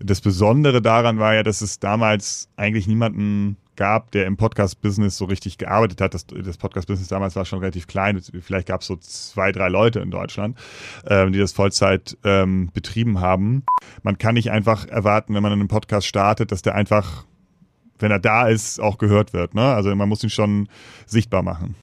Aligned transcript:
Das 0.00 0.20
Besondere 0.20 0.82
daran 0.82 1.18
war 1.18 1.34
ja, 1.34 1.42
dass 1.42 1.60
es 1.60 1.78
damals 1.78 2.48
eigentlich 2.56 2.86
niemanden 2.86 3.56
gab, 3.76 4.10
der 4.10 4.26
im 4.26 4.36
Podcast-Business 4.36 5.16
so 5.16 5.26
richtig 5.26 5.58
gearbeitet 5.58 6.00
hat. 6.00 6.14
Das, 6.14 6.26
das 6.26 6.56
Podcast-Business 6.56 7.08
damals 7.08 7.36
war 7.36 7.44
schon 7.44 7.60
relativ 7.60 7.86
klein. 7.86 8.20
Vielleicht 8.40 8.68
gab 8.68 8.80
es 8.80 8.86
so 8.86 8.96
zwei, 8.96 9.52
drei 9.52 9.68
Leute 9.68 10.00
in 10.00 10.10
Deutschland, 10.10 10.58
ähm, 11.06 11.32
die 11.32 11.38
das 11.38 11.52
Vollzeit 11.52 12.16
ähm, 12.24 12.70
betrieben 12.72 13.20
haben. 13.20 13.64
Man 14.02 14.18
kann 14.18 14.34
nicht 14.34 14.50
einfach 14.50 14.86
erwarten, 14.86 15.34
wenn 15.34 15.42
man 15.42 15.52
einen 15.52 15.68
Podcast 15.68 16.06
startet, 16.06 16.52
dass 16.52 16.62
der 16.62 16.74
einfach, 16.74 17.24
wenn 17.98 18.10
er 18.10 18.18
da 18.18 18.48
ist, 18.48 18.80
auch 18.80 18.98
gehört 18.98 19.32
wird. 19.32 19.54
Ne? 19.54 19.62
Also 19.62 19.94
man 19.94 20.08
muss 20.08 20.24
ihn 20.24 20.30
schon 20.30 20.68
sichtbar 21.06 21.42
machen. 21.42 21.76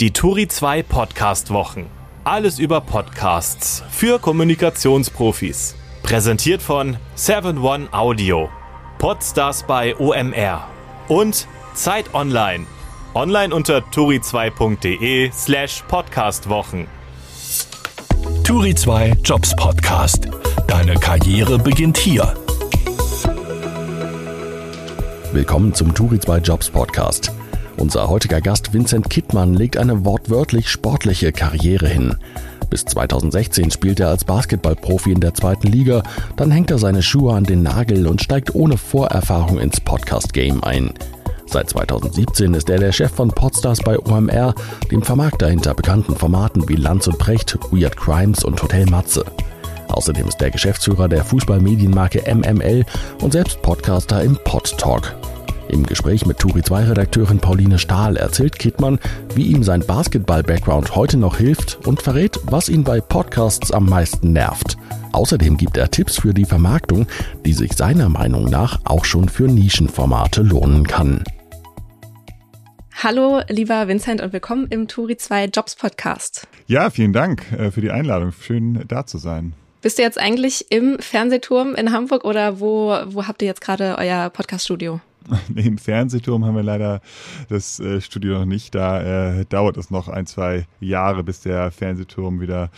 Die 0.00 0.12
Turi 0.12 0.48
2 0.48 0.82
Podcast-Wochen. 0.82 1.86
Alles 2.24 2.58
über 2.58 2.80
Podcasts 2.80 3.84
für 3.90 4.18
Kommunikationsprofis. 4.18 5.76
Präsentiert 6.06 6.62
von 6.62 6.98
7-One 7.16 7.92
Audio. 7.92 8.48
Podstars 8.98 9.64
bei 9.64 9.96
OMR 9.96 10.68
und 11.08 11.48
Zeit 11.74 12.14
Online. 12.14 12.64
Online 13.14 13.52
unter 13.52 13.78
turi2.de 13.78 15.32
slash 15.32 15.82
podcastwochen. 15.88 16.86
Turi 18.44 18.76
2 18.76 19.14
Jobs 19.24 19.56
Podcast. 19.56 20.28
Deine 20.68 20.94
Karriere 20.94 21.58
beginnt 21.58 21.98
hier. 21.98 22.34
Willkommen 25.32 25.74
zum 25.74 25.92
Turi 25.92 26.20
2 26.20 26.38
Jobs 26.38 26.70
Podcast. 26.70 27.32
Unser 27.78 28.08
heutiger 28.08 28.40
Gast 28.40 28.72
Vincent 28.72 29.10
Kittmann 29.10 29.54
legt 29.54 29.76
eine 29.76 30.04
wortwörtlich 30.04 30.68
sportliche 30.68 31.32
Karriere 31.32 31.88
hin. 31.88 32.14
Bis 32.70 32.84
2016 32.84 33.70
spielt 33.70 34.00
er 34.00 34.08
als 34.08 34.24
Basketballprofi 34.24 35.12
in 35.12 35.20
der 35.20 35.34
zweiten 35.34 35.68
Liga, 35.68 36.02
dann 36.36 36.50
hängt 36.50 36.70
er 36.70 36.78
seine 36.78 37.02
Schuhe 37.02 37.34
an 37.34 37.44
den 37.44 37.62
Nagel 37.62 38.06
und 38.06 38.22
steigt 38.22 38.54
ohne 38.54 38.76
Vorerfahrung 38.76 39.58
ins 39.58 39.80
Podcast-Game 39.80 40.62
ein. 40.64 40.92
Seit 41.46 41.70
2017 41.70 42.54
ist 42.54 42.68
er 42.68 42.78
der 42.78 42.92
Chef 42.92 43.12
von 43.12 43.28
Podstars 43.30 43.80
bei 43.80 43.98
OMR, 43.98 44.54
dem 44.90 45.02
Vermarkter 45.02 45.48
hinter 45.48 45.74
bekannten 45.74 46.16
Formaten 46.16 46.68
wie 46.68 46.74
Lanz 46.74 47.06
und 47.06 47.18
Precht, 47.18 47.56
Weird 47.70 47.96
Crimes 47.96 48.44
und 48.44 48.60
Hotel 48.62 48.86
Matze. 48.86 49.24
Außerdem 49.88 50.26
ist 50.26 50.42
er 50.42 50.50
Geschäftsführer 50.50 51.08
der 51.08 51.24
Fußballmedienmarke 51.24 52.22
MML 52.34 52.84
und 53.22 53.32
selbst 53.32 53.62
Podcaster 53.62 54.22
im 54.22 54.36
Pod 54.44 54.76
Talk. 54.76 55.14
Im 55.68 55.84
Gespräch 55.84 56.26
mit 56.26 56.38
Turi 56.38 56.62
2 56.62 56.84
Redakteurin 56.84 57.38
Pauline 57.38 57.78
Stahl 57.78 58.16
erzählt 58.16 58.58
Kittmann, 58.58 59.00
wie 59.34 59.46
ihm 59.46 59.62
sein 59.62 59.84
Basketball-Background 59.84 60.94
heute 60.94 61.16
noch 61.16 61.38
hilft 61.38 61.86
und 61.86 62.02
verrät, 62.02 62.38
was 62.44 62.68
ihn 62.68 62.84
bei 62.84 63.00
Podcasts 63.00 63.72
am 63.72 63.86
meisten 63.86 64.32
nervt. 64.32 64.76
Außerdem 65.12 65.56
gibt 65.56 65.76
er 65.76 65.90
Tipps 65.90 66.20
für 66.20 66.32
die 66.32 66.44
Vermarktung, 66.44 67.06
die 67.44 67.52
sich 67.52 67.72
seiner 67.72 68.08
Meinung 68.08 68.44
nach 68.44 68.80
auch 68.84 69.04
schon 69.04 69.28
für 69.28 69.48
Nischenformate 69.48 70.42
lohnen 70.42 70.86
kann. 70.86 71.24
Hallo, 73.02 73.42
lieber 73.48 73.88
Vincent 73.88 74.22
und 74.22 74.32
willkommen 74.32 74.68
im 74.70 74.88
Turi 74.88 75.16
2 75.16 75.46
Jobs 75.46 75.74
Podcast. 75.74 76.46
Ja, 76.66 76.90
vielen 76.90 77.12
Dank 77.12 77.50
äh, 77.52 77.70
für 77.70 77.80
die 77.80 77.90
Einladung. 77.90 78.32
Schön 78.32 78.84
da 78.88 79.04
zu 79.04 79.18
sein. 79.18 79.52
Bist 79.82 79.98
du 79.98 80.02
jetzt 80.02 80.18
eigentlich 80.18 80.66
im 80.70 80.98
Fernsehturm 80.98 81.74
in 81.74 81.92
Hamburg 81.92 82.24
oder 82.24 82.60
wo, 82.60 82.96
wo 83.06 83.26
habt 83.26 83.42
ihr 83.42 83.48
jetzt 83.48 83.60
gerade 83.60 83.96
euer 83.98 84.30
Podcaststudio? 84.30 85.00
Im 85.54 85.78
Fernsehturm 85.78 86.44
haben 86.44 86.56
wir 86.56 86.62
leider 86.62 87.00
das 87.48 87.80
äh, 87.80 88.00
Studio 88.00 88.38
noch 88.38 88.44
nicht. 88.44 88.74
Da 88.74 89.38
äh, 89.38 89.44
dauert 89.46 89.76
es 89.76 89.90
noch 89.90 90.08
ein, 90.08 90.26
zwei 90.26 90.66
Jahre, 90.80 91.24
bis 91.24 91.40
der 91.40 91.70
Fernsehturm 91.70 92.40
wieder 92.40 92.70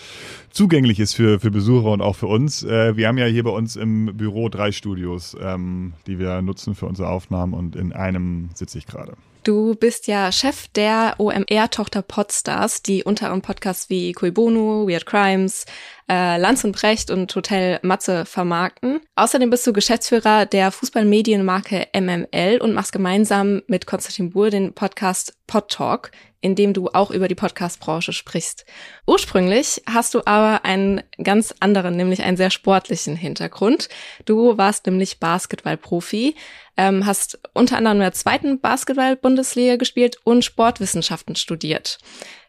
zugänglich 0.50 1.00
ist 1.00 1.14
für, 1.14 1.40
für 1.40 1.50
Besucher 1.50 1.90
und 1.90 2.00
auch 2.00 2.16
für 2.16 2.26
uns. 2.26 2.64
Äh, 2.64 2.96
wir 2.96 3.08
haben 3.08 3.18
ja 3.18 3.26
hier 3.26 3.44
bei 3.44 3.50
uns 3.50 3.76
im 3.76 4.16
Büro 4.16 4.48
drei 4.48 4.72
Studios, 4.72 5.36
ähm, 5.40 5.92
die 6.06 6.18
wir 6.18 6.42
nutzen 6.42 6.74
für 6.74 6.86
unsere 6.86 7.08
Aufnahmen 7.08 7.54
und 7.54 7.76
in 7.76 7.92
einem 7.92 8.50
sitze 8.54 8.78
ich 8.78 8.86
gerade. 8.86 9.14
Du 9.48 9.74
bist 9.74 10.08
ja 10.08 10.30
Chef 10.30 10.68
der 10.68 11.14
OMR-Tochter 11.16 12.02
Podstars, 12.02 12.82
die 12.82 13.02
unter 13.02 13.28
anderem 13.28 13.40
Podcasts 13.40 13.88
wie 13.88 14.12
Kui 14.12 14.30
Bono, 14.30 14.86
Weird 14.86 15.06
Crimes, 15.06 15.64
äh, 16.06 16.36
Lanz 16.36 16.64
und 16.64 16.72
Brecht 16.72 17.10
und 17.10 17.34
Hotel 17.34 17.78
Matze 17.80 18.26
vermarkten. 18.26 19.00
Außerdem 19.16 19.48
bist 19.48 19.66
du 19.66 19.72
Geschäftsführer 19.72 20.44
der 20.44 20.70
Fußballmedienmarke 20.70 21.86
MML 21.98 22.58
und 22.60 22.74
machst 22.74 22.92
gemeinsam 22.92 23.62
mit 23.68 23.86
Konstantin 23.86 24.28
Buhr 24.28 24.50
den 24.50 24.74
Podcast 24.74 25.34
Pod 25.46 25.70
Talk, 25.70 26.10
in 26.40 26.54
dem 26.54 26.72
du 26.72 26.88
auch 26.88 27.10
über 27.10 27.26
die 27.26 27.34
Podcast-Branche 27.34 28.12
sprichst. 28.12 28.64
Ursprünglich 29.06 29.82
hast 29.86 30.14
du 30.14 30.20
aber 30.24 30.64
einen 30.64 31.02
ganz 31.22 31.54
anderen, 31.60 31.96
nämlich 31.96 32.22
einen 32.22 32.36
sehr 32.36 32.50
sportlichen 32.50 33.16
Hintergrund. 33.16 33.88
Du 34.24 34.56
warst 34.56 34.86
nämlich 34.86 35.18
Basketballprofi, 35.18 36.36
ähm, 36.76 37.06
hast 37.06 37.40
unter 37.54 37.76
anderem 37.76 37.96
in 37.98 38.02
der 38.02 38.12
zweiten 38.12 38.60
Basketball-Bundesliga 38.60 39.76
gespielt 39.76 40.18
und 40.22 40.44
Sportwissenschaften 40.44 41.34
studiert. 41.34 41.98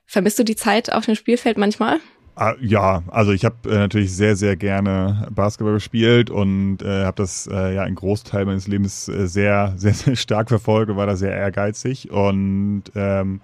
Vermisst 0.05 0.39
du 0.39 0.43
die 0.43 0.55
Zeit 0.55 0.91
auf 0.91 1.05
dem 1.05 1.15
Spielfeld 1.15 1.57
manchmal? 1.57 1.99
Ah, 2.41 2.55
ja, 2.61 3.03
also 3.07 3.33
ich 3.33 3.43
habe 3.43 3.69
äh, 3.69 3.79
natürlich 3.79 4.15
sehr, 4.15 4.37
sehr 4.37 4.55
gerne 4.55 5.27
Basketball 5.29 5.73
gespielt 5.73 6.29
und 6.29 6.81
äh, 6.81 7.03
habe 7.03 7.17
das 7.17 7.47
äh, 7.51 7.75
ja 7.75 7.81
einen 7.81 7.95
Großteil 7.97 8.45
meines 8.45 8.65
Lebens 8.65 9.09
äh, 9.09 9.27
sehr, 9.27 9.73
sehr, 9.77 9.93
sehr 9.93 10.15
stark 10.15 10.47
verfolgt 10.47 10.89
und 10.89 10.95
war 10.95 11.05
da 11.05 11.17
sehr 11.17 11.33
ehrgeizig 11.33 12.09
und 12.11 12.83
ähm, 12.95 13.41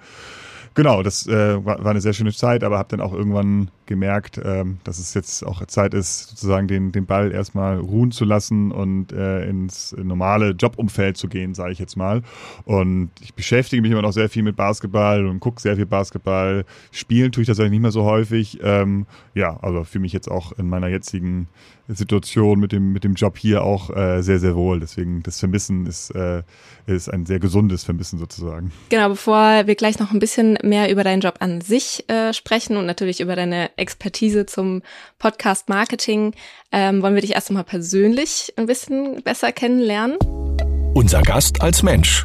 genau, 0.75 1.03
das 1.03 1.27
äh, 1.27 1.65
war, 1.65 1.83
war 1.83 1.91
eine 1.91 1.99
sehr 1.99 2.13
schöne 2.13 2.31
Zeit, 2.31 2.63
aber 2.63 2.77
habe 2.77 2.87
dann 2.87 3.01
auch 3.01 3.11
irgendwann 3.11 3.69
gemerkt, 3.85 4.39
ähm, 4.43 4.79
dass 4.83 4.99
es 4.99 5.13
jetzt 5.13 5.45
auch 5.45 5.65
Zeit 5.65 5.93
ist, 5.93 6.29
sozusagen 6.29 6.67
den, 6.67 6.91
den 6.91 7.05
Ball 7.05 7.31
erstmal 7.31 7.77
ruhen 7.77 8.11
zu 8.11 8.25
lassen 8.25 8.71
und 8.71 9.11
äh, 9.11 9.47
ins 9.47 9.95
normale 9.97 10.51
Jobumfeld 10.51 11.17
zu 11.17 11.27
gehen, 11.27 11.53
sage 11.53 11.71
ich 11.71 11.79
jetzt 11.79 11.97
mal. 11.97 12.21
Und 12.63 13.11
ich 13.21 13.33
beschäftige 13.33 13.81
mich 13.81 13.91
immer 13.91 14.01
noch 14.01 14.13
sehr 14.13 14.29
viel 14.29 14.43
mit 14.43 14.55
Basketball 14.55 15.25
und 15.25 15.39
gucke 15.39 15.61
sehr 15.61 15.75
viel 15.75 15.85
Basketball. 15.85 16.65
Spielen 16.91 17.31
tue 17.31 17.41
ich 17.41 17.47
das 17.47 17.59
eigentlich 17.59 17.71
nicht 17.71 17.81
mehr 17.81 17.91
so 17.91 18.03
häufig. 18.03 18.59
Ähm, 18.63 19.05
ja, 19.33 19.57
also 19.61 19.83
fühle 19.83 20.03
mich 20.03 20.13
jetzt 20.13 20.29
auch 20.29 20.51
in 20.53 20.67
meiner 20.67 20.87
jetzigen 20.87 21.47
Situation 21.87 22.59
mit 22.59 22.71
dem, 22.71 22.93
mit 22.93 23.03
dem 23.03 23.13
Job 23.13 23.37
hier 23.37 23.63
auch 23.63 23.95
äh, 23.95 24.21
sehr, 24.21 24.39
sehr 24.39 24.55
wohl. 24.55 24.79
Deswegen 24.79 25.21
das 25.21 25.39
Vermissen 25.39 25.85
ist, 25.85 26.09
äh, 26.11 26.41
ist 26.87 27.09
ein 27.09 27.25
sehr 27.25 27.39
gesundes 27.39 27.83
Vermissen 27.83 28.17
sozusagen. 28.17 28.71
Genau, 28.89 29.09
bevor 29.09 29.67
wir 29.67 29.75
gleich 29.75 29.99
noch 29.99 30.11
ein 30.11 30.19
bisschen 30.19 30.57
mehr 30.63 30.91
über 30.91 31.03
deinen 31.03 31.21
Job 31.21 31.35
an 31.39 31.61
sich 31.61 32.09
äh, 32.09 32.33
sprechen 32.33 32.77
und 32.77 32.85
natürlich 32.85 33.21
über 33.21 33.35
deine 33.35 33.69
Expertise 33.77 34.45
zum 34.45 34.81
Podcast 35.19 35.69
Marketing, 35.69 36.33
ähm, 36.71 37.01
wollen 37.01 37.15
wir 37.15 37.21
dich 37.21 37.33
erst 37.35 37.49
einmal 37.49 37.63
persönlich 37.63 38.53
ein 38.57 38.65
bisschen 38.65 39.21
besser 39.23 39.51
kennenlernen. 39.51 40.17
Unser 40.93 41.21
Gast 41.21 41.61
als 41.61 41.83
Mensch 41.83 42.23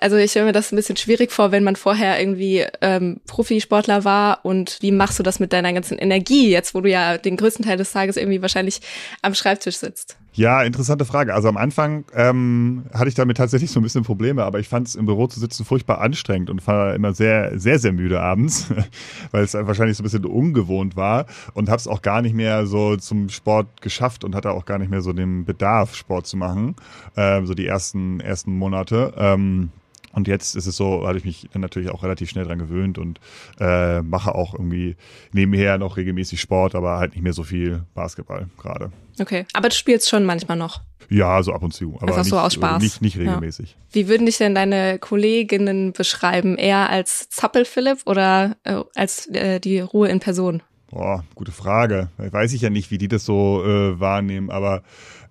also 0.00 0.16
ich 0.16 0.30
stelle 0.30 0.46
mir 0.46 0.52
das 0.52 0.72
ein 0.72 0.76
bisschen 0.76 0.96
schwierig 0.96 1.32
vor, 1.32 1.52
wenn 1.52 1.64
man 1.64 1.76
vorher 1.76 2.18
irgendwie 2.20 2.64
ähm, 2.80 3.20
Profisportler 3.26 4.04
war 4.04 4.44
und 4.44 4.78
wie 4.80 4.92
machst 4.92 5.18
du 5.18 5.22
das 5.22 5.40
mit 5.40 5.52
deiner 5.52 5.72
ganzen 5.72 5.98
Energie 5.98 6.50
jetzt, 6.50 6.74
wo 6.74 6.80
du 6.80 6.90
ja 6.90 7.18
den 7.18 7.36
größten 7.36 7.64
Teil 7.64 7.76
des 7.76 7.92
Tages 7.92 8.16
irgendwie 8.16 8.42
wahrscheinlich 8.42 8.80
am 9.22 9.34
Schreibtisch 9.34 9.76
sitzt? 9.76 10.16
Ja, 10.36 10.64
interessante 10.64 11.04
Frage. 11.04 11.32
Also 11.32 11.48
am 11.48 11.56
Anfang 11.56 12.04
ähm, 12.12 12.86
hatte 12.92 13.08
ich 13.08 13.14
damit 13.14 13.36
tatsächlich 13.36 13.70
so 13.70 13.78
ein 13.78 13.84
bisschen 13.84 14.02
Probleme, 14.02 14.42
aber 14.42 14.58
ich 14.58 14.68
fand 14.68 14.88
es 14.88 14.96
im 14.96 15.06
Büro 15.06 15.28
zu 15.28 15.38
sitzen 15.38 15.64
furchtbar 15.64 16.00
anstrengend 16.00 16.50
und 16.50 16.66
war 16.66 16.92
immer 16.96 17.14
sehr, 17.14 17.56
sehr, 17.56 17.78
sehr 17.78 17.92
müde 17.92 18.20
abends, 18.20 18.66
weil 19.30 19.44
es 19.44 19.54
wahrscheinlich 19.54 19.96
so 19.96 20.02
ein 20.02 20.04
bisschen 20.04 20.24
ungewohnt 20.24 20.96
war 20.96 21.26
und 21.54 21.68
habe 21.68 21.78
es 21.78 21.86
auch 21.86 22.02
gar 22.02 22.20
nicht 22.20 22.34
mehr 22.34 22.66
so 22.66 22.96
zum 22.96 23.28
Sport 23.28 23.80
geschafft 23.80 24.24
und 24.24 24.34
hatte 24.34 24.50
auch 24.50 24.64
gar 24.64 24.78
nicht 24.78 24.90
mehr 24.90 25.02
so 25.02 25.12
den 25.12 25.44
Bedarf, 25.44 25.94
Sport 25.94 26.26
zu 26.26 26.36
machen, 26.36 26.74
ähm, 27.16 27.46
so 27.46 27.54
die 27.54 27.68
ersten, 27.68 28.18
ersten 28.18 28.58
Monate. 28.58 29.14
Ähm, 29.16 29.70
und 30.14 30.28
jetzt 30.28 30.54
ist 30.54 30.66
es 30.66 30.76
so, 30.76 31.06
hatte 31.06 31.18
ich 31.18 31.24
mich 31.24 31.48
dann 31.52 31.62
natürlich 31.62 31.90
auch 31.90 32.02
relativ 32.02 32.30
schnell 32.30 32.44
dran 32.44 32.58
gewöhnt 32.58 32.98
und 32.98 33.20
äh, 33.58 34.00
mache 34.02 34.34
auch 34.34 34.54
irgendwie 34.54 34.96
nebenher 35.32 35.78
noch 35.78 35.96
regelmäßig 35.96 36.40
Sport, 36.40 36.74
aber 36.74 36.98
halt 36.98 37.14
nicht 37.14 37.22
mehr 37.22 37.32
so 37.32 37.42
viel 37.42 37.84
Basketball 37.94 38.48
gerade. 38.58 38.92
Okay, 39.20 39.46
aber 39.52 39.68
du 39.68 39.74
spielst 39.74 40.08
schon 40.08 40.24
manchmal 40.24 40.56
noch. 40.56 40.82
Ja, 41.10 41.42
so 41.42 41.52
ab 41.52 41.62
und 41.62 41.74
zu, 41.74 41.98
aber 42.00 42.16
nicht, 42.16 42.30
so 42.30 42.38
aus 42.38 42.54
Spaß. 42.54 42.82
nicht, 42.82 43.02
nicht 43.02 43.18
regelmäßig. 43.18 43.72
Ja. 43.72 43.76
Wie 43.92 44.08
würden 44.08 44.26
dich 44.26 44.38
denn 44.38 44.54
deine 44.54 44.98
Kolleginnen 44.98 45.92
beschreiben? 45.92 46.56
Eher 46.56 46.88
als 46.88 47.28
Zappel-Philipp 47.28 48.00
oder 48.06 48.56
äh, 48.64 48.80
als 48.94 49.26
äh, 49.28 49.60
die 49.60 49.80
Ruhe 49.80 50.08
in 50.08 50.20
Person? 50.20 50.62
Boah, 50.90 51.24
gute 51.34 51.52
Frage. 51.52 52.08
Weiß 52.18 52.52
ich 52.52 52.62
ja 52.62 52.70
nicht, 52.70 52.90
wie 52.90 52.98
die 52.98 53.08
das 53.08 53.24
so 53.24 53.64
äh, 53.64 53.98
wahrnehmen, 53.98 54.50
aber 54.50 54.82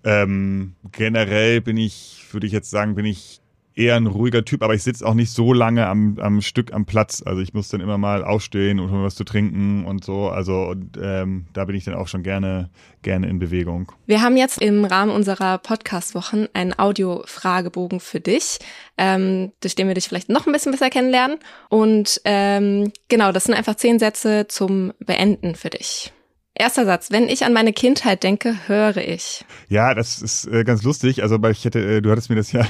ähm, 0.04 0.76
generell 0.92 1.62
bin 1.62 1.78
ich, 1.78 2.26
würde 2.32 2.46
ich 2.46 2.54
jetzt 2.54 2.70
sagen, 2.70 2.96
bin 2.96 3.06
ich 3.06 3.40
eher 3.76 3.96
ein 3.96 4.08
ruhiger 4.08 4.46
Typ, 4.46 4.62
aber 4.62 4.74
ich 4.74 4.84
sitze 4.84 5.06
auch 5.06 5.14
nicht 5.14 5.32
so 5.32 5.54
lange 5.54 5.88
am, 5.88 6.18
am 6.20 6.42
Stück 6.42 6.74
am 6.74 6.86
Platz. 6.86 7.24
Also 7.26 7.42
ich 7.42 7.54
muss 7.54 7.70
dann 7.70 7.82
immer 7.82 7.98
mal 7.98 8.24
aufstehen 8.24 8.80
und 8.80 8.92
was 9.04 9.16
zu 9.16 9.24
trinken 9.24 9.86
und 9.86 10.04
so. 10.04 10.30
Also 10.30 10.66
und, 10.66 10.98
ähm, 11.02 11.48
da 11.54 11.66
bin 11.66 11.76
ich 11.76 11.86
dann 11.86 11.96
auch 11.96 12.08
schon 12.08 12.24
gerne, 12.24 12.70
gerne 13.02 13.28
in 13.28 13.40
Bewegung. 13.40 13.92
Wir 14.06 14.22
haben 14.22 14.38
jetzt 14.38 14.62
im 14.62 14.86
Rahmen 14.86 15.12
unserer 15.12 15.58
Podcast-Wochen 15.58 16.48
einen 16.54 16.78
Audio-Fragebogen 16.78 18.00
für 18.00 18.20
dich, 18.20 18.60
ähm, 18.98 19.52
durch 19.62 19.76
den 19.76 19.88
wir 19.88 19.96
dich 19.96 20.08
vielleicht 20.08 20.30
noch 20.30 20.46
ein 20.46 20.54
bisschen 20.54 20.72
besser 20.72 20.90
kennenlernen. 20.90 21.38
Und 21.70 22.22
ähm, 22.26 22.92
genau, 23.10 23.32
das 23.32 23.46
sind 23.46 23.56
einfach 23.56 23.76
zehn 23.76 24.00
Sätze 24.00 24.48
zum 24.48 24.94
Beenden 25.00 25.56
für 25.56 25.70
dich. 25.70 26.14
Erster 26.56 26.86
Satz. 26.86 27.10
Wenn 27.10 27.30
ich 27.30 27.46
an 27.46 27.54
meine 27.54 27.74
Kindheit 27.74 28.22
denke, 28.22 28.56
höre 28.68 28.98
ich. 28.98 29.44
Ja, 29.70 29.96
das 29.96 30.22
ist 30.22 30.46
äh, 30.46 30.64
ganz 30.64 30.84
lustig. 30.84 31.24
Also, 31.24 31.42
weil 31.42 31.52
ich 31.52 31.66
hätte, 31.66 31.80
äh, 31.80 32.02
du 32.02 32.12
hattest 32.12 32.30
mir 32.30 32.36
das 32.36 32.52
ja 32.52 32.64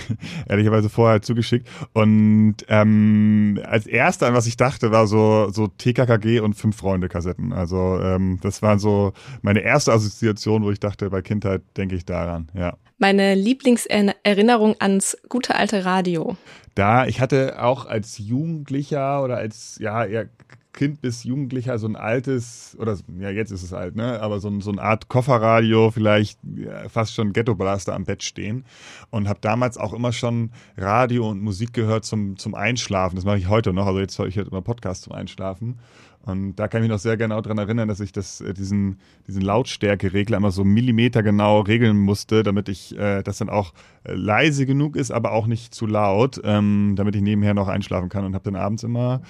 ehrlicherweise 0.47 0.89
vorher 0.89 1.21
zugeschickt. 1.21 1.67
Und 1.91 2.57
ähm, 2.69 3.59
als 3.65 3.85
erster, 3.85 4.27
an 4.27 4.33
was 4.33 4.47
ich 4.47 4.55
dachte, 4.55 4.91
war 4.91 5.05
so 5.07 5.49
so 5.51 5.67
TKKG 5.67 6.39
und 6.39 6.53
fünf 6.53 6.77
Freunde 6.77 7.09
Kassetten. 7.09 7.51
Also 7.51 7.99
ähm, 8.01 8.39
das 8.41 8.61
waren 8.61 8.79
so 8.79 9.11
meine 9.41 9.59
erste 9.59 9.91
Assoziation, 9.91 10.63
wo 10.63 10.71
ich 10.71 10.79
dachte, 10.79 11.09
bei 11.09 11.21
Kindheit 11.21 11.61
denke 11.75 11.95
ich 11.95 12.05
daran. 12.05 12.49
Ja. 12.53 12.77
Meine 12.99 13.35
Lieblingserinnerung 13.35 14.75
ans 14.79 15.17
gute 15.27 15.55
alte 15.55 15.83
Radio. 15.83 16.37
Da, 16.73 17.05
ich 17.05 17.19
hatte 17.19 17.61
auch 17.61 17.85
als 17.85 18.17
Jugendlicher 18.17 19.21
oder 19.21 19.35
als 19.35 19.77
ja 19.81 20.05
eher 20.05 20.29
Kind 20.73 21.01
bis 21.01 21.23
Jugendlicher 21.23 21.77
so 21.77 21.87
ein 21.87 21.95
altes, 21.95 22.75
oder 22.79 22.97
ja, 23.19 23.29
jetzt 23.29 23.51
ist 23.51 23.61
es 23.61 23.73
alt, 23.73 23.95
ne? 23.95 24.19
Aber 24.21 24.39
so, 24.39 24.59
so 24.59 24.71
eine 24.71 24.81
Art 24.81 25.07
Kofferradio, 25.07 25.91
vielleicht 25.91 26.39
ja, 26.43 26.89
fast 26.89 27.13
schon 27.13 27.31
Ghetto-Blaster 27.31 27.93
am 27.93 28.05
Bett 28.05 28.23
stehen. 28.23 28.65
Und 29.11 29.29
habe 29.29 29.39
damals 29.39 29.77
auch 29.77 29.93
immer 29.93 30.11
schon 30.11 30.51
Radio 30.75 31.29
und 31.29 31.41
Musik 31.41 31.73
gehört 31.73 32.05
zum, 32.05 32.37
zum 32.37 32.55
Einschlafen. 32.55 33.15
Das 33.15 33.23
mache 33.23 33.37
ich 33.37 33.47
heute 33.47 33.71
noch. 33.71 33.85
Also 33.85 33.99
jetzt 33.99 34.17
höre 34.17 34.25
ich 34.25 34.37
halt 34.37 34.47
immer 34.47 34.61
Podcast 34.61 35.03
zum 35.03 35.13
Einschlafen. 35.13 35.79
Und 36.25 36.55
da 36.55 36.69
kann 36.69 36.81
ich 36.81 36.83
mich 36.83 36.91
noch 36.91 37.01
sehr 37.01 37.17
genau 37.17 37.41
dran 37.41 37.57
erinnern, 37.57 37.89
dass 37.89 37.99
ich 37.99 38.13
das, 38.13 38.39
äh, 38.39 38.53
diesen, 38.53 38.99
diesen 39.27 39.41
Lautstärkeregler 39.41 40.37
immer 40.37 40.51
so 40.51 40.63
millimetergenau 40.63 41.59
regeln 41.61 41.97
musste, 41.97 42.43
damit 42.43 42.69
ich 42.69 42.97
äh, 42.97 43.21
das 43.23 43.39
dann 43.39 43.49
auch 43.49 43.73
äh, 44.05 44.13
leise 44.13 44.65
genug 44.65 44.95
ist, 44.95 45.11
aber 45.11 45.33
auch 45.33 45.47
nicht 45.47 45.75
zu 45.75 45.85
laut, 45.85 46.39
ähm, 46.45 46.93
damit 46.95 47.15
ich 47.15 47.21
nebenher 47.21 47.53
noch 47.53 47.67
einschlafen 47.67 48.07
kann 48.07 48.23
und 48.23 48.35
habe 48.35 48.45
dann 48.45 48.55
abends 48.55 48.83
immer 48.83 49.21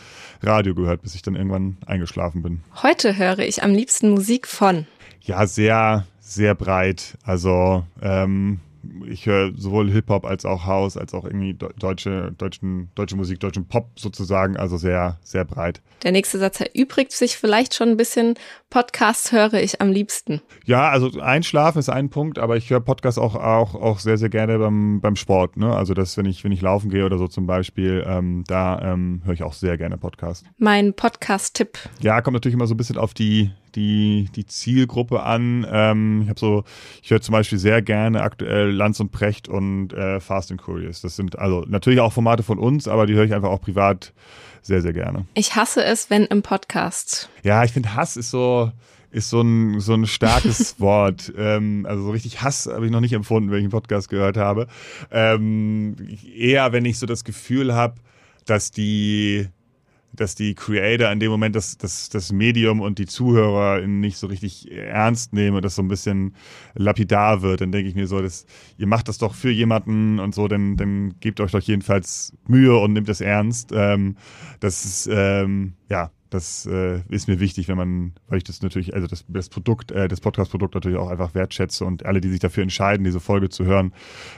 Radio 0.41 0.75
gehört, 0.75 1.01
bis 1.01 1.15
ich 1.15 1.23
dann 1.23 1.35
irgendwann 1.35 1.77
eingeschlafen 1.87 2.43
bin. 2.43 2.61
Heute 2.83 3.17
höre 3.17 3.39
ich 3.39 3.63
am 3.63 3.71
liebsten 3.71 4.11
Musik 4.11 4.47
von. 4.47 4.85
Ja, 5.21 5.47
sehr, 5.47 6.05
sehr 6.19 6.53
breit. 6.53 7.17
Also 7.23 7.85
ähm, 8.03 8.59
ich 9.07 9.25
höre 9.25 9.51
sowohl 9.55 9.89
Hip-Hop 9.91 10.25
als 10.25 10.45
auch 10.45 10.65
House, 10.65 10.97
als 10.97 11.13
auch 11.13 11.25
irgendwie 11.25 11.53
deutsche, 11.53 12.33
deutschen, 12.37 12.89
deutsche 12.95 13.15
Musik, 13.15 13.39
deutschen 13.39 13.67
Pop 13.67 13.91
sozusagen, 13.97 14.57
also 14.57 14.77
sehr, 14.77 15.17
sehr 15.23 15.45
breit. 15.45 15.81
Der 16.03 16.11
nächste 16.11 16.39
Satz 16.39 16.59
erübrigt 16.59 17.11
sich 17.11 17.37
vielleicht 17.37 17.73
schon 17.73 17.89
ein 17.89 17.97
bisschen. 17.97 18.35
Podcast 18.69 19.31
höre 19.31 19.53
ich 19.53 19.81
am 19.81 19.91
liebsten. 19.91 20.41
Ja, 20.65 20.89
also 20.89 21.19
Einschlafen 21.19 21.79
ist 21.79 21.89
ein 21.89 22.09
Punkt, 22.09 22.39
aber 22.39 22.57
ich 22.57 22.69
höre 22.69 22.79
Podcast 22.79 23.19
auch, 23.19 23.35
auch, 23.35 23.75
auch 23.75 23.99
sehr, 23.99 24.17
sehr 24.17 24.29
gerne 24.29 24.57
beim, 24.57 24.99
beim 24.99 25.15
Sport. 25.15 25.57
Ne? 25.57 25.75
Also 25.75 25.93
das, 25.93 26.17
wenn 26.17 26.25
ich, 26.25 26.43
wenn 26.43 26.51
ich 26.51 26.61
laufen 26.61 26.89
gehe 26.89 27.05
oder 27.05 27.17
so 27.17 27.27
zum 27.27 27.45
Beispiel, 27.45 28.03
ähm, 28.07 28.43
da 28.47 28.81
ähm, 28.81 29.21
höre 29.25 29.33
ich 29.33 29.43
auch 29.43 29.53
sehr 29.53 29.77
gerne 29.77 29.97
Podcast. 29.97 30.45
Mein 30.57 30.93
Podcast-Tipp. 30.93 31.77
Ja, 32.01 32.21
kommt 32.21 32.33
natürlich 32.33 32.55
immer 32.55 32.67
so 32.67 32.73
ein 32.73 32.77
bisschen 32.77 32.97
auf 32.97 33.13
die, 33.13 33.51
die, 33.75 34.29
die 34.35 34.45
Zielgruppe 34.45 35.23
an. 35.23 35.65
Ähm, 35.69 36.21
ich 36.23 36.29
habe 36.29 36.39
so, 36.39 36.63
ich 37.01 37.11
höre 37.11 37.21
zum 37.21 37.33
Beispiel 37.33 37.57
sehr 37.57 37.81
gerne 37.81 38.21
aktuell 38.21 38.71
Lanz 38.71 38.99
und 38.99 39.11
Precht 39.11 39.47
und 39.47 39.93
äh, 39.93 40.19
Fast 40.19 40.51
and 40.51 40.61
Curious. 40.61 41.01
Das 41.01 41.15
sind 41.15 41.37
also 41.39 41.63
natürlich 41.67 41.99
auch 41.99 42.13
Formate 42.13 42.43
von 42.43 42.59
uns, 42.59 42.87
aber 42.87 43.05
die 43.05 43.13
höre 43.13 43.25
ich 43.25 43.33
einfach 43.33 43.49
auch 43.49 43.61
privat 43.61 44.13
sehr, 44.61 44.81
sehr 44.81 44.93
gerne. 44.93 45.25
Ich 45.33 45.55
hasse 45.55 45.83
es, 45.83 46.09
wenn 46.09 46.25
im 46.25 46.41
Podcast. 46.41 47.29
Ja, 47.43 47.63
ich 47.63 47.71
finde 47.71 47.95
Hass 47.95 48.15
ist 48.15 48.31
so, 48.31 48.71
ist 49.11 49.29
so 49.29 49.41
ein, 49.41 49.79
so 49.79 49.93
ein 49.93 50.07
starkes 50.07 50.75
Wort. 50.79 51.33
Ähm, 51.37 51.85
also 51.87 52.03
so 52.03 52.11
richtig 52.11 52.41
Hass 52.41 52.67
habe 52.67 52.85
ich 52.85 52.91
noch 52.91 53.01
nicht 53.01 53.13
empfunden, 53.13 53.51
wenn 53.51 53.59
ich 53.59 53.65
einen 53.65 53.71
Podcast 53.71 54.09
gehört 54.09 54.37
habe. 54.37 54.67
Ähm, 55.11 55.95
eher, 56.35 56.71
wenn 56.71 56.85
ich 56.85 56.97
so 56.97 57.05
das 57.05 57.23
Gefühl 57.23 57.73
habe, 57.75 57.95
dass 58.45 58.71
die 58.71 59.47
dass 60.13 60.35
die 60.35 60.53
Creator 60.53 61.11
in 61.11 61.19
dem 61.19 61.31
Moment 61.31 61.55
das, 61.55 61.77
das, 61.77 62.09
das 62.09 62.31
Medium 62.31 62.81
und 62.81 62.99
die 62.99 63.07
Zuhörer 63.07 63.85
nicht 63.85 64.17
so 64.17 64.27
richtig 64.27 64.71
ernst 64.71 65.33
nehmen 65.33 65.55
und 65.55 65.65
das 65.65 65.75
so 65.75 65.81
ein 65.81 65.87
bisschen 65.87 66.35
lapidar 66.75 67.41
wird, 67.41 67.61
dann 67.61 67.71
denke 67.71 67.89
ich 67.89 67.95
mir 67.95 68.07
so, 68.07 68.21
dass, 68.21 68.45
ihr 68.77 68.87
macht 68.87 69.07
das 69.07 69.17
doch 69.17 69.33
für 69.33 69.49
jemanden 69.49 70.19
und 70.19 70.35
so, 70.35 70.47
dann, 70.47 70.77
dann 70.77 71.15
gebt 71.19 71.41
euch 71.41 71.51
doch 71.51 71.61
jedenfalls 71.61 72.33
Mühe 72.47 72.77
und 72.77 72.93
nimmt 72.93 73.09
das 73.09 73.21
ernst. 73.21 73.71
Ähm, 73.73 74.15
das 74.59 74.85
ist, 74.85 75.09
ähm, 75.11 75.73
ja, 75.89 76.11
das 76.29 76.65
äh, 76.65 77.01
ist 77.09 77.27
mir 77.27 77.39
wichtig, 77.39 77.67
wenn 77.67 77.77
man, 77.77 78.13
weil 78.27 78.37
ich 78.37 78.43
das 78.43 78.61
natürlich, 78.61 78.93
also 78.93 79.07
das, 79.07 79.25
das 79.27 79.49
Produkt, 79.49 79.91
äh, 79.91 80.07
das 80.07 80.19
Podcast-Produkt 80.19 80.73
natürlich 80.75 80.97
auch 80.97 81.09
einfach 81.09 81.35
wertschätze 81.35 81.85
und 81.85 82.05
alle, 82.05 82.21
die 82.21 82.29
sich 82.29 82.39
dafür 82.39 82.63
entscheiden, 82.63 83.03
diese 83.03 83.19
Folge 83.19 83.49
zu 83.49 83.65
hören, 83.65 83.93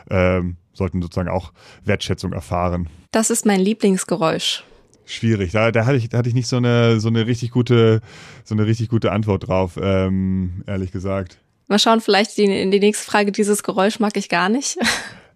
ähm, 0.10 0.58
sollten 0.74 1.02
sozusagen 1.02 1.30
auch 1.30 1.54
Wertschätzung 1.84 2.34
erfahren. 2.34 2.90
Das 3.12 3.30
ist 3.30 3.46
mein 3.46 3.62
Lieblingsgeräusch 3.62 4.64
schwierig. 5.06 5.52
Da, 5.52 5.72
da, 5.72 5.86
hatte 5.86 5.98
ich, 5.98 6.10
da 6.10 6.20
hatte 6.20 6.30
ich 6.30 6.36
nicht 6.36 6.48
so 6.48 6.58
eine, 6.58 7.00
so 7.00 7.08
eine 7.08 7.28
richtig 7.28 7.52
gute, 7.52 8.02
so 8.44 8.56
eine 8.56 8.66
richtig 8.66 8.90
gute 8.90 9.12
Antwort 9.12 9.48
drauf, 9.48 9.80
ähm, 9.82 10.64
ehrlich 10.68 10.92
gesagt. 10.92 11.38
Mal 11.68 11.80
schauen, 11.80 12.02
vielleicht 12.02 12.38
die, 12.38 12.44
in 12.44 12.72
die 12.72 12.80
nächste 12.80 13.06
Frage, 13.06 13.32
dieses 13.32 13.64
Geräusch 13.64 14.00
mag 14.00 14.16
ich 14.18 14.30
gar 14.30 14.50
nicht. 14.50 14.78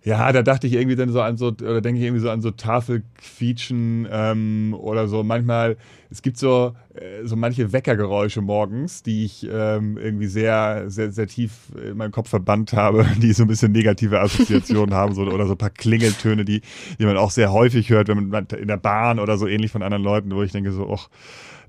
Ja, 0.04 0.32
da 0.32 0.44
dachte 0.44 0.66
ich 0.66 0.74
irgendwie 0.74 0.96
dann 0.96 1.12
so 1.12 1.22
an 1.22 1.38
so, 1.38 1.48
oder 1.48 1.82
denke 1.82 2.00
ich 2.00 2.06
irgendwie 2.06 2.22
so 2.22 2.30
an 2.30 2.42
so 2.42 2.52
Tafelquietschen 2.52 4.08
ähm, 4.10 4.74
oder 4.80 5.10
so. 5.10 5.24
Manchmal, 5.24 5.76
es 6.10 6.22
gibt 6.22 6.38
so, 6.38 6.74
äh, 6.94 7.26
so 7.26 7.36
manche 7.36 7.74
Weckergeräusche 7.74 8.42
morgens, 8.42 9.04
die 9.04 9.26
ich 9.26 9.46
ähm, 9.52 9.98
irgendwie 9.98 10.28
sehr, 10.28 10.90
sehr, 10.90 11.12
sehr 11.12 11.28
tief 11.28 11.52
in 11.84 11.98
meinem 11.98 12.12
Kopf 12.12 12.30
verbannt 12.30 12.72
habe, 12.72 13.06
die 13.22 13.34
so 13.34 13.44
ein 13.44 13.48
bisschen 13.48 13.74
negative 13.74 14.22
Assoziationen 14.22 14.96
haben, 14.96 15.14
so, 15.14 15.24
oder 15.24 15.46
so 15.46 15.54
ein 15.54 15.58
paar 15.58 15.70
Klingeltöne, 15.70 16.46
die, 16.46 16.62
die 16.98 17.06
man 17.06 17.18
auch 17.18 17.32
sehr 17.32 17.52
häufig 17.52 17.90
hört, 17.90 18.08
wenn 18.08 18.30
man 18.30 18.48
in 18.58 18.70
der 18.70 18.78
Bahn 18.78 19.20
oder 19.20 19.38
so 19.38 19.48
ähnlich 19.48 19.72
von 19.72 19.84
anderen 19.84 20.04
Leuten, 20.04 20.34
wo 20.34 20.42
ich 20.44 20.54
denke 20.54 20.72
so, 20.72 20.88
och, 20.88 21.10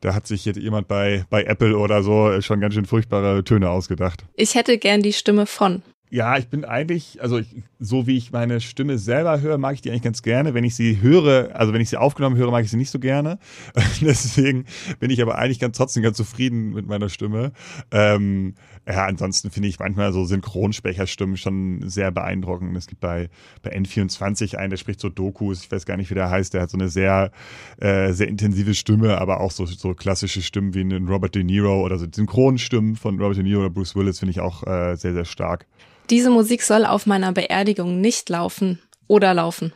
da 0.01 0.15
hat 0.15 0.27
sich 0.27 0.45
jetzt 0.45 0.57
jemand 0.57 0.89
bei, 0.89 1.25
bei 1.31 1.43
Apple 1.45 1.77
oder 1.77 2.03
so 2.03 2.41
schon 2.41 2.61
ganz 2.61 2.75
schön 2.75 2.87
furchtbare 2.87 3.43
Töne 3.45 3.69
ausgedacht. 3.69 4.25
Ich 4.37 4.55
hätte 4.55 4.79
gern 4.79 5.03
die 5.03 5.13
Stimme 5.13 5.47
von. 5.47 5.83
Ja, 6.13 6.37
ich 6.37 6.49
bin 6.49 6.65
eigentlich, 6.65 7.23
also 7.23 7.39
ich, 7.39 7.63
so 7.79 8.09
wie 8.09 8.17
ich 8.17 8.33
meine 8.33 8.61
Stimme 8.61 8.99
selber 8.99 9.41
höre, 9.41 9.59
mag 9.59 9.75
ich 9.75 9.81
die 9.81 9.91
eigentlich 9.91 10.03
ganz 10.03 10.23
gerne. 10.23 10.55
Wenn 10.55 10.65
ich 10.65 10.75
sie 10.75 11.01
höre, 11.01 11.55
also 11.55 11.73
wenn 11.73 11.81
ich 11.81 11.89
sie 11.89 11.99
aufgenommen 11.99 12.37
höre, 12.37 12.51
mag 12.51 12.65
ich 12.65 12.71
sie 12.71 12.77
nicht 12.77 12.91
so 12.91 12.99
gerne. 12.99 13.39
Deswegen 14.01 14.65
bin 14.99 15.11
ich 15.11 15.23
aber 15.23 15.39
eigentlich 15.39 15.61
ganz 15.61 15.77
trotzdem 15.77 16.03
ganz 16.03 16.17
zufrieden 16.17 16.73
mit 16.73 16.87
meiner 16.87 17.09
Stimme. 17.09 17.53
Ähm, 17.93 18.55
ja, 18.87 19.05
ansonsten 19.05 19.51
finde 19.51 19.69
ich 19.69 19.79
manchmal 19.79 20.13
so 20.13 20.25
Synchronsprecherstimmen 20.25 21.37
schon 21.37 21.89
sehr 21.89 22.11
beeindruckend. 22.11 22.77
Es 22.77 22.87
gibt 22.87 23.01
bei, 23.01 23.29
bei 23.63 23.77
N24 23.77 24.57
einen, 24.57 24.71
der 24.71 24.79
spricht 24.79 25.01
so 25.01 25.09
Dokus, 25.09 25.63
ich 25.63 25.71
weiß 25.71 25.87
gar 25.87 25.97
nicht, 25.97 26.11
wie 26.11 26.15
der 26.15 26.31
heißt, 26.31 26.55
der 26.55 26.63
hat 26.63 26.71
so 26.71 26.79
eine 26.79 26.89
sehr, 26.89 27.31
äh, 27.79 28.13
sehr 28.13 28.29
intensive 28.29 28.75
Stimme, 28.75 29.19
aber 29.19 29.41
auch 29.41 29.51
so, 29.51 29.67
so 29.67 29.95
klassische 29.95 30.43
Stimmen 30.43 30.75
wie 30.75 30.81
einen 30.81 31.09
Robert 31.09 31.35
De 31.35 31.45
Niro 31.45 31.83
oder 31.83 31.99
so 31.99 32.07
Synchronstimmen 32.11 32.97
von 32.97 33.21
Robert 33.21 33.37
De 33.37 33.45
Niro 33.45 33.61
oder 33.61 33.71
Bruce 33.71 33.95
Willis 33.95 34.19
finde 34.19 34.31
ich 34.31 34.41
auch 34.41 34.67
äh, 34.67 34.97
sehr, 34.97 35.13
sehr 35.13 35.27
stark. 35.27 35.67
Diese 36.09 36.31
Musik 36.31 36.63
soll 36.63 36.85
auf 36.85 37.07
meiner 37.07 37.33
Beerdigung 37.33 38.01
nicht 38.01 38.29
laufen 38.29 38.81
oder 39.07 39.35
laufen. 39.35 39.73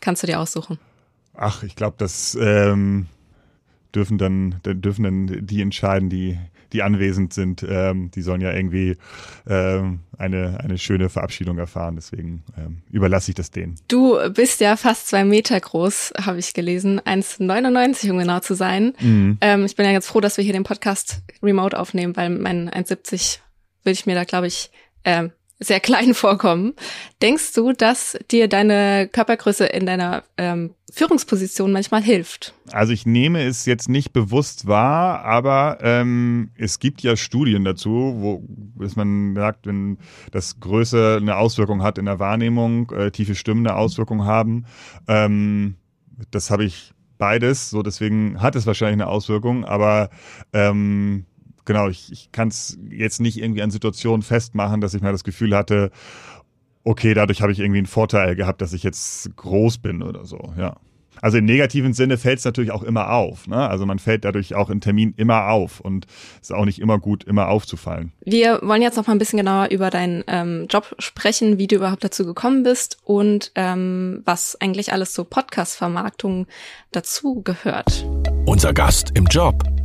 Kannst 0.00 0.22
du 0.22 0.26
dir 0.26 0.40
aussuchen. 0.40 0.78
Ach, 1.34 1.62
ich 1.62 1.76
glaube, 1.76 1.94
das 1.98 2.36
ähm, 2.40 3.06
dürfen 3.94 4.18
dann 4.18 4.60
dürfen 4.64 5.04
dann 5.04 5.46
die 5.46 5.62
entscheiden, 5.62 6.10
die 6.10 6.38
die 6.72 6.82
anwesend 6.82 7.32
sind. 7.32 7.64
Ähm, 7.68 8.10
die 8.10 8.22
sollen 8.22 8.40
ja 8.40 8.52
irgendwie 8.52 8.96
ähm, 9.48 10.00
eine 10.16 10.60
eine 10.60 10.78
schöne 10.78 11.08
Verabschiedung 11.08 11.58
erfahren. 11.58 11.96
Deswegen 11.96 12.42
ähm, 12.56 12.82
überlasse 12.90 13.30
ich 13.30 13.34
das 13.34 13.50
denen. 13.50 13.76
Du 13.88 14.16
bist 14.32 14.60
ja 14.60 14.76
fast 14.76 15.08
zwei 15.08 15.24
Meter 15.24 15.58
groß, 15.58 16.14
habe 16.20 16.38
ich 16.38 16.54
gelesen, 16.54 17.00
1,99 17.00 18.10
um 18.10 18.18
genau 18.18 18.40
zu 18.40 18.54
sein. 18.54 18.94
Mhm. 19.00 19.38
Ähm, 19.40 19.64
ich 19.64 19.76
bin 19.76 19.86
ja 19.86 19.92
ganz 19.92 20.06
froh, 20.06 20.20
dass 20.20 20.36
wir 20.36 20.44
hier 20.44 20.52
den 20.52 20.64
Podcast 20.64 21.22
remote 21.42 21.78
aufnehmen, 21.78 22.16
weil 22.16 22.30
mein 22.30 22.70
1,70 22.70 23.38
würde 23.84 23.92
ich 23.94 24.06
mir 24.06 24.14
da 24.14 24.24
glaube 24.24 24.46
ich 24.46 24.70
ähm, 25.04 25.32
sehr 25.58 25.80
klein 25.80 26.14
vorkommen. 26.14 26.74
Denkst 27.22 27.52
du, 27.54 27.72
dass 27.72 28.18
dir 28.30 28.48
deine 28.48 29.08
Körpergröße 29.10 29.66
in 29.66 29.86
deiner 29.86 30.24
ähm, 30.36 30.74
Führungsposition 30.92 31.72
manchmal 31.72 32.02
hilft? 32.02 32.54
Also 32.72 32.92
ich 32.92 33.06
nehme 33.06 33.42
es 33.42 33.66
jetzt 33.66 33.88
nicht 33.88 34.12
bewusst 34.12 34.66
wahr, 34.66 35.24
aber 35.24 35.78
ähm, 35.82 36.50
es 36.56 36.78
gibt 36.78 37.02
ja 37.02 37.16
Studien 37.16 37.64
dazu, 37.64 37.90
wo 38.18 38.42
dass 38.76 38.96
man 38.96 39.34
sagt, 39.34 39.66
wenn 39.66 39.98
das 40.32 40.60
Größe 40.60 41.18
eine 41.20 41.36
Auswirkung 41.36 41.82
hat 41.82 41.98
in 41.98 42.06
der 42.06 42.18
Wahrnehmung, 42.18 42.90
äh, 42.92 43.10
tiefe 43.10 43.34
Stimmen 43.34 43.66
eine 43.66 43.76
Auswirkung 43.76 44.24
haben. 44.24 44.66
Ähm, 45.08 45.76
das 46.30 46.50
habe 46.50 46.64
ich 46.64 46.92
beides, 47.18 47.70
so 47.70 47.82
deswegen 47.82 48.40
hat 48.40 48.56
es 48.56 48.66
wahrscheinlich 48.66 49.02
eine 49.02 49.08
Auswirkung, 49.08 49.64
aber 49.64 50.10
ähm, 50.52 51.26
genau, 51.68 51.88
ich, 51.88 52.10
ich 52.10 52.32
kann 52.32 52.48
es 52.48 52.76
jetzt 52.90 53.20
nicht 53.20 53.40
irgendwie 53.40 53.62
an 53.62 53.70
Situationen 53.70 54.22
festmachen, 54.22 54.80
dass 54.80 54.94
ich 54.94 55.02
mal 55.02 55.12
das 55.12 55.22
Gefühl 55.22 55.54
hatte, 55.54 55.92
okay, 56.82 57.14
dadurch 57.14 57.42
habe 57.42 57.52
ich 57.52 57.60
irgendwie 57.60 57.78
einen 57.78 57.86
Vorteil 57.86 58.34
gehabt, 58.34 58.60
dass 58.60 58.72
ich 58.72 58.82
jetzt 58.82 59.36
groß 59.36 59.78
bin 59.78 60.02
oder 60.02 60.24
so, 60.24 60.52
ja. 60.58 60.76
Also 61.20 61.38
im 61.38 61.46
negativen 61.46 61.94
Sinne 61.94 62.16
fällt 62.16 62.38
es 62.38 62.44
natürlich 62.44 62.70
auch 62.70 62.84
immer 62.84 63.10
auf. 63.10 63.48
Ne? 63.48 63.68
Also 63.68 63.86
man 63.86 63.98
fällt 63.98 64.24
dadurch 64.24 64.54
auch 64.54 64.70
in 64.70 64.80
Termin 64.80 65.14
immer 65.16 65.48
auf 65.48 65.80
und 65.80 66.06
ist 66.40 66.52
auch 66.52 66.64
nicht 66.64 66.78
immer 66.78 67.00
gut, 67.00 67.24
immer 67.24 67.48
aufzufallen. 67.48 68.12
Wir 68.24 68.60
wollen 68.62 68.82
jetzt 68.82 68.96
noch 68.96 69.08
mal 69.08 69.14
ein 69.14 69.18
bisschen 69.18 69.38
genauer 69.38 69.70
über 69.72 69.90
deinen 69.90 70.22
ähm, 70.28 70.68
Job 70.70 70.94
sprechen, 71.00 71.58
wie 71.58 71.66
du 71.66 71.74
überhaupt 71.74 72.04
dazu 72.04 72.24
gekommen 72.24 72.62
bist 72.62 72.98
und 73.02 73.50
ähm, 73.56 74.22
was 74.26 74.56
eigentlich 74.60 74.92
alles 74.92 75.12
zur 75.12 75.28
Podcast-Vermarktung 75.28 76.46
dazu 76.92 77.42
gehört. 77.42 78.06
Unser 78.46 78.72
Gast 78.72 79.10
im 79.16 79.26
Job. 79.26 79.77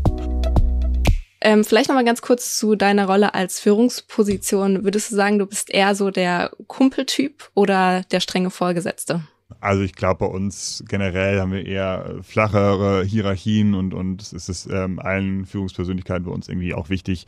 Ähm, 1.45 1.65
vielleicht 1.65 1.89
noch 1.89 1.95
mal 1.95 2.05
ganz 2.05 2.21
kurz 2.21 2.57
zu 2.57 2.75
deiner 2.75 3.05
Rolle 3.05 3.33
als 3.33 3.59
Führungsposition. 3.59 4.85
Würdest 4.85 5.11
du 5.11 5.15
sagen, 5.17 5.39
du 5.39 5.45
bist 5.45 5.69
eher 5.69 5.93
so 5.93 6.09
der 6.09 6.51
Kumpeltyp 6.67 7.51
oder 7.53 8.03
der 8.11 8.21
strenge 8.21 8.49
Vorgesetzte? 8.49 9.23
Also 9.59 9.83
ich 9.83 9.93
glaube, 9.93 10.19
bei 10.19 10.25
uns 10.25 10.85
generell 10.87 11.41
haben 11.41 11.51
wir 11.51 11.65
eher 11.65 12.15
flachere 12.21 13.03
Hierarchien 13.03 13.73
und, 13.73 13.93
und 13.93 14.21
es 14.21 14.47
ist 14.47 14.69
ähm, 14.71 14.99
allen 14.99 15.45
Führungspersönlichkeiten 15.45 16.25
bei 16.25 16.31
uns 16.31 16.47
irgendwie 16.47 16.73
auch 16.73 16.89
wichtig, 16.89 17.27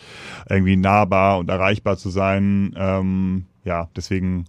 irgendwie 0.49 0.77
nahbar 0.77 1.37
und 1.37 1.49
erreichbar 1.49 1.97
zu 1.97 2.09
sein. 2.09 2.73
Ähm, 2.77 3.47
ja, 3.65 3.89
deswegen 3.97 4.45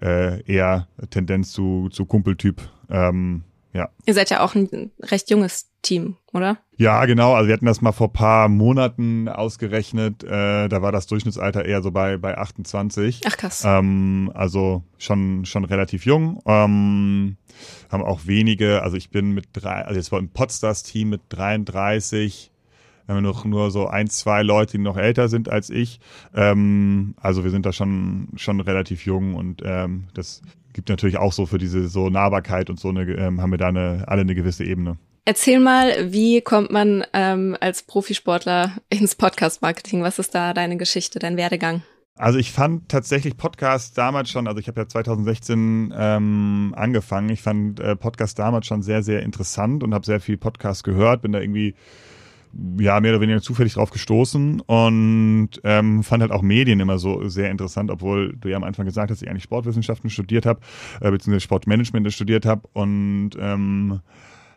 äh, 0.00 0.42
eher 0.44 0.88
Tendenz 1.10 1.52
zu, 1.52 1.90
zu 1.90 2.06
Kumpeltyp. 2.06 2.62
Ähm, 2.88 3.44
ja. 3.74 3.90
Ihr 4.06 4.14
seid 4.14 4.30
ja 4.30 4.40
auch 4.40 4.54
ein 4.54 4.90
recht 5.00 5.30
junges 5.30 5.68
Team, 5.82 6.16
oder? 6.32 6.56
Ja, 6.80 7.04
genau. 7.04 7.34
Also 7.34 7.48
wir 7.48 7.52
hatten 7.52 7.66
das 7.66 7.82
mal 7.82 7.92
vor 7.92 8.10
paar 8.10 8.48
Monaten 8.48 9.28
ausgerechnet. 9.28 10.24
Äh, 10.24 10.66
da 10.66 10.80
war 10.80 10.92
das 10.92 11.06
Durchschnittsalter 11.06 11.66
eher 11.66 11.82
so 11.82 11.90
bei 11.90 12.16
bei 12.16 12.38
28. 12.38 13.20
Ach 13.26 13.36
krass. 13.36 13.64
Ähm, 13.66 14.32
also 14.32 14.82
schon 14.96 15.44
schon 15.44 15.66
relativ 15.66 16.06
jung. 16.06 16.40
Ähm, 16.46 17.36
haben 17.90 18.02
auch 18.02 18.20
wenige. 18.24 18.82
Also 18.82 18.96
ich 18.96 19.10
bin 19.10 19.32
mit 19.32 19.48
drei. 19.52 19.84
Also 19.84 19.96
jetzt 19.96 20.10
war 20.10 20.18
im 20.18 20.30
Podstars 20.30 20.82
Team 20.82 21.10
mit 21.10 21.20
33 21.28 22.50
haben 23.06 23.16
wir 23.16 23.20
noch 23.20 23.44
nur 23.44 23.70
so 23.70 23.86
ein, 23.86 24.08
zwei 24.08 24.42
Leute, 24.42 24.78
die 24.78 24.82
noch 24.82 24.96
älter 24.96 25.28
sind 25.28 25.50
als 25.50 25.68
ich. 25.68 26.00
Ähm, 26.34 27.14
also 27.20 27.44
wir 27.44 27.50
sind 27.50 27.66
da 27.66 27.72
schon, 27.72 28.28
schon 28.36 28.60
relativ 28.60 29.04
jung 29.04 29.34
und 29.34 29.62
ähm, 29.66 30.04
das 30.14 30.40
gibt 30.72 30.88
natürlich 30.88 31.18
auch 31.18 31.32
so 31.32 31.44
für 31.44 31.58
diese 31.58 31.88
so 31.88 32.08
Nahbarkeit 32.08 32.70
und 32.70 32.80
so 32.80 32.88
eine, 32.88 33.02
ähm, 33.02 33.42
haben 33.42 33.50
wir 33.50 33.58
da 33.58 33.66
eine, 33.66 34.04
alle 34.06 34.20
eine 34.22 34.36
gewisse 34.36 34.64
Ebene. 34.64 34.96
Erzähl 35.24 35.60
mal, 35.60 36.12
wie 36.12 36.40
kommt 36.40 36.70
man 36.70 37.04
ähm, 37.12 37.56
als 37.60 37.82
Profisportler 37.82 38.72
ins 38.88 39.14
Podcast-Marketing? 39.14 40.02
Was 40.02 40.18
ist 40.18 40.34
da 40.34 40.54
deine 40.54 40.76
Geschichte, 40.76 41.18
dein 41.18 41.36
Werdegang? 41.36 41.82
Also 42.16 42.38
ich 42.38 42.52
fand 42.52 42.88
tatsächlich 42.90 43.36
Podcast 43.36 43.96
damals 43.96 44.28
schon, 44.28 44.46
also 44.46 44.60
ich 44.60 44.68
habe 44.68 44.80
ja 44.80 44.86
2016 44.86 45.94
ähm, 45.96 46.74
angefangen, 46.76 47.30
ich 47.30 47.40
fand 47.40 47.80
äh, 47.80 47.96
Podcast 47.96 48.38
damals 48.38 48.66
schon 48.66 48.82
sehr, 48.82 49.02
sehr 49.02 49.22
interessant 49.22 49.82
und 49.82 49.94
habe 49.94 50.04
sehr 50.04 50.20
viel 50.20 50.36
Podcast 50.36 50.84
gehört, 50.84 51.22
bin 51.22 51.32
da 51.32 51.40
irgendwie 51.40 51.74
ja, 52.78 53.00
mehr 53.00 53.12
oder 53.12 53.20
weniger 53.20 53.40
zufällig 53.40 53.74
drauf 53.74 53.90
gestoßen 53.90 54.60
und 54.60 55.50
ähm, 55.64 56.02
fand 56.02 56.20
halt 56.20 56.32
auch 56.32 56.42
Medien 56.42 56.80
immer 56.80 56.98
so 56.98 57.28
sehr 57.28 57.50
interessant, 57.50 57.90
obwohl 57.90 58.36
du 58.36 58.48
ja 58.48 58.56
am 58.56 58.64
Anfang 58.64 58.86
gesagt 58.86 59.10
hast, 59.10 59.18
dass 59.18 59.22
ich 59.22 59.30
eigentlich 59.30 59.44
Sportwissenschaften 59.44 60.10
studiert 60.10 60.46
habe, 60.46 60.60
äh, 61.00 61.10
beziehungsweise 61.10 61.44
Sportmanagement 61.44 62.12
studiert 62.12 62.44
habe 62.44 62.68
und 62.72 63.30
ähm, 63.40 64.00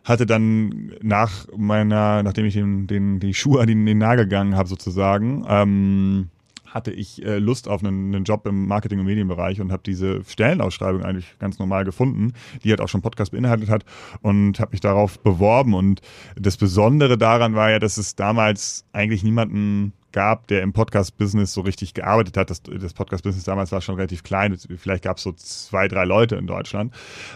hatte 0.04 0.26
dann 0.26 0.92
nach 1.02 1.46
meiner, 1.56 2.22
nachdem 2.22 2.44
ich 2.44 2.54
den, 2.54 2.86
den, 2.86 3.20
die 3.20 3.34
Schuhe 3.34 3.60
an 3.62 3.66
den, 3.66 3.86
den 3.86 3.98
Nagel 3.98 4.26
gegangen 4.26 4.54
habe 4.54 4.68
sozusagen, 4.68 5.44
ähm, 5.48 6.28
hatte 6.74 6.90
ich 6.90 7.24
äh, 7.24 7.38
Lust 7.38 7.68
auf 7.68 7.84
einen, 7.84 8.14
einen 8.14 8.24
Job 8.24 8.46
im 8.46 8.66
Marketing- 8.66 8.98
und 8.98 9.06
Medienbereich 9.06 9.60
und 9.60 9.70
habe 9.70 9.84
diese 9.86 10.24
Stellenausschreibung 10.24 11.04
eigentlich 11.04 11.38
ganz 11.38 11.60
normal 11.60 11.84
gefunden, 11.84 12.32
die 12.64 12.70
halt 12.70 12.80
auch 12.80 12.88
schon 12.88 13.00
Podcast 13.00 13.30
beinhaltet 13.30 13.70
hat 13.70 13.84
und 14.22 14.58
habe 14.58 14.72
mich 14.72 14.80
darauf 14.80 15.20
beworben. 15.20 15.72
Und 15.72 16.00
das 16.34 16.56
Besondere 16.56 17.16
daran 17.16 17.54
war 17.54 17.70
ja, 17.70 17.78
dass 17.78 17.96
es 17.96 18.16
damals 18.16 18.84
eigentlich 18.92 19.22
niemanden 19.22 19.92
gab, 20.10 20.48
der 20.48 20.62
im 20.62 20.72
Podcast-Business 20.72 21.52
so 21.52 21.60
richtig 21.60 21.94
gearbeitet 21.94 22.36
hat. 22.36 22.50
Das, 22.50 22.62
das 22.62 22.92
Podcast-Business 22.92 23.44
damals 23.44 23.70
war 23.72 23.80
schon 23.80 23.94
relativ 23.96 24.22
klein. 24.22 24.56
Vielleicht 24.76 25.04
gab 25.04 25.18
es 25.18 25.22
so 25.22 25.32
zwei, 25.32 25.86
drei 25.86 26.04
Leute 26.04 26.36
in 26.36 26.46
Deutschland, 26.46 26.92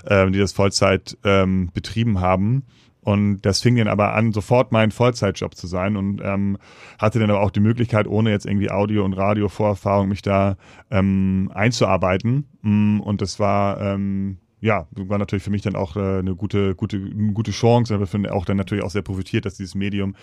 ähm, 0.06 0.32
die 0.32 0.38
das 0.38 0.52
Vollzeit 0.52 1.16
ähm, 1.24 1.70
betrieben 1.72 2.20
haben. 2.20 2.64
Und 3.08 3.40
das 3.40 3.62
fing 3.62 3.76
dann 3.76 3.88
aber 3.88 4.12
an, 4.12 4.32
sofort 4.32 4.70
mein 4.70 4.90
Vollzeitjob 4.90 5.54
zu 5.54 5.66
sein 5.66 5.96
und 5.96 6.20
ähm, 6.22 6.58
hatte 6.98 7.18
dann 7.18 7.30
aber 7.30 7.40
auch 7.40 7.50
die 7.50 7.60
Möglichkeit, 7.60 8.06
ohne 8.06 8.28
jetzt 8.28 8.44
irgendwie 8.44 8.70
Audio- 8.70 9.02
und 9.02 9.14
Radio-Vorerfahrung, 9.14 10.10
mich 10.10 10.20
da 10.20 10.58
ähm, 10.90 11.50
einzuarbeiten. 11.54 12.46
Mm, 12.60 13.00
und 13.00 13.22
das 13.22 13.40
war 13.40 13.80
ähm, 13.80 14.36
ja, 14.60 14.86
war 14.90 15.16
natürlich 15.16 15.42
für 15.42 15.50
mich 15.50 15.62
dann 15.62 15.74
auch 15.74 15.96
äh, 15.96 16.18
eine 16.18 16.34
gute, 16.34 16.74
gute, 16.74 16.98
eine 16.98 17.32
gute 17.32 17.50
Chance, 17.50 17.94
aber 17.94 18.06
finde 18.06 18.34
auch 18.34 18.44
dann 18.44 18.58
natürlich 18.58 18.84
auch 18.84 18.90
sehr 18.90 19.00
profitiert, 19.00 19.46
dass 19.46 19.54
dieses 19.54 19.74
Medium 19.74 20.14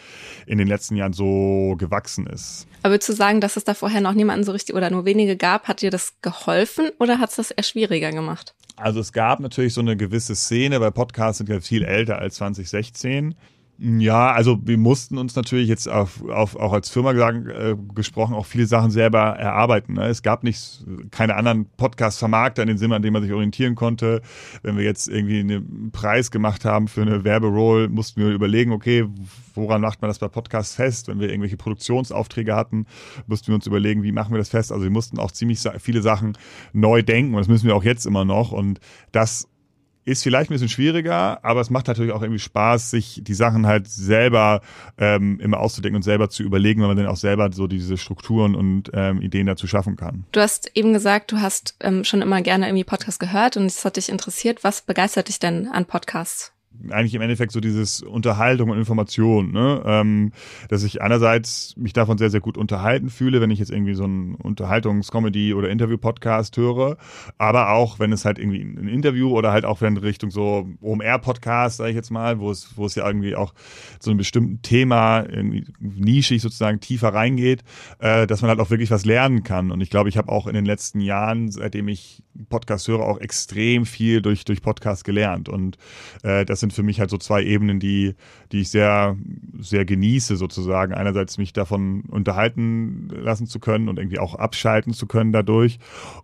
in 0.45 0.59
den 0.59 0.67
letzten 0.67 0.95
Jahren 0.95 1.13
so 1.13 1.73
gewachsen 1.79 2.27
ist. 2.27 2.67
Aber 2.83 2.99
du 2.99 3.13
sagen, 3.13 3.41
dass 3.41 3.57
es 3.57 3.63
da 3.63 3.73
vorher 3.73 4.01
noch 4.01 4.13
niemanden 4.13 4.43
so 4.43 4.51
richtig 4.51 4.75
oder 4.75 4.91
nur 4.91 5.05
wenige 5.05 5.37
gab, 5.37 5.67
hat 5.67 5.81
dir 5.81 5.89
das 5.89 6.13
geholfen 6.21 6.91
oder 6.99 7.17
hat 7.17 7.31
es 7.31 7.37
das 7.37 7.49
eher 7.49 7.63
schwieriger 7.63 8.11
gemacht? 8.11 8.53
Also 8.75 8.99
es 8.99 9.13
gab 9.13 9.39
natürlich 9.39 9.73
so 9.73 9.81
eine 9.81 9.95
gewisse 9.95 10.35
Szene, 10.35 10.81
weil 10.81 10.91
Podcasts 10.91 11.37
sind 11.37 11.49
ja 11.49 11.59
viel 11.61 11.83
älter 11.83 12.19
als 12.19 12.35
2016. 12.35 13.35
Ja, 13.77 14.31
also 14.31 14.57
wir 14.63 14.77
mussten 14.77 15.17
uns 15.17 15.35
natürlich 15.35 15.67
jetzt 15.67 15.89
auf, 15.89 16.23
auf, 16.29 16.55
auch 16.55 16.71
als 16.71 16.89
Firma 16.89 17.11
gesagt, 17.11 17.47
äh, 17.49 17.75
gesprochen 17.93 18.33
auch 18.33 18.45
viele 18.45 18.67
Sachen 18.67 18.89
selber 18.89 19.19
erarbeiten. 19.19 19.95
Ne? 19.95 20.07
Es 20.07 20.23
gab 20.23 20.45
nicht 20.45 20.85
keine 21.11 21.35
anderen 21.35 21.65
Podcast-Vermarkter 21.75 22.61
in 22.61 22.69
dem 22.69 22.77
Sinne, 22.77 22.95
an 22.95 23.01
dem 23.01 23.11
man 23.11 23.21
sich 23.21 23.33
orientieren 23.33 23.75
konnte. 23.75 24.21
Wenn 24.63 24.77
wir 24.77 24.85
jetzt 24.85 25.09
irgendwie 25.09 25.41
einen 25.41 25.91
Preis 25.91 26.31
gemacht 26.31 26.63
haben 26.63 26.87
für 26.87 27.01
eine 27.01 27.25
Werberoll, 27.25 27.89
mussten 27.89 28.21
wir 28.21 28.29
überlegen, 28.29 28.71
okay, 28.71 29.09
woran 29.55 29.81
macht 29.81 30.01
man 30.01 30.09
das 30.09 30.19
bei 30.19 30.29
Podcasts 30.29 30.75
fest? 30.75 31.09
Wenn 31.09 31.19
wir 31.19 31.27
irgendwelche 31.27 31.57
Produktionsaufträge 31.57 32.55
hatten, 32.55 32.85
mussten 33.27 33.47
wir 33.47 33.55
uns 33.55 33.67
überlegen, 33.67 34.03
wie 34.03 34.13
machen 34.13 34.33
wir 34.33 34.37
das 34.37 34.49
fest? 34.49 34.71
Also 34.71 34.85
wir 34.85 34.91
mussten 34.91 35.19
auch 35.19 35.31
ziemlich 35.31 35.59
viele 35.79 36.01
Sachen 36.01 36.37
neu 36.71 37.03
denken 37.03 37.33
und 37.33 37.41
das 37.41 37.49
müssen 37.49 37.67
wir 37.67 37.75
auch 37.75 37.83
jetzt 37.83 38.05
immer 38.05 38.23
noch. 38.23 38.53
Und 38.53 38.79
das 39.11 39.49
ist 40.05 40.23
vielleicht 40.23 40.49
ein 40.49 40.53
bisschen 40.53 40.69
schwieriger, 40.69 41.43
aber 41.43 41.61
es 41.61 41.69
macht 41.69 41.87
natürlich 41.87 42.13
auch 42.13 42.21
irgendwie 42.21 42.39
Spaß, 42.39 42.91
sich 42.91 43.21
die 43.23 43.33
Sachen 43.33 43.65
halt 43.65 43.87
selber 43.87 44.61
ähm, 44.97 45.39
immer 45.39 45.59
auszudenken 45.59 45.97
und 45.97 46.03
selber 46.03 46.29
zu 46.29 46.43
überlegen, 46.43 46.81
weil 46.81 46.89
man 46.89 46.97
dann 46.97 47.07
auch 47.07 47.17
selber 47.17 47.49
so 47.51 47.67
diese 47.67 47.97
Strukturen 47.97 48.55
und 48.55 48.91
ähm, 48.93 49.21
Ideen 49.21 49.47
dazu 49.47 49.65
schaffen 49.67 49.95
kann. 49.95 50.25
Du 50.31 50.39
hast 50.39 50.71
eben 50.75 50.93
gesagt, 50.93 51.31
du 51.31 51.37
hast 51.41 51.75
ähm, 51.81 52.03
schon 52.03 52.21
immer 52.21 52.41
gerne 52.41 52.67
irgendwie 52.67 52.83
Podcasts 52.83 53.19
gehört 53.19 53.57
und 53.57 53.65
es 53.65 53.83
hat 53.83 53.97
dich 53.97 54.09
interessiert. 54.09 54.63
Was 54.63 54.83
begeistert 54.83 55.27
dich 55.27 55.39
denn 55.39 55.67
an 55.67 55.85
Podcasts? 55.85 56.54
Eigentlich 56.89 57.15
im 57.15 57.21
Endeffekt 57.21 57.51
so 57.51 57.59
dieses 57.59 58.01
Unterhaltung 58.01 58.69
und 58.69 58.77
Information, 58.77 59.51
ne? 59.51 59.81
ähm, 59.85 60.31
dass 60.69 60.83
ich 60.83 61.01
einerseits 61.01 61.75
mich 61.77 61.93
davon 61.93 62.17
sehr, 62.17 62.29
sehr 62.29 62.41
gut 62.41 62.57
unterhalten 62.57 63.09
fühle, 63.09 63.41
wenn 63.41 63.51
ich 63.51 63.59
jetzt 63.59 63.71
irgendwie 63.71 63.93
so 63.93 64.03
einen 64.03 64.35
Unterhaltungs-Comedy- 64.35 65.53
oder 65.53 65.69
Interview-Podcast 65.69 66.57
höre, 66.57 66.97
aber 67.37 67.71
auch, 67.71 67.99
wenn 67.99 68.11
es 68.11 68.25
halt 68.25 68.39
irgendwie 68.39 68.61
ein 68.61 68.87
Interview 68.87 69.35
oder 69.35 69.51
halt 69.51 69.65
auch 69.65 69.81
in 69.81 69.97
Richtung 69.97 70.31
so 70.31 70.67
OMR-Podcast, 70.81 71.77
sage 71.77 71.89
ich 71.89 71.95
jetzt 71.95 72.11
mal, 72.11 72.39
wo 72.39 72.51
es, 72.51 72.77
wo 72.77 72.85
es 72.85 72.95
ja 72.95 73.05
irgendwie 73.05 73.35
auch 73.35 73.53
so 73.99 74.11
ein 74.11 74.17
bestimmtes 74.17 74.69
Thema 74.69 75.21
irgendwie 75.21 75.65
nischig 75.79 76.41
sozusagen 76.41 76.79
tiefer 76.79 77.13
reingeht, 77.13 77.63
äh, 77.99 78.27
dass 78.27 78.41
man 78.41 78.49
halt 78.49 78.59
auch 78.59 78.69
wirklich 78.69 78.91
was 78.91 79.05
lernen 79.05 79.43
kann. 79.43 79.71
Und 79.71 79.81
ich 79.81 79.89
glaube, 79.89 80.09
ich 80.09 80.17
habe 80.17 80.31
auch 80.31 80.47
in 80.47 80.53
den 80.53 80.65
letzten 80.65 80.99
Jahren, 80.99 81.51
seitdem 81.51 81.87
ich 81.87 82.23
Podcast 82.49 82.87
höre, 82.87 83.01
auch 83.01 83.19
extrem 83.19 83.85
viel 83.85 84.21
durch, 84.21 84.45
durch 84.45 84.61
Podcast 84.61 85.03
gelernt. 85.03 85.49
Und 85.49 85.77
äh, 86.23 86.45
das 86.45 86.59
sind 86.65 86.73
für 86.73 86.83
mich 86.83 86.99
halt 86.99 87.09
so 87.09 87.17
zwei 87.17 87.43
Ebenen, 87.43 87.79
die, 87.79 88.15
die 88.51 88.61
ich 88.61 88.69
sehr, 88.69 89.15
sehr 89.59 89.85
genieße, 89.85 90.35
sozusagen. 90.35 90.93
Einerseits 90.93 91.37
mich 91.37 91.53
davon 91.53 92.01
unterhalten 92.09 93.07
lassen 93.09 93.45
zu 93.45 93.59
können 93.59 93.87
und 93.87 93.99
irgendwie 93.99 94.19
auch 94.19 94.35
abschalten 94.35 94.93
zu 94.93 95.05
können 95.05 95.31
dadurch. 95.31 95.77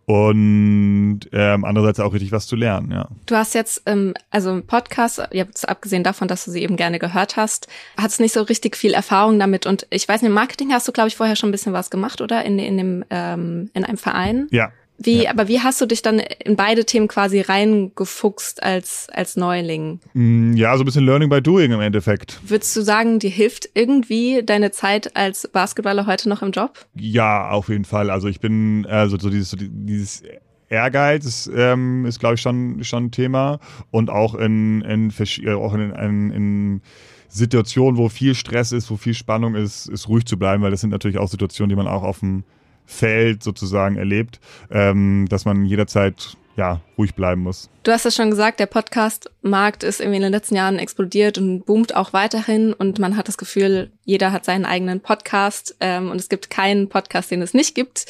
Und 0.06 1.22
ähm, 1.32 1.64
andererseits 1.64 2.00
auch 2.00 2.14
richtig 2.14 2.32
was 2.32 2.48
zu 2.48 2.56
lernen, 2.56 2.92
ja. 2.92 3.08
Du 3.28 3.36
hast 3.36 3.54
jetzt, 3.54 3.84
ähm, 3.86 4.14
also 4.32 4.62
Podcast, 4.66 5.22
jetzt 5.32 5.70
abgesehen 5.70 6.04
davon, 6.04 6.28
dass 6.28 6.46
du 6.46 6.52
sie 6.52 6.64
eben 6.64 6.76
gerne 6.76 6.98
gehört 6.98 7.38
hast, 7.38 7.68
hast 7.98 8.20
nicht 8.20 8.34
so 8.34 8.42
richtig 8.42 8.76
viel 8.76 8.94
Erfahrung 8.94 9.38
damit. 9.38 9.66
Und 9.66 9.86
ich 9.92 10.08
weiß 10.08 10.22
nicht, 10.22 10.30
im 10.30 10.34
Marketing 10.34 10.74
hast 10.74 10.88
du, 10.88 10.92
glaube 10.92 11.10
ich, 11.10 11.16
vorher 11.16 11.36
schon 11.36 11.50
ein 11.50 11.54
bisschen 11.54 11.74
was 11.74 11.92
gemacht, 11.92 12.22
oder? 12.22 12.44
In, 12.44 12.58
in, 12.58 12.78
dem, 12.78 13.06
ähm, 13.10 13.70
in 13.74 13.86
einem 13.86 13.98
Verein? 13.98 14.48
Ja, 14.50 14.72
wie, 15.04 15.24
ja. 15.24 15.32
aber 15.32 15.48
wie 15.48 15.60
hast 15.60 15.82
du 15.82 15.86
dich 15.86 16.02
dann 16.02 16.20
in 16.20 16.56
beide 16.56 16.86
Themen 16.86 17.08
quasi 17.08 17.42
reingefuchst 17.42 18.62
als, 18.62 19.08
als 19.12 19.36
Neuling? 19.36 20.00
Mm, 20.14 20.54
ja, 20.54 20.76
so 20.76 20.84
ein 20.84 20.86
bisschen 20.86 21.06
Learning 21.06 21.30
by 21.30 21.42
Doing 21.42 21.72
im 21.72 21.82
Endeffekt. 21.82 22.40
Würdest 22.44 22.76
du 22.76 22.82
sagen, 22.82 23.20
dir 23.20 23.30
hilft 23.30 23.70
irgendwie 23.74 24.44
deine 24.44 24.72
Zeit 24.72 25.16
als 25.16 25.48
Basketballer 25.48 26.06
heute 26.06 26.30
noch 26.30 26.42
im 26.42 26.52
Job? 26.52 26.86
Ja, 26.96 27.50
auf 27.50 27.70
jeden 27.70 27.86
Fall. 27.86 28.10
Also 28.10 28.28
ich 28.28 28.40
bin, 28.40 28.86
also 28.88 29.18
so 29.18 29.30
dieses, 29.30 29.50
so 29.52 29.58
dieses 29.60 30.24
Ehrgeiz 30.70 31.26
ist, 31.26 31.52
ähm, 31.54 32.06
ist 32.06 32.20
glaube 32.20 32.36
ich, 32.36 32.42
schon, 32.42 32.84
schon 32.84 33.06
ein 33.06 33.12
Thema. 33.12 33.60
Und 33.92 34.10
auch 34.10 34.36
in, 34.36 34.82
in, 34.82 35.14
äh, 35.44 35.54
auch 35.54 35.74
in, 35.74 35.92
in, 35.92 36.32
in 36.32 36.82
Situationen, 37.28 37.98
wo 37.98 38.10
viel 38.10 38.36
Stress 38.36 38.72
ist, 38.72 38.92
wo 38.92 38.98
viel 38.98 39.14
Spannung 39.14 39.56
ist, 39.56 39.88
ist 39.88 40.08
ruhig 40.10 40.26
zu 40.26 40.38
bleiben, 40.38 40.64
weil 40.64 40.72
das 40.72 40.82
sind 40.82 40.90
natürlich 40.90 41.18
auch 41.18 41.30
Situationen, 41.30 41.70
die 41.70 41.76
man 41.76 41.88
auch 41.88 42.04
auf 42.04 42.20
dem 42.20 42.44
Feld 42.92 43.44
sozusagen 43.44 43.96
erlebt, 43.96 44.40
ähm, 44.70 45.26
dass 45.30 45.46
man 45.46 45.66
jederzeit 45.66 46.38
ja, 46.58 46.82
ruhig 46.98 47.16
bleiben 47.16 47.42
muss. 47.42 47.70
Du 47.84 47.92
hast 47.92 48.06
es 48.06 48.16
schon 48.16 48.30
gesagt, 48.30 48.60
der 48.60 48.66
Podcast-Markt 48.66 49.84
ist 49.84 50.00
irgendwie 50.00 50.18
in 50.18 50.24
den 50.24 50.32
letzten 50.32 50.56
Jahren 50.56 50.80
explodiert 50.80 51.38
und 51.38 51.66
boomt 51.66 51.96
auch 51.96 52.14
weiterhin 52.14 52.74
und 52.74 53.00
man 53.00 53.16
hat 53.16 53.28
das 53.28 53.38
Gefühl, 53.38 53.92
jeder 54.04 54.32
hat 54.32 54.46
seinen 54.46 54.66
eigenen 54.66 55.00
Podcast 55.00 55.76
ähm, 55.80 56.12
und 56.12 56.20
es 56.20 56.30
gibt 56.30 56.50
keinen 56.50 56.90
Podcast, 56.90 57.32
den 57.32 57.42
es 57.42 57.54
nicht 57.54 57.74
gibt. 57.74 58.06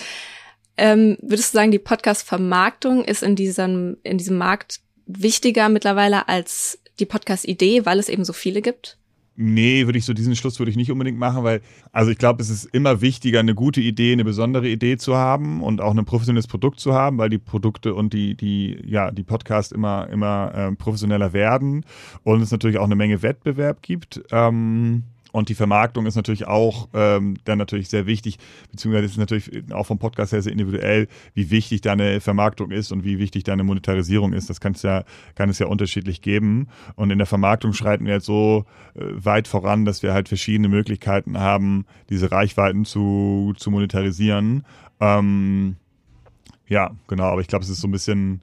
Ähm, 0.76 1.18
würdest 1.22 1.54
du 1.54 1.58
sagen, 1.58 1.72
die 1.72 1.80
Podcast-Vermarktung 1.80 3.06
ist 3.06 3.24
in 3.24 3.36
diesem, 3.36 3.98
in 4.04 4.18
diesem 4.18 4.38
Markt 4.38 4.80
wichtiger 5.06 5.70
mittlerweile 5.70 6.28
als 6.28 6.80
die 7.00 7.06
Podcast-Idee, 7.06 7.86
weil 7.86 8.00
es 8.00 8.10
eben 8.10 8.26
so 8.26 8.34
viele 8.34 8.62
gibt? 8.62 8.98
Nee, 9.38 9.86
würde 9.86 9.98
ich 9.98 10.06
so 10.06 10.14
diesen 10.14 10.36
Schluss 10.36 10.60
würde 10.60 10.72
ich 10.72 10.76
nicht 10.76 10.92
unbedingt 10.92 11.18
machen, 11.18 11.44
weil 11.44 11.62
also 11.94 12.12
ich 12.12 12.18
glaube, 12.18 12.42
es 12.44 12.50
ist 12.50 12.66
immer 12.66 13.00
wichtiger, 13.00 13.40
eine 13.40 13.56
gute 13.56 13.80
Idee, 13.80 14.12
eine 14.12 14.26
besondere 14.26 14.68
Idee 14.68 14.98
zu 14.98 15.16
haben 15.16 15.64
und 15.64 15.80
auch 15.80 15.96
ein 15.96 16.06
professionelles 16.06 16.48
Produkt 16.48 16.82
zu 16.82 16.94
haben, 16.94 17.18
weil 17.18 17.30
die 17.30 17.38
Produkte 17.38 17.96
und 17.96 18.14
die 18.14 18.36
die 18.36 18.78
ja 18.86 19.10
die 19.10 19.24
Podcasts 19.24 19.72
immer 19.72 20.10
immer 20.10 20.54
äh, 20.54 20.76
professioneller 20.76 21.32
werden 21.32 21.86
und 22.24 22.42
es 22.42 22.52
natürlich 22.52 22.78
auch 22.78 22.86
eine 22.86 22.96
Menge 22.96 23.22
Wettbewerb 23.22 23.82
gibt. 23.82 24.22
Ähm, 24.32 25.04
und 25.32 25.50
die 25.50 25.56
Vermarktung 25.56 26.06
ist 26.06 26.16
natürlich 26.16 26.48
auch 26.48 26.90
ähm, 26.94 27.36
dann 27.46 27.58
natürlich 27.58 27.90
sehr 27.90 28.06
wichtig, 28.06 28.38
beziehungsweise 28.72 29.06
ist 29.06 29.18
natürlich 29.18 29.72
auch 29.72 29.86
vom 29.86 29.98
Podcast 29.98 30.34
her 30.34 30.42
sehr 30.42 30.52
individuell, 30.52 31.08
wie 31.34 31.50
wichtig 31.52 31.82
deine 31.82 32.20
Vermarktung 32.20 32.72
ist 32.72 32.92
und 32.92 33.04
wie 33.04 33.20
wichtig 33.20 33.44
deine 33.44 33.64
Monetarisierung 33.64 34.34
ist. 34.34 34.50
Das 34.50 34.60
kann 34.60 34.74
es 34.74 34.82
ja, 34.84 35.04
kann 35.36 35.50
es 35.50 35.60
ja 35.60 35.68
unterschiedlich 35.68 36.22
geben. 36.22 36.68
Und 36.96 37.12
in 37.12 37.18
der 37.18 37.28
Vermarktung 37.28 37.74
schreiten 37.74 38.06
wir 38.06 38.16
jetzt 38.16 38.26
so 38.26 38.66
äh, 38.96 39.02
weit 39.24 39.48
voran, 39.48 39.86
dass 39.86 40.04
wir 40.04 40.14
halt 40.14 40.28
verschiedene 40.28 40.68
Möglichkeiten 40.68 41.38
haben, 41.40 41.86
diese 42.10 42.32
Reichweiten 42.32 42.86
zu, 42.86 43.54
zu 43.58 43.72
monetarisieren. 43.72 44.66
Ähm, 45.00 45.78
ja, 46.68 46.92
genau, 47.08 47.26
aber 47.26 47.42
ich 47.42 47.48
glaube, 47.48 47.64
es 47.64 47.70
ist 47.70 47.82
so 47.82 47.88
ein 47.88 47.92
bisschen 47.92 48.42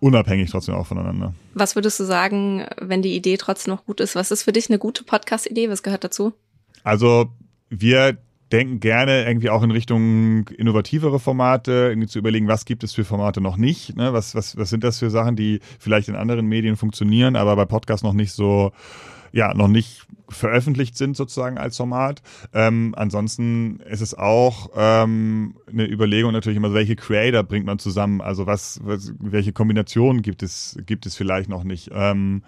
unabhängig 0.00 0.50
trotzdem 0.50 0.74
auch 0.74 0.86
voneinander. 0.86 1.34
Was 1.54 1.74
würdest 1.74 1.98
du 2.00 2.04
sagen, 2.04 2.66
wenn 2.80 3.02
die 3.02 3.14
Idee 3.14 3.36
trotzdem 3.36 3.74
noch 3.74 3.84
gut 3.84 4.00
ist? 4.00 4.14
Was 4.14 4.30
ist 4.30 4.42
für 4.42 4.52
dich 4.52 4.68
eine 4.68 4.78
gute 4.78 5.04
Podcast-Idee? 5.04 5.70
Was 5.70 5.82
gehört 5.82 6.04
dazu? 6.04 6.32
Also 6.84 7.30
wir 7.68 8.18
denken 8.52 8.78
gerne 8.78 9.26
irgendwie 9.26 9.50
auch 9.50 9.62
in 9.62 9.70
Richtung 9.70 10.48
innovativere 10.48 11.18
Formate, 11.18 11.72
irgendwie 11.88 12.08
zu 12.08 12.18
überlegen, 12.18 12.46
was 12.46 12.64
gibt 12.64 12.84
es 12.84 12.92
für 12.92 13.04
Formate 13.04 13.40
noch 13.40 13.56
nicht, 13.56 13.96
ne? 13.96 14.12
was, 14.12 14.34
was, 14.34 14.56
was 14.56 14.70
sind 14.70 14.84
das 14.84 15.00
für 15.00 15.10
Sachen, 15.10 15.34
die 15.34 15.60
vielleicht 15.80 16.08
in 16.08 16.14
anderen 16.14 16.46
Medien 16.46 16.76
funktionieren, 16.76 17.34
aber 17.34 17.56
bei 17.56 17.64
Podcasts 17.64 18.04
noch 18.04 18.12
nicht 18.12 18.32
so 18.32 18.70
ja 19.36 19.52
noch 19.54 19.68
nicht 19.68 20.06
veröffentlicht 20.28 20.96
sind 20.96 21.16
sozusagen 21.16 21.58
als 21.58 21.76
Format. 21.76 22.22
Ähm, 22.52 22.94
ansonsten 22.96 23.80
ist 23.80 24.00
es 24.00 24.14
auch 24.14 24.70
ähm, 24.74 25.56
eine 25.68 25.88
Überlegung 25.88 26.32
natürlich 26.32 26.56
immer, 26.56 26.74
welche 26.74 26.96
Creator 26.96 27.44
bringt 27.44 27.66
man 27.66 27.78
zusammen, 27.78 28.20
also 28.20 28.46
was, 28.46 28.80
was 28.82 29.12
welche 29.20 29.52
Kombinationen 29.52 30.22
gibt 30.22 30.42
es 30.42 30.76
gibt 30.84 31.06
es 31.06 31.14
vielleicht 31.14 31.48
noch 31.48 31.64
nicht. 31.64 31.90
Ähm, 31.92 32.42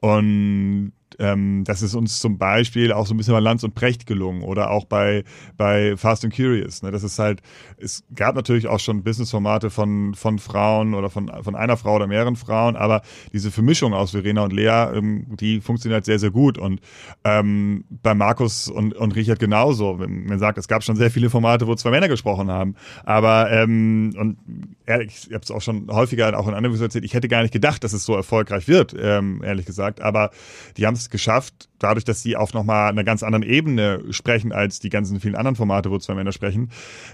und 0.00 0.92
ähm, 1.18 1.64
das 1.64 1.82
ist 1.82 1.94
uns 1.94 2.20
zum 2.20 2.38
Beispiel 2.38 2.92
auch 2.92 3.06
so 3.06 3.14
ein 3.14 3.16
bisschen 3.16 3.34
bei 3.34 3.40
Lanz 3.40 3.62
und 3.64 3.74
Precht 3.74 4.06
gelungen 4.06 4.42
oder 4.42 4.70
auch 4.70 4.84
bei, 4.84 5.24
bei 5.56 5.96
Fast 5.96 6.24
and 6.24 6.34
Curious. 6.34 6.82
Ne? 6.82 6.90
Das 6.90 7.02
ist 7.02 7.18
halt, 7.18 7.40
es 7.78 8.04
gab 8.14 8.34
natürlich 8.34 8.66
auch 8.66 8.80
schon 8.80 9.02
Businessformate 9.02 9.70
von, 9.70 10.14
von 10.14 10.38
Frauen 10.38 10.94
oder 10.94 11.10
von, 11.10 11.30
von 11.42 11.54
einer 11.54 11.76
Frau 11.76 11.96
oder 11.96 12.06
mehreren 12.06 12.36
Frauen, 12.36 12.76
aber 12.76 13.02
diese 13.32 13.50
Vermischung 13.50 13.94
aus 13.94 14.12
Verena 14.12 14.42
und 14.42 14.52
Lea, 14.52 14.94
ähm, 14.94 15.26
die 15.36 15.60
funktioniert 15.60 16.04
sehr, 16.04 16.18
sehr 16.18 16.30
gut. 16.30 16.58
Und 16.58 16.80
ähm, 17.24 17.84
bei 17.90 18.14
Markus 18.14 18.68
und, 18.68 18.94
und 18.94 19.14
Richard 19.14 19.38
genauso. 19.38 19.94
Man 19.94 20.38
sagt, 20.38 20.58
es 20.58 20.68
gab 20.68 20.82
schon 20.82 20.96
sehr 20.96 21.10
viele 21.10 21.30
Formate, 21.30 21.66
wo 21.66 21.74
zwei 21.74 21.90
Männer 21.90 22.08
gesprochen 22.08 22.50
haben. 22.50 22.74
Aber 23.04 23.50
ähm, 23.50 24.14
und 24.16 24.38
ehrlich, 24.86 25.26
ich 25.28 25.34
habe 25.34 25.42
es 25.42 25.50
auch 25.50 25.62
schon 25.62 25.88
häufiger 25.90 26.38
auch 26.38 26.48
in 26.48 26.54
anderen 26.54 26.74
Videos 26.74 26.82
erzählt, 26.82 27.04
ich 27.04 27.14
hätte 27.14 27.28
gar 27.28 27.42
nicht 27.42 27.52
gedacht, 27.52 27.84
dass 27.84 27.92
es 27.92 28.04
so 28.04 28.14
erfolgreich 28.14 28.68
wird, 28.68 28.94
ähm, 28.98 29.42
ehrlich 29.44 29.66
gesagt. 29.66 30.00
Aber 30.00 30.30
die 30.76 30.86
haben 30.86 30.94
es 30.94 31.05
geschafft, 31.10 31.68
dadurch, 31.78 32.04
dass 32.04 32.22
sie 32.22 32.36
auf 32.36 32.54
nochmal 32.54 32.90
einer 32.90 33.04
ganz 33.04 33.22
anderen 33.22 33.42
Ebene 33.42 34.02
sprechen 34.10 34.52
als 34.52 34.80
die 34.80 34.90
ganzen 34.90 35.20
vielen 35.20 35.36
anderen 35.36 35.56
Formate, 35.56 35.90
wo 35.90 35.98
zwei 35.98 36.14
Männer 36.14 36.32
sprechen, 36.32 36.70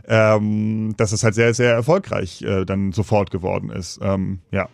ähm, 0.07 0.95
dass 0.97 1.13
es 1.13 1.25
halt 1.25 1.35
sehr, 1.35 1.55
sehr 1.55 1.73
erfolgreich 1.73 2.43
äh, 2.43 2.65
dann 2.65 2.93
sofort 2.93 3.31
geworden 3.31 3.71
ist. 3.71 4.01
Ähm, 4.03 4.41
ja. 4.51 4.69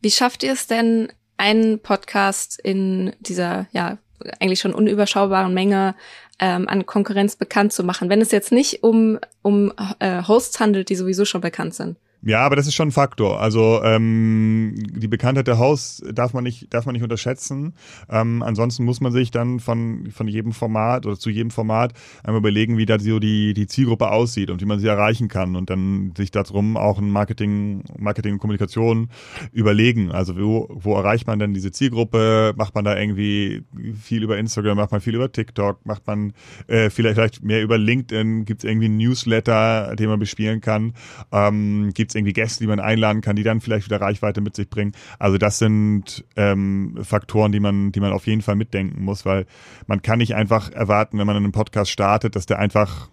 Wie 0.00 0.10
schafft 0.10 0.42
ihr 0.42 0.52
es 0.52 0.66
denn, 0.66 1.08
einen 1.38 1.80
Podcast 1.80 2.58
in 2.62 3.12
dieser, 3.20 3.66
ja, 3.72 3.98
eigentlich 4.40 4.60
schon 4.60 4.74
unüberschaubaren 4.74 5.52
Menge 5.52 5.94
ähm, 6.38 6.68
an 6.68 6.86
Konkurrenz 6.86 7.36
bekannt 7.36 7.72
zu 7.72 7.84
machen, 7.84 8.08
wenn 8.08 8.20
es 8.20 8.30
jetzt 8.30 8.52
nicht 8.52 8.82
um, 8.82 9.18
um 9.42 9.72
äh, 9.98 10.22
Hosts 10.22 10.60
handelt, 10.60 10.88
die 10.88 10.94
sowieso 10.96 11.24
schon 11.24 11.40
bekannt 11.40 11.74
sind? 11.74 11.98
Ja, 12.26 12.40
aber 12.40 12.56
das 12.56 12.66
ist 12.66 12.74
schon 12.74 12.88
ein 12.88 12.92
Faktor. 12.92 13.40
Also 13.40 13.80
ähm, 13.84 14.74
die 14.96 15.06
Bekanntheit 15.06 15.46
der 15.46 15.58
Haus 15.58 16.02
darf 16.12 16.34
man 16.34 16.42
nicht, 16.42 16.74
darf 16.74 16.84
man 16.84 16.94
nicht 16.94 17.04
unterschätzen. 17.04 17.74
Ähm, 18.10 18.42
ansonsten 18.42 18.84
muss 18.84 19.00
man 19.00 19.12
sich 19.12 19.30
dann 19.30 19.60
von, 19.60 20.10
von 20.10 20.26
jedem 20.26 20.50
Format 20.50 21.06
oder 21.06 21.16
zu 21.16 21.30
jedem 21.30 21.52
Format 21.52 21.92
einmal 22.24 22.40
überlegen, 22.40 22.78
wie 22.78 22.84
da 22.84 22.98
so 22.98 23.20
die, 23.20 23.54
die 23.54 23.68
Zielgruppe 23.68 24.10
aussieht 24.10 24.50
und 24.50 24.60
wie 24.60 24.64
man 24.64 24.80
sie 24.80 24.88
erreichen 24.88 25.28
kann 25.28 25.54
und 25.54 25.70
dann 25.70 26.14
sich 26.16 26.32
darum 26.32 26.76
auch 26.76 26.98
ein 26.98 27.10
Marketing, 27.10 27.84
Marketing 27.96 28.32
und 28.32 28.38
Kommunikation 28.40 29.08
überlegen. 29.52 30.10
Also 30.10 30.36
wo, 30.36 30.68
wo 30.68 30.96
erreicht 30.96 31.28
man 31.28 31.38
denn 31.38 31.54
diese 31.54 31.70
Zielgruppe? 31.70 32.54
Macht 32.56 32.74
man 32.74 32.84
da 32.84 32.98
irgendwie 32.98 33.62
viel 34.02 34.24
über 34.24 34.36
Instagram, 34.36 34.78
macht 34.78 34.90
man 34.90 35.00
viel 35.00 35.14
über 35.14 35.30
TikTok, 35.30 35.86
macht 35.86 36.04
man 36.08 36.32
äh, 36.66 36.90
vielleicht, 36.90 37.14
vielleicht 37.14 37.44
mehr 37.44 37.62
über 37.62 37.78
LinkedIn, 37.78 38.46
gibt 38.46 38.64
es 38.64 38.68
irgendwie 38.68 38.86
einen 38.86 38.96
Newsletter, 38.96 39.94
den 39.94 40.08
man 40.08 40.18
bespielen 40.18 40.60
kann? 40.60 40.92
Ähm, 41.30 41.92
gibt 41.94 42.15
irgendwie 42.16 42.32
Gäste, 42.32 42.64
die 42.64 42.68
man 42.68 42.80
einladen 42.80 43.20
kann, 43.20 43.36
die 43.36 43.42
dann 43.42 43.60
vielleicht 43.60 43.86
wieder 43.86 44.00
Reichweite 44.00 44.40
mit 44.40 44.56
sich 44.56 44.68
bringen. 44.68 44.92
Also 45.18 45.38
das 45.38 45.58
sind 45.58 46.24
ähm, 46.36 46.98
Faktoren, 47.02 47.52
die 47.52 47.60
man, 47.60 47.92
die 47.92 48.00
man 48.00 48.12
auf 48.12 48.26
jeden 48.26 48.42
Fall 48.42 48.56
mitdenken 48.56 49.04
muss, 49.04 49.24
weil 49.24 49.46
man 49.86 50.02
kann 50.02 50.18
nicht 50.18 50.34
einfach 50.34 50.72
erwarten, 50.72 51.18
wenn 51.18 51.26
man 51.26 51.36
einen 51.36 51.52
Podcast 51.52 51.90
startet, 51.90 52.36
dass 52.36 52.46
der 52.46 52.58
einfach, 52.58 53.08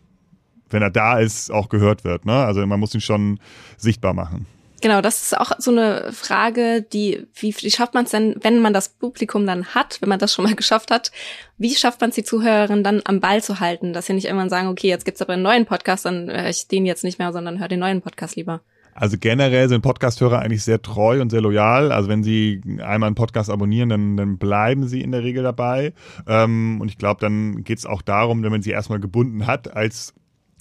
wenn 0.69 0.81
er 0.81 0.91
da 0.91 1.19
ist, 1.19 1.51
auch 1.51 1.69
gehört 1.69 2.03
wird. 2.03 2.25
Ne? 2.25 2.33
Also 2.33 2.65
man 2.65 2.79
muss 2.79 2.95
ihn 2.95 3.01
schon 3.01 3.39
sichtbar 3.77 4.13
machen. 4.13 4.47
Genau, 4.83 4.99
das 4.99 5.23
ist 5.23 5.37
auch 5.37 5.53
so 5.59 5.71
eine 5.71 6.11
Frage, 6.11 6.81
die, 6.81 7.25
wie, 7.35 7.55
wie 7.57 7.71
schafft 7.71 7.93
man 7.93 8.03
es 8.03 8.11
denn, 8.11 8.35
wenn 8.41 8.59
man 8.59 8.73
das 8.73 8.89
Publikum 8.89 9.47
dann 9.47 9.67
hat, 9.67 10.01
wenn 10.01 10.09
man 10.09 10.19
das 10.19 10.33
schon 10.33 10.43
mal 10.43 10.55
geschafft 10.57 10.91
hat, 10.91 11.13
wie 11.57 11.73
schafft 11.73 12.01
man 12.01 12.09
es, 12.09 12.17
die 12.17 12.25
Zuhörerinnen 12.25 12.83
dann 12.83 13.01
am 13.05 13.21
Ball 13.21 13.41
zu 13.41 13.61
halten, 13.61 13.93
dass 13.93 14.07
sie 14.07 14.13
nicht 14.13 14.25
irgendwann 14.25 14.49
sagen, 14.49 14.67
okay, 14.67 14.89
jetzt 14.89 15.05
gibt's 15.05 15.21
aber 15.21 15.33
einen 15.33 15.41
neuen 15.41 15.65
Podcast, 15.65 16.03
dann 16.03 16.29
höre 16.29 16.49
ich 16.49 16.67
den 16.67 16.85
jetzt 16.85 17.05
nicht 17.05 17.17
mehr, 17.17 17.31
sondern 17.31 17.61
höre 17.61 17.69
den 17.69 17.79
neuen 17.79 18.01
Podcast 18.01 18.35
lieber. 18.35 18.59
Also 18.95 19.17
generell 19.19 19.69
sind 19.69 19.81
Podcasthörer 19.81 20.39
eigentlich 20.39 20.63
sehr 20.63 20.81
treu 20.81 21.21
und 21.21 21.29
sehr 21.29 21.41
loyal. 21.41 21.91
Also 21.91 22.09
wenn 22.09 22.23
sie 22.23 22.61
einmal 22.83 23.07
einen 23.07 23.15
Podcast 23.15 23.49
abonnieren, 23.49 23.89
dann, 23.89 24.17
dann 24.17 24.37
bleiben 24.37 24.87
sie 24.87 25.01
in 25.01 25.11
der 25.11 25.23
Regel 25.23 25.43
dabei. 25.43 25.93
Ähm, 26.27 26.79
und 26.81 26.89
ich 26.89 26.97
glaube, 26.97 27.19
dann 27.21 27.63
geht 27.63 27.79
es 27.79 27.85
auch 27.85 28.01
darum, 28.01 28.43
wenn 28.43 28.51
man 28.51 28.61
sie 28.61 28.71
erstmal 28.71 28.99
gebunden 28.99 29.47
hat 29.47 29.75
als 29.75 30.13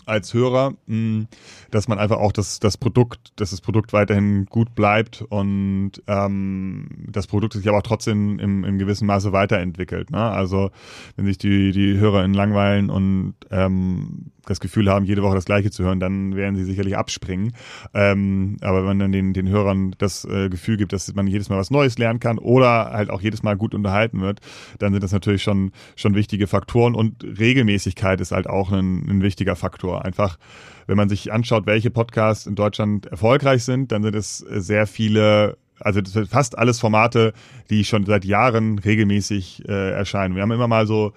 als 0.06 0.34
Hörer, 0.34 0.74
hm, 0.86 1.26
dass 1.70 1.88
man 1.88 1.98
einfach 1.98 2.18
auch 2.18 2.32
das, 2.32 2.60
das 2.60 2.76
Produkt, 2.76 3.32
dass 3.36 3.50
das 3.50 3.60
Produkt 3.60 3.92
weiterhin 3.92 4.46
gut 4.46 4.74
bleibt 4.74 5.22
und 5.22 5.92
ähm, 6.06 6.88
das 7.08 7.26
Produkt 7.26 7.54
sich 7.54 7.68
aber 7.68 7.78
auch 7.78 7.82
trotzdem 7.82 8.38
im, 8.38 8.64
im 8.64 8.78
gewissen 8.78 9.06
Maße 9.06 9.32
weiterentwickelt. 9.32 10.10
Ne? 10.10 10.18
Also 10.18 10.70
wenn 11.16 11.26
sich 11.26 11.38
die, 11.38 11.72
die 11.72 11.98
HörerInnen 11.98 12.34
langweilen 12.34 12.90
und 12.90 13.34
ähm, 13.50 14.32
das 14.46 14.60
Gefühl 14.60 14.90
haben, 14.90 15.04
jede 15.04 15.22
Woche 15.22 15.36
das 15.36 15.44
Gleiche 15.44 15.70
zu 15.70 15.84
hören, 15.84 16.00
dann 16.00 16.34
werden 16.34 16.56
sie 16.56 16.64
sicherlich 16.64 16.96
abspringen. 16.96 17.52
Ähm, 17.94 18.56
aber 18.60 18.78
wenn 18.78 18.86
man 18.86 18.98
dann 18.98 19.12
den, 19.12 19.32
den 19.32 19.48
Hörern 19.48 19.94
das 19.98 20.24
äh, 20.24 20.48
Gefühl 20.48 20.76
gibt, 20.76 20.92
dass 20.92 21.12
man 21.14 21.26
jedes 21.26 21.48
Mal 21.48 21.58
was 21.58 21.70
Neues 21.70 21.98
lernen 21.98 22.20
kann 22.20 22.38
oder 22.38 22.90
halt 22.92 23.10
auch 23.10 23.20
jedes 23.20 23.42
Mal 23.42 23.56
gut 23.56 23.74
unterhalten 23.74 24.20
wird, 24.20 24.40
dann 24.78 24.92
sind 24.92 25.02
das 25.02 25.12
natürlich 25.12 25.42
schon, 25.42 25.72
schon 25.96 26.14
wichtige 26.14 26.46
Faktoren 26.46 26.94
und 26.94 27.22
Regelmäßigkeit 27.24 28.20
ist 28.20 28.32
halt 28.32 28.48
auch 28.48 28.72
ein, 28.72 29.08
ein 29.08 29.22
wichtiger 29.22 29.56
Faktor. 29.56 29.91
Einfach, 29.96 30.38
wenn 30.86 30.96
man 30.96 31.08
sich 31.08 31.32
anschaut, 31.32 31.66
welche 31.66 31.90
Podcasts 31.90 32.46
in 32.46 32.54
Deutschland 32.54 33.06
erfolgreich 33.06 33.64
sind, 33.64 33.92
dann 33.92 34.02
sind 34.02 34.16
es 34.16 34.38
sehr 34.38 34.86
viele 34.86 35.56
also 35.84 36.00
fast 36.30 36.56
alles 36.56 36.78
Formate, 36.80 37.32
die 37.70 37.84
schon 37.84 38.06
seit 38.06 38.24
Jahren 38.24 38.78
regelmäßig 38.78 39.68
äh, 39.68 39.90
erscheinen. 39.90 40.36
Wir 40.36 40.42
haben 40.42 40.52
immer 40.52 40.68
mal 40.68 40.86
so 40.86 41.12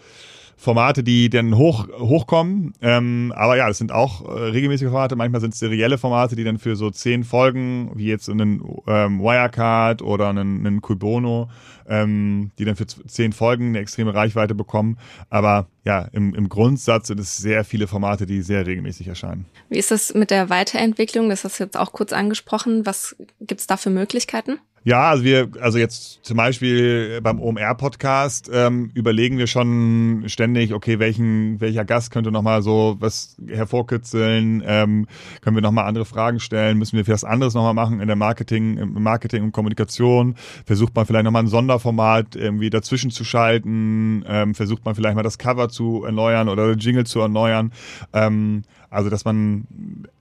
Formate, 0.58 1.04
die 1.04 1.30
dann 1.30 1.58
hoch, 1.58 1.88
hochkommen. 2.00 2.74
Ähm, 2.82 3.34
aber 3.36 3.58
ja, 3.58 3.68
das 3.68 3.78
sind 3.78 3.92
auch 3.92 4.26
äh, 4.26 4.32
regelmäßige 4.32 4.90
Formate. 4.90 5.16
Manchmal 5.16 5.42
sind 5.42 5.54
es 5.54 5.60
serielle 5.60 5.98
Formate, 5.98 6.36
die 6.36 6.44
dann 6.44 6.60
für 6.60 6.76
so 6.76 6.90
zehn 6.90 7.24
Folgen, 7.24 7.92
wie 7.96 8.08
jetzt 8.08 8.30
einen 8.30 8.64
ähm, 8.88 9.20
Wirecard 9.20 10.02
oder 10.02 10.30
einen, 10.30 10.66
einen 10.66 10.82
Kubono, 10.82 11.50
ähm, 11.88 12.52
die 12.58 12.66
dann 12.66 12.76
für 12.76 12.88
zehn 12.88 13.34
Folgen 13.34 13.70
eine 13.70 13.80
extreme 13.80 14.14
Reichweite 14.14 14.56
bekommen. 14.56 14.98
Aber 15.30 15.68
ja, 15.84 16.08
im, 16.14 16.34
im 16.34 16.50
Grundsatz 16.50 17.08
sind 17.08 17.20
es 17.20 17.38
sehr 17.38 17.64
viele 17.64 17.88
Formate, 17.88 18.26
die 18.26 18.42
sehr 18.42 18.66
regelmäßig 18.66 19.08
erscheinen. 19.08 19.46
Wie 19.70 19.78
ist 19.78 19.92
das 19.92 20.14
mit 20.14 20.32
der 20.32 20.50
Weiterentwicklung? 20.50 21.30
Das 21.30 21.44
hast 21.44 21.60
du 21.60 21.66
jetzt 21.66 21.78
auch 21.78 21.92
kurz 21.92 22.14
angesprochen. 22.14 22.86
Was 22.86 23.16
gibt's 23.42 23.68
da 23.68 23.78
für 23.78 23.90
Möglichkeiten? 23.90 24.60
Ja, 24.88 25.10
also 25.10 25.24
wir, 25.24 25.50
also 25.62 25.80
jetzt 25.80 26.24
zum 26.24 26.38
Beispiel 26.38 27.20
beim 27.24 27.40
OMR-Podcast 27.40 28.52
ähm, 28.54 28.92
überlegen 28.94 29.40
wir 29.40 29.48
schon 29.48 30.26
ständig, 30.28 30.76
okay, 30.76 31.00
welchen, 31.00 31.60
welcher 31.60 31.84
Gast 31.84 32.12
könnte 32.12 32.32
nochmal 32.32 32.62
so 32.62 32.96
was 33.00 33.36
hervorkitzeln, 33.48 34.62
ähm, 34.64 35.08
können 35.42 35.56
wir 35.58 35.64
nochmal 35.64 35.86
andere 35.86 36.06
Fragen 36.06 36.40
stellen, 36.40 36.78
müssen 36.78 36.98
wir 36.98 37.08
was 37.08 37.24
anderes 37.24 37.56
nochmal 37.56 37.74
machen 37.74 38.00
in 38.00 38.06
der 38.06 38.16
Marketing, 38.16 38.78
im 38.78 39.02
Marketing 39.02 39.42
und 39.42 39.54
Kommunikation, 39.54 40.36
versucht 40.68 40.96
man 40.96 41.08
vielleicht 41.08 41.26
nochmal 41.26 41.42
ein 41.42 41.48
Sonderformat 41.48 42.36
irgendwie 42.36 42.70
dazwischen 42.70 43.10
zu 43.10 43.24
schalten, 43.24 44.24
ähm, 44.28 44.54
versucht 44.54 44.86
man 44.86 44.94
vielleicht 44.94 45.16
mal 45.16 45.24
das 45.24 45.40
Cover 45.40 45.68
zu 45.68 46.04
erneuern 46.06 46.48
oder 46.48 46.74
Jingle 46.74 47.08
zu 47.08 47.22
erneuern. 47.22 47.74
Ähm, 48.14 48.62
Also 48.96 49.10
dass 49.10 49.26
man 49.26 49.68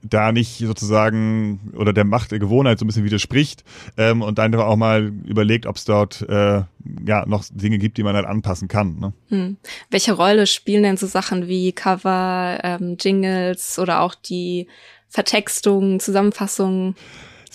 da 0.03 0.31
nicht 0.31 0.59
sozusagen 0.59 1.71
oder 1.75 1.93
der 1.93 2.03
Macht 2.03 2.31
der 2.31 2.39
Gewohnheit 2.39 2.79
so 2.79 2.85
ein 2.85 2.87
bisschen 2.87 3.05
widerspricht 3.05 3.63
ähm, 3.97 4.21
und 4.21 4.37
dann 4.37 4.53
auch 4.55 4.75
mal 4.75 5.11
überlegt, 5.25 5.65
ob 5.65 5.77
es 5.77 5.85
dort 5.85 6.21
äh, 6.29 6.63
ja 7.05 7.25
noch 7.25 7.45
Dinge 7.51 7.77
gibt, 7.77 7.97
die 7.97 8.03
man 8.03 8.15
halt 8.15 8.25
anpassen 8.25 8.67
kann. 8.67 8.99
Ne? 8.99 9.13
Hm. 9.29 9.57
Welche 9.89 10.13
Rolle 10.13 10.47
spielen 10.47 10.83
denn 10.83 10.97
so 10.97 11.07
Sachen 11.07 11.47
wie 11.47 11.71
Cover, 11.71 12.59
ähm, 12.63 12.97
Jingles 12.99 13.79
oder 13.79 14.01
auch 14.01 14.15
die 14.15 14.67
Vertextung, 15.09 15.99
Zusammenfassung? 15.99 16.95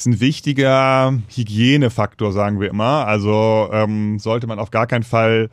ist 0.00 0.06
ein 0.06 0.20
wichtiger 0.20 1.18
Hygienefaktor, 1.28 2.32
sagen 2.32 2.58
wir 2.58 2.70
immer. 2.70 3.06
Also 3.06 3.68
ähm, 3.70 4.18
sollte 4.18 4.46
man 4.46 4.58
auf 4.58 4.70
gar 4.70 4.86
keinen 4.86 5.02
Fall 5.02 5.50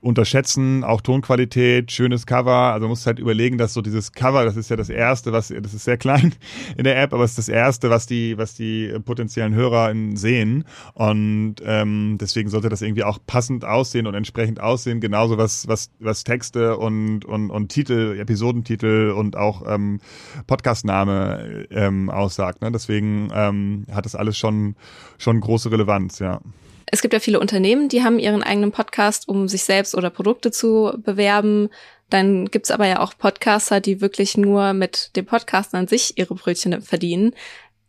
unterschätzen, 0.00 0.84
auch 0.84 1.00
Tonqualität, 1.00 1.90
schönes 1.90 2.26
Cover. 2.26 2.72
Also 2.72 2.88
muss 2.88 3.06
halt 3.06 3.18
überlegen, 3.18 3.58
dass 3.58 3.74
so 3.74 3.82
dieses 3.82 4.12
Cover, 4.12 4.44
das 4.44 4.56
ist 4.56 4.70
ja 4.70 4.76
das 4.76 4.88
erste, 4.88 5.32
was, 5.32 5.48
das 5.48 5.74
ist 5.74 5.84
sehr 5.84 5.96
klein 5.96 6.34
in 6.76 6.84
der 6.84 7.00
App, 7.00 7.12
aber 7.12 7.24
es 7.24 7.32
ist 7.32 7.38
das 7.38 7.48
erste, 7.48 7.90
was 7.90 8.06
die, 8.06 8.38
was 8.38 8.54
die 8.54 8.94
potenziellen 9.04 9.54
Hörer 9.54 9.92
sehen. 10.14 10.64
Und 10.94 11.56
ähm, 11.64 12.18
deswegen 12.20 12.50
sollte 12.50 12.68
das 12.68 12.82
irgendwie 12.82 13.04
auch 13.04 13.18
passend 13.26 13.64
aussehen 13.64 14.06
und 14.06 14.14
entsprechend 14.14 14.60
aussehen. 14.60 15.00
Genauso 15.00 15.38
was, 15.38 15.68
was, 15.68 15.90
was 15.98 16.24
Texte 16.24 16.76
und, 16.76 17.24
und, 17.24 17.50
und 17.50 17.68
Titel, 17.68 18.16
Episodentitel 18.18 19.12
und 19.16 19.36
auch 19.36 19.62
ähm, 19.66 20.00
Podcastname 20.46 21.66
ähm, 21.70 22.10
aussagt. 22.10 22.62
Ne? 22.62 22.72
Deswegen 22.72 23.28
ähm, 23.32 23.86
hat 23.92 24.04
das 24.04 24.14
alles 24.14 24.36
schon, 24.36 24.76
schon 25.18 25.40
große 25.40 25.70
Relevanz, 25.70 26.18
ja. 26.18 26.40
Es 26.86 27.02
gibt 27.02 27.12
ja 27.12 27.20
viele 27.20 27.40
Unternehmen, 27.40 27.88
die 27.88 28.04
haben 28.04 28.18
ihren 28.18 28.42
eigenen 28.42 28.70
Podcast, 28.70 29.28
um 29.28 29.48
sich 29.48 29.64
selbst 29.64 29.94
oder 29.94 30.08
Produkte 30.08 30.52
zu 30.52 30.92
bewerben. 30.98 31.68
Dann 32.10 32.46
gibt's 32.46 32.70
aber 32.70 32.86
ja 32.86 33.00
auch 33.00 33.18
Podcaster, 33.18 33.80
die 33.80 34.00
wirklich 34.00 34.36
nur 34.36 34.72
mit 34.72 35.14
dem 35.16 35.26
Podcast 35.26 35.74
an 35.74 35.88
sich 35.88 36.16
ihre 36.16 36.34
Brötchen 36.34 36.80
verdienen. 36.80 37.34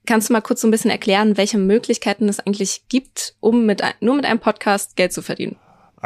Kannst 0.08 0.30
du 0.30 0.34
mal 0.34 0.42
kurz 0.42 0.62
so 0.62 0.68
ein 0.68 0.72
bisschen 0.72 0.90
erklären, 0.90 1.38
welche 1.38 1.58
Möglichkeiten 1.58 2.28
es 2.28 2.40
eigentlich 2.40 2.84
gibt, 2.90 3.36
um 3.40 3.66
mit, 3.66 3.84
nur 4.00 4.16
mit 4.16 4.26
einem 4.26 4.40
Podcast 4.40 4.96
Geld 4.96 5.14
zu 5.14 5.22
verdienen? 5.22 5.58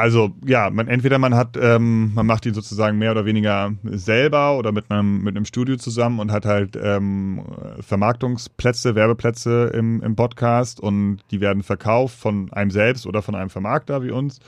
Also 0.01 0.31
ja, 0.43 0.71
man 0.71 0.87
entweder 0.87 1.19
man 1.19 1.35
hat, 1.35 1.59
ähm, 1.61 2.15
man 2.15 2.25
macht 2.25 2.47
ihn 2.47 2.55
sozusagen 2.55 2.97
mehr 2.97 3.11
oder 3.11 3.25
weniger 3.25 3.73
selber 3.83 4.57
oder 4.57 4.71
mit 4.71 4.89
einem 4.89 5.21
mit 5.21 5.35
einem 5.35 5.45
Studio 5.45 5.75
zusammen 5.75 6.19
und 6.19 6.31
hat 6.31 6.43
halt 6.43 6.75
ähm, 6.75 7.43
Vermarktungsplätze, 7.81 8.95
Werbeplätze 8.95 9.69
im, 9.75 10.01
im 10.01 10.15
Podcast 10.15 10.79
und 10.79 11.19
die 11.29 11.39
werden 11.39 11.61
verkauft 11.61 12.17
von 12.17 12.51
einem 12.51 12.71
selbst 12.71 13.05
oder 13.05 13.21
von 13.21 13.35
einem 13.35 13.51
Vermarkter 13.51 14.01
wie 14.01 14.09
uns. 14.09 14.39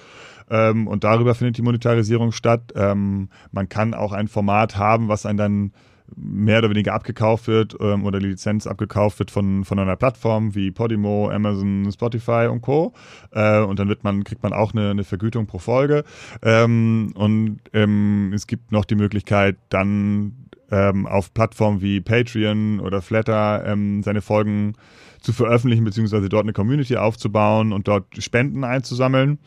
Ähm, 0.49 0.87
und 0.87 1.03
darüber 1.03 1.35
findet 1.35 1.59
die 1.59 1.61
Monetarisierung 1.61 2.31
statt. 2.31 2.73
Ähm, 2.75 3.29
man 3.51 3.69
kann 3.69 3.93
auch 3.93 4.11
ein 4.11 4.29
Format 4.29 4.75
haben, 4.77 5.07
was 5.07 5.27
einen 5.27 5.37
dann 5.37 5.71
mehr 6.15 6.59
oder 6.59 6.69
weniger 6.69 6.93
abgekauft 6.93 7.47
wird 7.47 7.75
ähm, 7.79 8.05
oder 8.05 8.19
die 8.19 8.27
Lizenz 8.27 8.67
abgekauft 8.67 9.19
wird 9.19 9.31
von, 9.31 9.63
von 9.65 9.79
einer 9.79 9.95
Plattform 9.95 10.55
wie 10.55 10.71
Podimo, 10.71 11.29
Amazon, 11.29 11.89
Spotify 11.91 12.47
und 12.51 12.61
Co. 12.61 12.93
Äh, 13.31 13.59
und 13.61 13.79
dann 13.79 13.89
wird 13.89 14.03
man, 14.03 14.23
kriegt 14.23 14.43
man 14.43 14.53
auch 14.53 14.73
eine, 14.73 14.91
eine 14.91 15.03
Vergütung 15.03 15.47
pro 15.47 15.59
Folge. 15.59 16.03
Ähm, 16.41 17.13
und 17.15 17.59
ähm, 17.73 18.31
es 18.33 18.47
gibt 18.47 18.71
noch 18.71 18.85
die 18.85 18.95
Möglichkeit, 18.95 19.57
dann 19.69 20.49
ähm, 20.71 21.05
auf 21.05 21.33
Plattformen 21.33 21.81
wie 21.81 22.01
Patreon 22.01 22.79
oder 22.79 23.01
Flatter 23.01 23.65
ähm, 23.65 24.01
seine 24.03 24.21
Folgen 24.21 24.73
zu 25.21 25.31
veröffentlichen, 25.31 25.83
beziehungsweise 25.85 26.29
dort 26.29 26.43
eine 26.43 26.53
Community 26.53 26.97
aufzubauen 26.97 27.71
und 27.73 27.87
dort 27.87 28.05
Spenden 28.21 28.63
einzusammeln. 28.63 29.39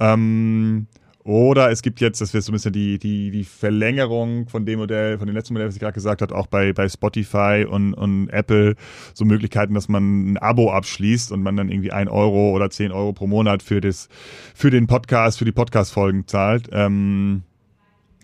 Ähm, 0.00 0.86
oder 1.24 1.70
es 1.70 1.82
gibt 1.82 2.00
jetzt, 2.00 2.20
das 2.20 2.34
wäre 2.34 2.42
so 2.42 2.50
ein 2.50 2.54
bisschen 2.54 2.72
die, 2.72 2.98
die, 2.98 3.30
die 3.30 3.44
Verlängerung 3.44 4.48
von 4.48 4.66
dem 4.66 4.80
Modell, 4.80 5.18
von 5.18 5.26
dem 5.26 5.36
letzten 5.36 5.54
Modell, 5.54 5.68
was 5.68 5.74
ich 5.74 5.80
gerade 5.80 5.92
gesagt 5.92 6.20
habe, 6.20 6.34
auch 6.34 6.48
bei, 6.48 6.72
bei 6.72 6.88
Spotify 6.88 7.64
und, 7.68 7.94
und 7.94 8.28
Apple 8.30 8.74
so 9.14 9.24
Möglichkeiten, 9.24 9.74
dass 9.74 9.88
man 9.88 10.32
ein 10.32 10.38
Abo 10.38 10.72
abschließt 10.72 11.30
und 11.30 11.42
man 11.42 11.56
dann 11.56 11.68
irgendwie 11.68 11.92
ein 11.92 12.08
Euro 12.08 12.50
oder 12.50 12.70
zehn 12.70 12.90
Euro 12.90 13.12
pro 13.12 13.28
Monat 13.28 13.62
für 13.62 13.80
das, 13.80 14.08
für 14.54 14.70
den 14.70 14.88
Podcast, 14.88 15.38
für 15.38 15.44
die 15.44 15.52
Podcast-Folgen 15.52 16.26
zahlt. 16.26 16.68
Ähm, 16.72 17.44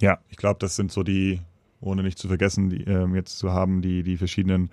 ja, 0.00 0.18
ich 0.28 0.36
glaube, 0.36 0.58
das 0.58 0.74
sind 0.74 0.90
so 0.90 1.04
die, 1.04 1.40
ohne 1.80 2.02
nicht 2.02 2.18
zu 2.18 2.28
vergessen, 2.28 2.70
die, 2.70 2.82
ähm, 2.84 3.14
jetzt 3.14 3.38
zu 3.38 3.52
haben, 3.52 3.82
die, 3.82 4.02
die 4.02 4.16
verschiedenen 4.16 4.70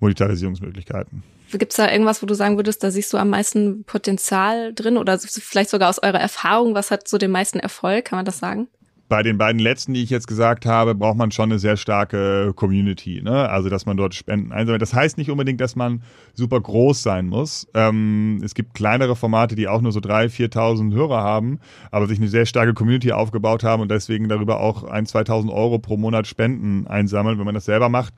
Monetarisierungsmöglichkeiten. 0.00 1.22
Gibt 1.52 1.72
es 1.72 1.76
da 1.76 1.90
irgendwas, 1.90 2.22
wo 2.22 2.26
du 2.26 2.34
sagen 2.34 2.56
würdest, 2.56 2.84
da 2.84 2.90
siehst 2.90 3.12
du 3.12 3.16
am 3.16 3.30
meisten 3.30 3.84
Potenzial 3.84 4.74
drin 4.74 4.98
oder 4.98 5.18
vielleicht 5.18 5.70
sogar 5.70 5.88
aus 5.88 6.02
eurer 6.02 6.20
Erfahrung, 6.20 6.74
was 6.74 6.90
hat 6.90 7.08
so 7.08 7.16
den 7.16 7.30
meisten 7.30 7.58
Erfolg, 7.58 8.04
kann 8.06 8.18
man 8.18 8.26
das 8.26 8.38
sagen? 8.38 8.68
Bei 9.08 9.22
den 9.22 9.38
beiden 9.38 9.58
letzten, 9.58 9.94
die 9.94 10.02
ich 10.02 10.10
jetzt 10.10 10.26
gesagt 10.26 10.66
habe, 10.66 10.94
braucht 10.94 11.16
man 11.16 11.30
schon 11.30 11.50
eine 11.50 11.58
sehr 11.58 11.76
starke 11.76 12.52
Community. 12.54 13.22
Ne? 13.22 13.48
Also, 13.48 13.68
dass 13.68 13.86
man 13.86 13.96
dort 13.96 14.14
Spenden 14.14 14.52
einsammelt. 14.52 14.82
Das 14.82 14.92
heißt 14.92 15.18
nicht 15.18 15.30
unbedingt, 15.30 15.60
dass 15.60 15.76
man 15.76 16.02
super 16.34 16.60
groß 16.60 17.02
sein 17.02 17.26
muss. 17.26 17.66
Ähm, 17.74 18.40
es 18.44 18.54
gibt 18.54 18.74
kleinere 18.74 19.16
Formate, 19.16 19.54
die 19.54 19.68
auch 19.68 19.80
nur 19.80 19.92
so 19.92 20.00
3.000, 20.00 20.52
4.000 20.52 20.94
Hörer 20.94 21.22
haben, 21.22 21.58
aber 21.90 22.06
sich 22.06 22.18
eine 22.18 22.28
sehr 22.28 22.46
starke 22.46 22.74
Community 22.74 23.12
aufgebaut 23.12 23.64
haben 23.64 23.82
und 23.82 23.90
deswegen 23.90 24.28
darüber 24.28 24.60
auch 24.60 24.84
1.000, 24.84 25.26
2.000 25.26 25.52
Euro 25.52 25.78
pro 25.78 25.96
Monat 25.96 26.26
Spenden 26.26 26.86
einsammeln. 26.86 27.38
Wenn 27.38 27.46
man 27.46 27.54
das 27.54 27.64
selber 27.64 27.88
macht, 27.88 28.12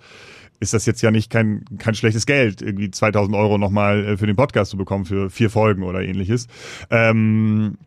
ist 0.60 0.74
das 0.74 0.86
jetzt 0.86 1.00
ja 1.00 1.10
nicht 1.10 1.30
kein, 1.30 1.64
kein 1.78 1.94
schlechtes 1.94 2.26
Geld, 2.26 2.62
irgendwie 2.62 2.90
2000 2.90 3.34
Euro 3.36 3.58
nochmal 3.58 4.04
äh, 4.04 4.16
für 4.16 4.26
den 4.26 4.36
Podcast 4.36 4.70
zu 4.70 4.76
bekommen 4.76 5.06
für 5.06 5.30
vier 5.30 5.50
Folgen 5.50 5.82
oder 5.82 6.02
ähnliches. 6.02 6.46
Ähm, 6.90 7.78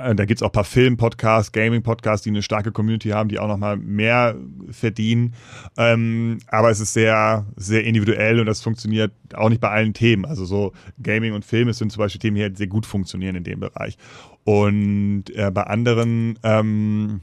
äh, 0.00 0.14
da 0.14 0.24
gibt's 0.24 0.42
auch 0.42 0.52
paar 0.52 0.64
Film-Podcasts, 0.64 1.52
Gaming-Podcasts, 1.52 2.24
die 2.24 2.30
eine 2.30 2.42
starke 2.42 2.72
Community 2.72 3.10
haben, 3.10 3.28
die 3.28 3.38
auch 3.38 3.48
nochmal 3.48 3.76
mehr 3.76 4.36
verdienen. 4.70 5.34
Ähm, 5.76 6.38
aber 6.48 6.70
es 6.70 6.80
ist 6.80 6.92
sehr, 6.92 7.46
sehr 7.56 7.84
individuell 7.84 8.40
und 8.40 8.46
das 8.46 8.60
funktioniert 8.60 9.12
auch 9.34 9.48
nicht 9.48 9.60
bei 9.60 9.70
allen 9.70 9.94
Themen. 9.94 10.24
Also 10.24 10.44
so 10.44 10.72
Gaming 11.02 11.32
und 11.32 11.44
Film 11.44 11.72
sind 11.72 11.92
zum 11.92 12.00
Beispiel 12.00 12.20
Themen, 12.20 12.36
die 12.36 12.42
halt 12.42 12.56
sehr 12.56 12.66
gut 12.66 12.86
funktionieren 12.86 13.36
in 13.36 13.44
dem 13.44 13.60
Bereich. 13.60 13.96
Und 14.44 15.24
äh, 15.34 15.50
bei 15.50 15.64
anderen 15.64 16.38
ähm, 16.42 17.20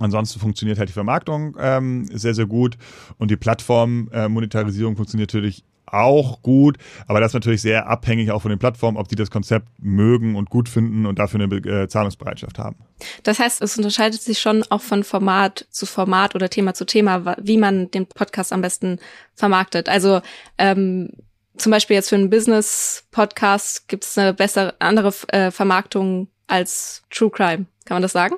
Ansonsten 0.00 0.38
funktioniert 0.38 0.78
halt 0.78 0.90
die 0.90 0.94
Vermarktung 0.94 1.56
ähm, 1.58 2.06
sehr, 2.12 2.34
sehr 2.34 2.46
gut 2.46 2.78
und 3.18 3.30
die 3.30 3.36
Plattform-Monetarisierung 3.36 4.92
äh, 4.92 4.96
funktioniert 4.96 5.34
natürlich 5.34 5.64
auch 5.94 6.42
gut, 6.42 6.78
aber 7.06 7.20
das 7.20 7.30
ist 7.30 7.34
natürlich 7.34 7.62
sehr 7.62 7.88
abhängig 7.88 8.30
auch 8.30 8.42
von 8.42 8.50
den 8.50 8.58
Plattformen, 8.58 8.96
ob 8.96 9.08
die 9.08 9.16
das 9.16 9.30
Konzept 9.30 9.68
mögen 9.78 10.36
und 10.36 10.50
gut 10.50 10.68
finden 10.68 11.06
und 11.06 11.18
dafür 11.18 11.40
eine 11.40 11.54
äh, 11.56 11.88
Zahlungsbereitschaft 11.88 12.58
haben. 12.58 12.76
Das 13.22 13.38
heißt, 13.38 13.62
es 13.62 13.76
unterscheidet 13.76 14.22
sich 14.22 14.38
schon 14.38 14.64
auch 14.70 14.82
von 14.82 15.04
Format 15.04 15.66
zu 15.70 15.86
Format 15.86 16.34
oder 16.34 16.50
Thema 16.50 16.74
zu 16.74 16.84
Thema, 16.84 17.36
wie 17.40 17.56
man 17.56 17.90
den 17.90 18.06
Podcast 18.06 18.52
am 18.52 18.60
besten 18.60 18.98
vermarktet. 19.34 19.88
Also 19.88 20.20
ähm, 20.58 21.10
zum 21.56 21.70
Beispiel 21.70 21.96
jetzt 21.96 22.08
für 22.08 22.16
einen 22.16 22.30
Business-Podcast 22.30 23.88
gibt 23.88 24.04
es 24.04 24.16
eine 24.16 24.32
bessere, 24.32 24.74
andere 24.78 25.12
äh, 25.28 25.50
Vermarktung 25.50 26.28
als 26.46 27.02
True 27.10 27.30
Crime. 27.30 27.66
Kann 27.84 27.96
man 27.96 28.02
das 28.02 28.12
sagen? 28.12 28.36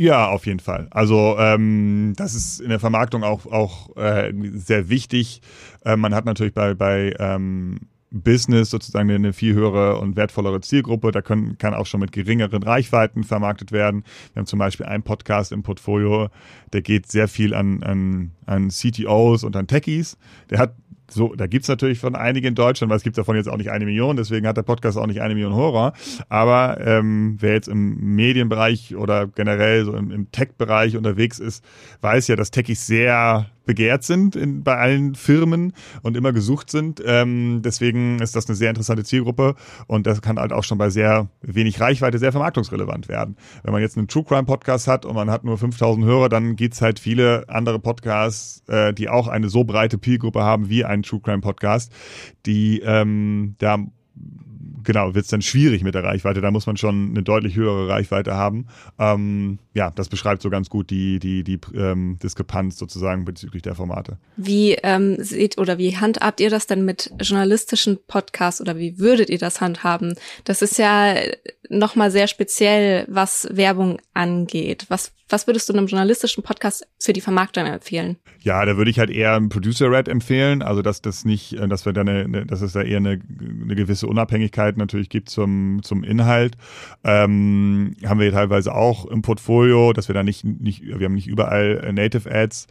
Ja, 0.00 0.30
auf 0.30 0.46
jeden 0.46 0.60
Fall. 0.60 0.88
Also 0.92 1.36
ähm, 1.38 2.14
das 2.16 2.34
ist 2.34 2.58
in 2.58 2.70
der 2.70 2.80
Vermarktung 2.80 3.22
auch, 3.22 3.44
auch 3.44 3.94
äh, 3.98 4.32
sehr 4.54 4.88
wichtig. 4.88 5.42
Äh, 5.84 5.96
man 5.96 6.14
hat 6.14 6.24
natürlich 6.24 6.54
bei, 6.54 6.72
bei 6.72 7.14
ähm, 7.18 7.80
Business 8.10 8.70
sozusagen 8.70 9.10
eine 9.10 9.34
viel 9.34 9.52
höhere 9.52 9.98
und 9.98 10.16
wertvollere 10.16 10.62
Zielgruppe. 10.62 11.10
Da 11.10 11.20
können, 11.20 11.58
kann 11.58 11.74
auch 11.74 11.84
schon 11.84 12.00
mit 12.00 12.12
geringeren 12.12 12.62
Reichweiten 12.62 13.24
vermarktet 13.24 13.72
werden. 13.72 14.04
Wir 14.32 14.40
haben 14.40 14.46
zum 14.46 14.58
Beispiel 14.58 14.86
einen 14.86 15.02
Podcast 15.02 15.52
im 15.52 15.62
Portfolio, 15.62 16.30
der 16.72 16.80
geht 16.80 17.12
sehr 17.12 17.28
viel 17.28 17.52
an, 17.52 17.82
an, 17.82 18.30
an 18.46 18.68
CTOs 18.70 19.44
und 19.44 19.54
an 19.54 19.66
Techies. 19.66 20.16
Der 20.48 20.60
hat 20.60 20.76
so, 21.12 21.34
da 21.34 21.46
gibt's 21.46 21.68
natürlich 21.68 21.98
von 21.98 22.14
einigen 22.14 22.48
in 22.48 22.54
Deutschland, 22.54 22.90
weil 22.90 22.96
es 22.96 23.02
gibt 23.02 23.18
davon 23.18 23.36
jetzt 23.36 23.48
auch 23.48 23.56
nicht 23.56 23.70
eine 23.70 23.84
Million, 23.84 24.16
deswegen 24.16 24.46
hat 24.46 24.56
der 24.56 24.62
Podcast 24.62 24.96
auch 24.96 25.06
nicht 25.06 25.20
eine 25.20 25.34
Million 25.34 25.54
Hörer. 25.54 25.92
Aber 26.28 26.78
ähm, 26.84 27.36
wer 27.40 27.54
jetzt 27.54 27.68
im 27.68 28.14
Medienbereich 28.14 28.96
oder 28.96 29.26
generell 29.26 29.84
so 29.84 29.94
im, 29.94 30.10
im 30.10 30.30
Tech-Bereich 30.30 30.96
unterwegs 30.96 31.38
ist, 31.38 31.64
weiß 32.00 32.28
ja, 32.28 32.36
dass 32.36 32.50
Techies 32.50 32.86
sehr 32.86 33.46
begehrt 33.70 34.02
sind 34.02 34.34
in, 34.34 34.64
bei 34.64 34.76
allen 34.76 35.14
Firmen 35.14 35.74
und 36.02 36.16
immer 36.16 36.32
gesucht 36.32 36.70
sind. 36.70 37.00
Ähm, 37.06 37.60
deswegen 37.64 38.20
ist 38.20 38.34
das 38.34 38.48
eine 38.48 38.56
sehr 38.56 38.70
interessante 38.70 39.04
Zielgruppe 39.04 39.54
und 39.86 40.08
das 40.08 40.22
kann 40.22 40.40
halt 40.40 40.52
auch 40.52 40.64
schon 40.64 40.76
bei 40.76 40.90
sehr 40.90 41.28
wenig 41.40 41.80
Reichweite 41.80 42.18
sehr 42.18 42.32
vermarktungsrelevant 42.32 43.08
werden. 43.08 43.36
Wenn 43.62 43.72
man 43.72 43.80
jetzt 43.80 43.96
einen 43.96 44.08
True 44.08 44.24
Crime 44.24 44.42
Podcast 44.42 44.88
hat 44.88 45.04
und 45.04 45.14
man 45.14 45.30
hat 45.30 45.44
nur 45.44 45.56
5000 45.56 46.04
Hörer, 46.04 46.28
dann 46.28 46.56
gibt's 46.56 46.82
halt 46.82 46.98
viele 46.98 47.44
andere 47.48 47.78
Podcasts, 47.78 48.64
äh, 48.68 48.92
die 48.92 49.08
auch 49.08 49.28
eine 49.28 49.48
so 49.48 49.62
breite 49.62 50.00
Zielgruppe 50.00 50.42
haben 50.42 50.68
wie 50.68 50.84
ein 50.84 50.99
True 51.02 51.20
Crime 51.20 51.40
Podcast, 51.40 51.92
die 52.46 52.80
ähm, 52.80 53.54
da 53.58 53.78
genau, 54.84 55.14
wird 55.14 55.24
es 55.24 55.30
dann 55.30 55.42
schwierig 55.42 55.82
mit 55.82 55.94
der 55.94 56.04
Reichweite. 56.04 56.40
Da 56.40 56.50
muss 56.50 56.66
man 56.66 56.76
schon 56.76 57.10
eine 57.10 57.22
deutlich 57.22 57.56
höhere 57.56 57.88
Reichweite 57.88 58.34
haben. 58.34 58.66
Ähm, 58.98 59.58
ja, 59.74 59.90
das 59.90 60.08
beschreibt 60.08 60.42
so 60.42 60.50
ganz 60.50 60.70
gut 60.70 60.90
die, 60.90 61.18
die, 61.18 61.44
die 61.44 61.58
ähm, 61.74 62.18
Diskrepanz 62.22 62.78
sozusagen 62.78 63.24
bezüglich 63.24 63.62
der 63.62 63.74
Formate. 63.74 64.18
Wie 64.36 64.72
ähm, 64.82 65.16
seht 65.18 65.58
oder 65.58 65.78
wie 65.78 65.96
handhabt 65.96 66.40
ihr 66.40 66.50
das 66.50 66.66
denn 66.66 66.84
mit 66.84 67.12
journalistischen 67.20 67.98
Podcasts 68.06 68.60
oder 68.60 68.76
wie 68.76 68.98
würdet 68.98 69.30
ihr 69.30 69.38
das 69.38 69.60
handhaben? 69.60 70.14
Das 70.44 70.62
ist 70.62 70.78
ja 70.78 71.14
nochmal 71.68 72.10
sehr 72.10 72.26
speziell, 72.26 73.06
was 73.08 73.48
Werbung 73.52 73.98
angeht. 74.14 74.86
Was, 74.88 75.12
was 75.30 75.46
würdest 75.46 75.68
du 75.68 75.72
einem 75.72 75.86
journalistischen 75.86 76.42
Podcast 76.42 76.86
für 76.98 77.12
die 77.12 77.20
Vermarktung 77.20 77.66
empfehlen? 77.66 78.16
Ja, 78.40 78.64
da 78.64 78.76
würde 78.76 78.90
ich 78.90 78.98
halt 78.98 79.10
eher 79.10 79.34
ein 79.34 79.48
Producer 79.48 79.90
Red 79.90 80.08
empfehlen, 80.08 80.62
also 80.62 80.82
dass 80.82 81.02
das 81.02 81.24
nicht, 81.24 81.54
äh, 81.54 81.68
dass 81.68 81.86
wir 81.86 81.92
da 81.92 82.02
eine, 82.02 82.46
dass 82.46 82.60
es 82.60 82.72
da 82.72 82.82
eher 82.82 82.98
eine, 82.98 83.20
eine 83.62 83.74
gewisse 83.74 84.06
Unabhängigkeit 84.06 84.76
natürlich 84.76 85.08
gibt 85.08 85.30
zum 85.30 85.80
zum 85.82 86.04
Inhalt. 86.04 86.56
Ähm, 87.04 87.96
haben 88.04 88.20
wir 88.20 88.32
teilweise 88.32 88.74
auch 88.74 89.06
im 89.06 89.22
Portfolio, 89.22 89.92
dass 89.92 90.08
wir 90.08 90.14
da 90.14 90.22
nicht 90.22 90.44
nicht, 90.44 90.82
wir 90.82 91.04
haben 91.04 91.14
nicht 91.14 91.28
überall 91.28 91.82
äh, 91.84 91.92
Native 91.92 92.30
Ads 92.30 92.66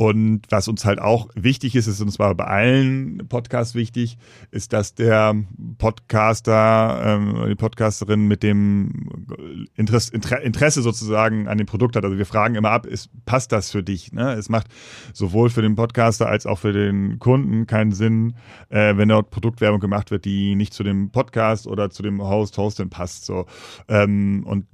und 0.00 0.42
was 0.48 0.68
uns 0.68 0.84
halt 0.84 1.00
auch 1.00 1.28
wichtig 1.34 1.74
ist, 1.74 1.88
ist 1.88 2.00
uns 2.00 2.14
zwar 2.14 2.32
bei 2.36 2.44
allen 2.44 3.26
Podcasts 3.28 3.74
wichtig, 3.74 4.16
ist, 4.52 4.72
dass 4.72 4.94
der 4.94 5.34
Podcaster, 5.78 7.02
ähm, 7.04 7.46
die 7.48 7.56
Podcasterin 7.56 8.28
mit 8.28 8.44
dem 8.44 9.26
Interesse, 9.74 10.12
Interesse 10.14 10.82
sozusagen 10.82 11.48
an 11.48 11.58
dem 11.58 11.66
Produkt 11.66 11.96
hat. 11.96 12.04
Also 12.04 12.16
wir 12.16 12.26
fragen 12.26 12.54
immer 12.54 12.70
ab, 12.70 12.86
ist, 12.86 13.10
passt 13.26 13.50
das 13.50 13.72
für 13.72 13.82
dich? 13.82 14.12
Ne? 14.12 14.34
Es 14.34 14.48
macht 14.48 14.68
sowohl 15.12 15.50
für 15.50 15.62
den 15.62 15.74
Podcaster 15.74 16.28
als 16.28 16.46
auch 16.46 16.60
für 16.60 16.72
den 16.72 17.18
Kunden 17.18 17.66
keinen 17.66 17.90
Sinn, 17.90 18.36
äh, 18.68 18.96
wenn 18.96 19.08
dort 19.08 19.30
Produktwerbung 19.30 19.80
gemacht 19.80 20.12
wird, 20.12 20.26
die 20.26 20.54
nicht 20.54 20.74
zu 20.74 20.84
dem 20.84 21.10
Podcast 21.10 21.66
oder 21.66 21.90
zu 21.90 22.04
dem 22.04 22.22
Host, 22.22 22.56
Hostin 22.56 22.88
passt. 22.88 23.26
So. 23.26 23.46
Ähm, 23.88 24.44
und 24.46 24.66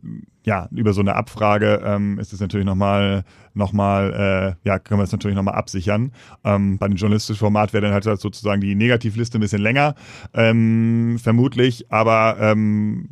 ja, 0.44 0.68
über 0.72 0.92
so 0.92 1.00
eine 1.00 1.16
Abfrage 1.16 1.82
ähm, 1.84 2.18
ist 2.18 2.32
es 2.32 2.40
natürlich 2.40 2.66
nochmal, 2.66 3.24
nochmal, 3.54 4.56
äh, 4.64 4.68
ja, 4.68 4.78
können 4.78 5.00
wir 5.00 5.04
es 5.04 5.12
natürlich 5.12 5.36
nochmal 5.36 5.54
absichern. 5.54 6.12
Ähm, 6.44 6.78
bei 6.78 6.86
dem 6.86 6.96
journalistischen 6.96 7.38
Format 7.38 7.72
wäre 7.72 7.82
dann 7.82 7.92
halt 7.92 8.04
sozusagen 8.04 8.60
die 8.60 8.74
Negativliste 8.74 9.38
ein 9.38 9.40
bisschen 9.40 9.62
länger, 9.62 9.94
ähm, 10.34 11.18
vermutlich, 11.22 11.90
aber 11.90 12.36
ähm, 12.40 13.08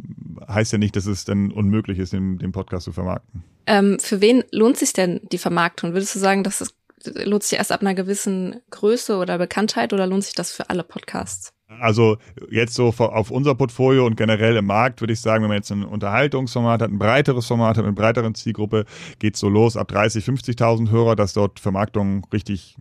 heißt 0.48 0.72
ja 0.72 0.78
nicht, 0.78 0.96
dass 0.96 1.06
es 1.06 1.24
dann 1.24 1.50
unmöglich 1.52 1.98
ist, 1.98 2.12
den, 2.12 2.38
den 2.38 2.52
Podcast 2.52 2.84
zu 2.84 2.92
vermarkten. 2.92 3.44
Ähm, 3.66 3.98
für 3.98 4.20
wen 4.20 4.44
lohnt 4.50 4.76
sich 4.76 4.92
denn 4.92 5.20
die 5.30 5.38
Vermarktung? 5.38 5.92
Würdest 5.92 6.14
du 6.14 6.18
sagen, 6.18 6.44
dass 6.44 6.60
es 6.60 6.74
lohnt 7.04 7.42
sich 7.42 7.58
erst 7.58 7.72
ab 7.72 7.80
einer 7.80 7.94
gewissen 7.94 8.60
Größe 8.70 9.16
oder 9.16 9.38
Bekanntheit 9.38 9.92
oder 9.92 10.06
lohnt 10.06 10.24
sich 10.24 10.34
das 10.34 10.52
für 10.52 10.70
alle 10.70 10.84
Podcasts? 10.84 11.52
Also 11.82 12.16
jetzt 12.50 12.74
so 12.74 12.94
auf 12.96 13.30
unser 13.30 13.56
Portfolio 13.56 14.06
und 14.06 14.16
generell 14.16 14.56
im 14.56 14.66
Markt 14.66 15.00
würde 15.00 15.12
ich 15.12 15.20
sagen, 15.20 15.42
wenn 15.42 15.48
man 15.48 15.58
jetzt 15.58 15.72
ein 15.72 15.84
Unterhaltungsformat 15.84 16.80
hat, 16.80 16.90
ein 16.90 16.98
breiteres 16.98 17.46
Format 17.46 17.76
hat, 17.76 17.84
mit 17.84 17.96
breiteren 17.96 18.36
Zielgruppe, 18.36 18.84
geht 19.18 19.36
so 19.36 19.48
los 19.48 19.76
ab 19.76 19.88
30, 19.88 20.24
50.000 20.24 20.90
Hörer, 20.90 21.16
dass 21.16 21.32
dort 21.32 21.58
Vermarktung 21.58 22.24
richtig 22.32 22.76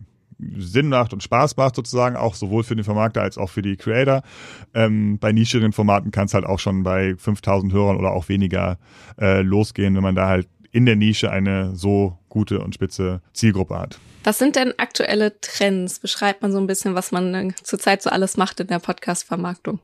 Sinn 0.56 0.88
macht 0.88 1.12
und 1.12 1.22
Spaß 1.22 1.56
macht 1.56 1.76
sozusagen, 1.76 2.16
auch 2.16 2.34
sowohl 2.34 2.62
für 2.62 2.76
den 2.76 2.84
Vermarkter 2.84 3.22
als 3.22 3.38
auch 3.38 3.50
für 3.50 3.62
die 3.62 3.76
Creator. 3.76 4.22
Ähm, 4.72 5.18
bei 5.18 5.32
nischeren 5.32 5.72
Formaten 5.72 6.10
kann 6.12 6.26
es 6.26 6.34
halt 6.34 6.44
auch 6.44 6.58
schon 6.58 6.84
bei 6.84 7.16
5000 7.16 7.72
Hörern 7.72 7.96
oder 7.96 8.12
auch 8.12 8.28
weniger 8.28 8.78
äh, 9.20 9.42
losgehen, 9.42 9.94
wenn 9.96 10.02
man 10.02 10.14
da 10.14 10.28
halt 10.28 10.48
in 10.72 10.86
der 10.86 10.96
Nische 10.96 11.30
eine 11.30 11.76
so 11.76 12.18
gute 12.28 12.60
und 12.60 12.74
spitze 12.74 13.20
Zielgruppe 13.34 13.78
hat. 13.78 13.98
Was 14.24 14.38
sind 14.38 14.56
denn 14.56 14.72
aktuelle 14.78 15.38
Trends? 15.40 15.98
Beschreibt 15.98 16.42
man 16.42 16.52
so 16.52 16.58
ein 16.58 16.66
bisschen, 16.66 16.94
was 16.94 17.12
man 17.12 17.34
äh, 17.34 17.52
zurzeit 17.62 18.02
so 18.02 18.10
alles 18.10 18.36
macht 18.36 18.60
in 18.60 18.68
der 18.68 18.78
Podcast-Vermarktung? 18.78 19.80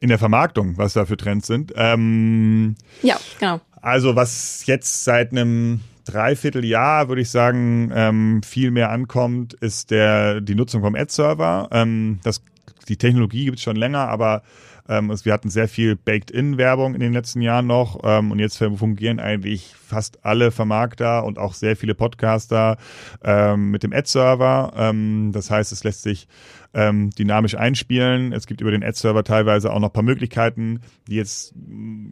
In 0.00 0.08
der 0.08 0.18
Vermarktung, 0.18 0.76
was 0.78 0.94
da 0.94 1.06
für 1.06 1.16
Trends 1.16 1.46
sind? 1.46 1.72
Ähm, 1.76 2.74
ja, 3.02 3.18
genau. 3.38 3.60
Also 3.80 4.16
was 4.16 4.66
jetzt 4.66 5.04
seit 5.04 5.30
einem 5.30 5.80
Dreivierteljahr, 6.06 7.08
würde 7.08 7.22
ich 7.22 7.30
sagen, 7.30 7.92
ähm, 7.94 8.42
viel 8.42 8.70
mehr 8.70 8.90
ankommt, 8.90 9.54
ist 9.54 9.90
der 9.90 10.40
die 10.40 10.54
Nutzung 10.54 10.82
vom 10.82 10.94
Ad-Server. 10.96 11.68
Ähm, 11.70 12.18
das, 12.24 12.42
die 12.88 12.96
Technologie 12.96 13.44
gibt 13.44 13.58
es 13.58 13.62
schon 13.62 13.76
länger, 13.76 14.08
aber 14.08 14.42
ähm, 14.88 15.12
wir 15.24 15.32
hatten 15.32 15.50
sehr 15.50 15.68
viel 15.68 15.96
Baked-In-Werbung 15.96 16.94
in 16.94 17.00
den 17.00 17.12
letzten 17.12 17.40
Jahren 17.40 17.66
noch 17.66 18.00
ähm, 18.04 18.30
und 18.30 18.38
jetzt 18.38 18.58
fungieren 18.58 19.20
eigentlich 19.20 19.74
fast 19.74 20.24
alle 20.24 20.50
Vermarkter 20.50 21.24
und 21.24 21.38
auch 21.38 21.54
sehr 21.54 21.76
viele 21.76 21.94
Podcaster 21.94 22.76
ähm, 23.22 23.70
mit 23.70 23.82
dem 23.82 23.92
Ad-Server. 23.92 24.72
Ähm, 24.76 25.30
das 25.32 25.50
heißt, 25.50 25.72
es 25.72 25.84
lässt 25.84 26.02
sich 26.02 26.26
ähm, 26.74 27.10
dynamisch 27.10 27.54
einspielen. 27.54 28.32
Es 28.32 28.46
gibt 28.46 28.60
über 28.60 28.70
den 28.70 28.82
Ad-Server 28.82 29.24
teilweise 29.24 29.72
auch 29.72 29.80
noch 29.80 29.92
paar 29.92 30.02
Möglichkeiten, 30.02 30.80
die 31.08 31.16
jetzt 31.16 31.54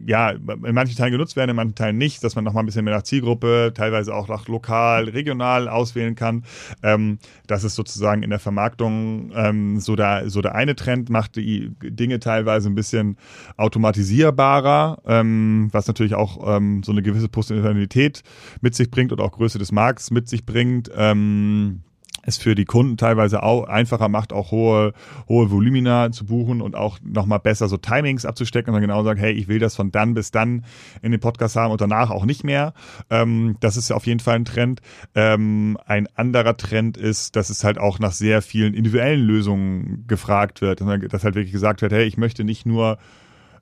ja 0.05 0.31
in 0.31 0.73
manchen 0.73 0.95
Teilen 0.95 1.11
genutzt 1.11 1.35
werden, 1.35 1.49
in 1.49 1.55
manchen 1.55 1.75
Teilen 1.75 1.97
nicht, 1.97 2.23
dass 2.23 2.35
man 2.35 2.43
noch 2.43 2.53
mal 2.53 2.61
ein 2.61 2.65
bisschen 2.65 2.85
mehr 2.85 2.95
nach 2.95 3.03
Zielgruppe, 3.03 3.71
teilweise 3.73 4.13
auch 4.13 4.27
nach 4.27 4.47
lokal, 4.47 5.09
regional 5.09 5.67
auswählen 5.67 6.15
kann. 6.15 6.43
Ähm, 6.83 7.19
das 7.47 7.63
ist 7.63 7.75
sozusagen 7.75 8.23
in 8.23 8.29
der 8.29 8.39
Vermarktung 8.39 9.31
ähm, 9.35 9.79
so, 9.79 9.95
der, 9.95 10.29
so 10.29 10.41
der 10.41 10.55
eine 10.55 10.75
Trend, 10.75 11.09
macht 11.09 11.35
die 11.35 11.71
Dinge 11.81 12.19
teilweise 12.19 12.69
ein 12.69 12.75
bisschen 12.75 13.17
automatisierbarer, 13.57 15.01
ähm, 15.05 15.69
was 15.71 15.87
natürlich 15.87 16.15
auch 16.15 16.57
ähm, 16.57 16.83
so 16.83 16.91
eine 16.91 17.01
gewisse 17.01 17.29
Positionalität 17.29 18.21
mit 18.61 18.75
sich 18.75 18.91
bringt 18.91 19.11
und 19.11 19.21
auch 19.21 19.31
Größe 19.31 19.57
des 19.57 19.71
Markts 19.71 20.11
mit 20.11 20.27
sich 20.27 20.45
bringt. 20.45 20.91
Ähm, 20.95 21.81
es 22.23 22.37
für 22.37 22.55
die 22.55 22.65
Kunden 22.65 22.97
teilweise 22.97 23.43
auch 23.43 23.63
einfacher 23.67 24.09
macht, 24.09 24.33
auch 24.33 24.51
hohe, 24.51 24.93
hohe 25.27 25.51
Volumina 25.51 26.11
zu 26.11 26.25
buchen 26.25 26.61
und 26.61 26.75
auch 26.75 26.99
nochmal 27.03 27.39
besser 27.39 27.67
so 27.67 27.77
Timings 27.77 28.25
abzustecken 28.25 28.73
und 28.73 28.75
dann 28.75 28.87
genau 28.87 29.03
sagen, 29.03 29.19
hey, 29.19 29.31
ich 29.31 29.47
will 29.47 29.59
das 29.59 29.75
von 29.75 29.91
dann 29.91 30.13
bis 30.13 30.31
dann 30.31 30.65
in 31.01 31.11
den 31.11 31.19
Podcast 31.19 31.55
haben 31.55 31.71
und 31.71 31.81
danach 31.81 32.11
auch 32.11 32.25
nicht 32.25 32.43
mehr. 32.43 32.73
Ähm, 33.09 33.57
das 33.59 33.77
ist 33.77 33.89
ja 33.89 33.95
auf 33.95 34.05
jeden 34.05 34.19
Fall 34.19 34.35
ein 34.35 34.45
Trend. 34.45 34.81
Ähm, 35.15 35.77
ein 35.85 36.07
anderer 36.15 36.57
Trend 36.57 36.97
ist, 36.97 37.35
dass 37.35 37.49
es 37.49 37.63
halt 37.63 37.77
auch 37.77 37.99
nach 37.99 38.11
sehr 38.11 38.41
vielen 38.41 38.73
individuellen 38.73 39.21
Lösungen 39.21 40.05
gefragt 40.07 40.61
wird. 40.61 40.81
Dass 40.81 41.23
halt 41.23 41.35
wirklich 41.35 41.51
gesagt 41.51 41.81
wird, 41.81 41.91
hey, 41.91 42.05
ich 42.05 42.17
möchte 42.17 42.43
nicht 42.43 42.65
nur 42.65 42.97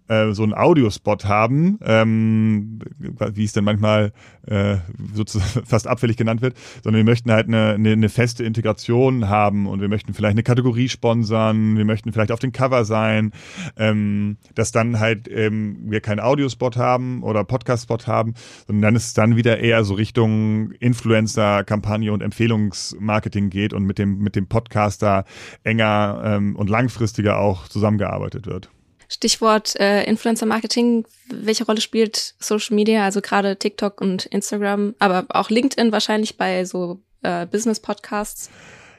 äh, 0.10 0.34
so 0.34 0.44
einen 0.44 0.54
Audiospot 0.54 1.26
haben, 1.26 1.80
ähm, 1.84 2.80
wie 2.98 3.44
es 3.44 3.54
dann 3.54 3.64
manchmal 3.64 4.12
äh, 4.48 4.78
sozusagen 5.14 5.66
fast 5.66 5.88
abfällig 5.88 6.18
genannt 6.18 6.42
wird, 6.42 6.56
sondern 6.84 6.98
wir 6.98 7.10
möchten 7.10 7.32
halt 7.32 7.48
eine, 7.48 7.74
eine, 7.74 7.92
eine 7.92 8.10
feste 8.10 8.44
Integration 8.44 9.30
haben 9.30 9.68
und 9.68 9.82
wir 9.82 9.88
möchten 9.88 10.14
vielleicht 10.14 10.34
eine 10.34 10.44
Kategorie 10.44 10.90
sponsern, 10.90 11.78
wir 11.78 11.86
möchten 11.86 12.12
vielleicht 12.12 12.32
auf 12.32 12.40
dem 12.40 12.52
Cover 12.52 12.86
sein, 12.86 13.32
ähm, 13.78 14.38
dass 14.56 14.72
dann 14.72 15.00
halt 15.00 15.30
ähm, 15.30 15.78
wir 15.84 16.02
keinen 16.02 16.20
Audiospot 16.20 16.76
haben 16.76 17.24
oder 17.24 17.44
Podcast-Spot 17.44 18.08
haben, 18.08 18.34
sondern 18.68 18.82
dann 18.82 18.96
ist 18.96 19.08
es 19.08 19.14
dann 19.14 19.36
wieder 19.36 19.60
eher 19.60 19.84
so 19.84 19.94
Richtung 19.94 20.72
Influencer-Kampagne 20.80 22.12
und 22.12 22.24
Empfehlungsmarketing 22.24 23.50
geht 23.50 23.74
und 23.74 23.84
mit 23.84 24.00
dem, 24.00 24.18
mit 24.20 24.36
dem 24.36 24.48
Podcaster 24.48 25.26
enger 25.64 26.22
ähm, 26.26 26.56
und 26.56 26.70
langfristiger 26.70 27.38
auch 27.40 27.68
zusammengearbeitet 27.68 28.48
wird. 28.48 28.70
Stichwort 29.10 29.76
äh, 29.80 30.04
Influencer 30.04 30.46
Marketing. 30.46 31.06
Welche 31.30 31.66
Rolle 31.66 31.82
spielt 31.82 32.36
Social 32.40 32.76
Media, 32.76 33.04
also 33.04 33.22
gerade 33.22 33.58
TikTok 33.58 34.00
und 34.00 34.28
Instagram, 34.28 34.96
aber 35.00 35.26
auch 35.30 35.50
LinkedIn 35.50 35.92
wahrscheinlich 35.92 36.38
bei 36.38 36.64
so 36.64 37.02
äh, 37.24 37.46
Business 37.48 37.80
Podcasts? 37.80 38.50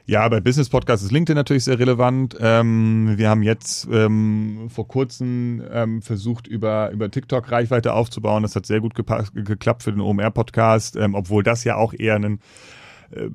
Ja, 0.05 0.27
bei 0.27 0.41
Business 0.41 0.67
Podcasts 0.67 1.05
ist 1.05 1.11
LinkedIn 1.11 1.37
natürlich 1.37 1.63
sehr 1.63 1.79
relevant. 1.79 2.35
Ähm, 2.41 3.13
wir 3.17 3.29
haben 3.29 3.43
jetzt 3.43 3.87
ähm, 3.89 4.67
vor 4.69 4.87
kurzem 4.87 5.63
ähm, 5.71 6.01
versucht, 6.01 6.47
über, 6.47 6.91
über 6.91 7.09
TikTok 7.09 7.49
Reichweite 7.49 7.93
aufzubauen. 7.93 8.43
Das 8.43 8.55
hat 8.55 8.65
sehr 8.65 8.81
gut 8.81 8.93
geklappt 8.95 9.83
für 9.83 9.91
den 9.91 10.01
OMR-Podcast, 10.01 10.97
ähm, 10.97 11.15
obwohl 11.15 11.43
das 11.43 11.63
ja 11.63 11.77
auch 11.77 11.93
eher 11.93 12.15
ein 12.15 12.39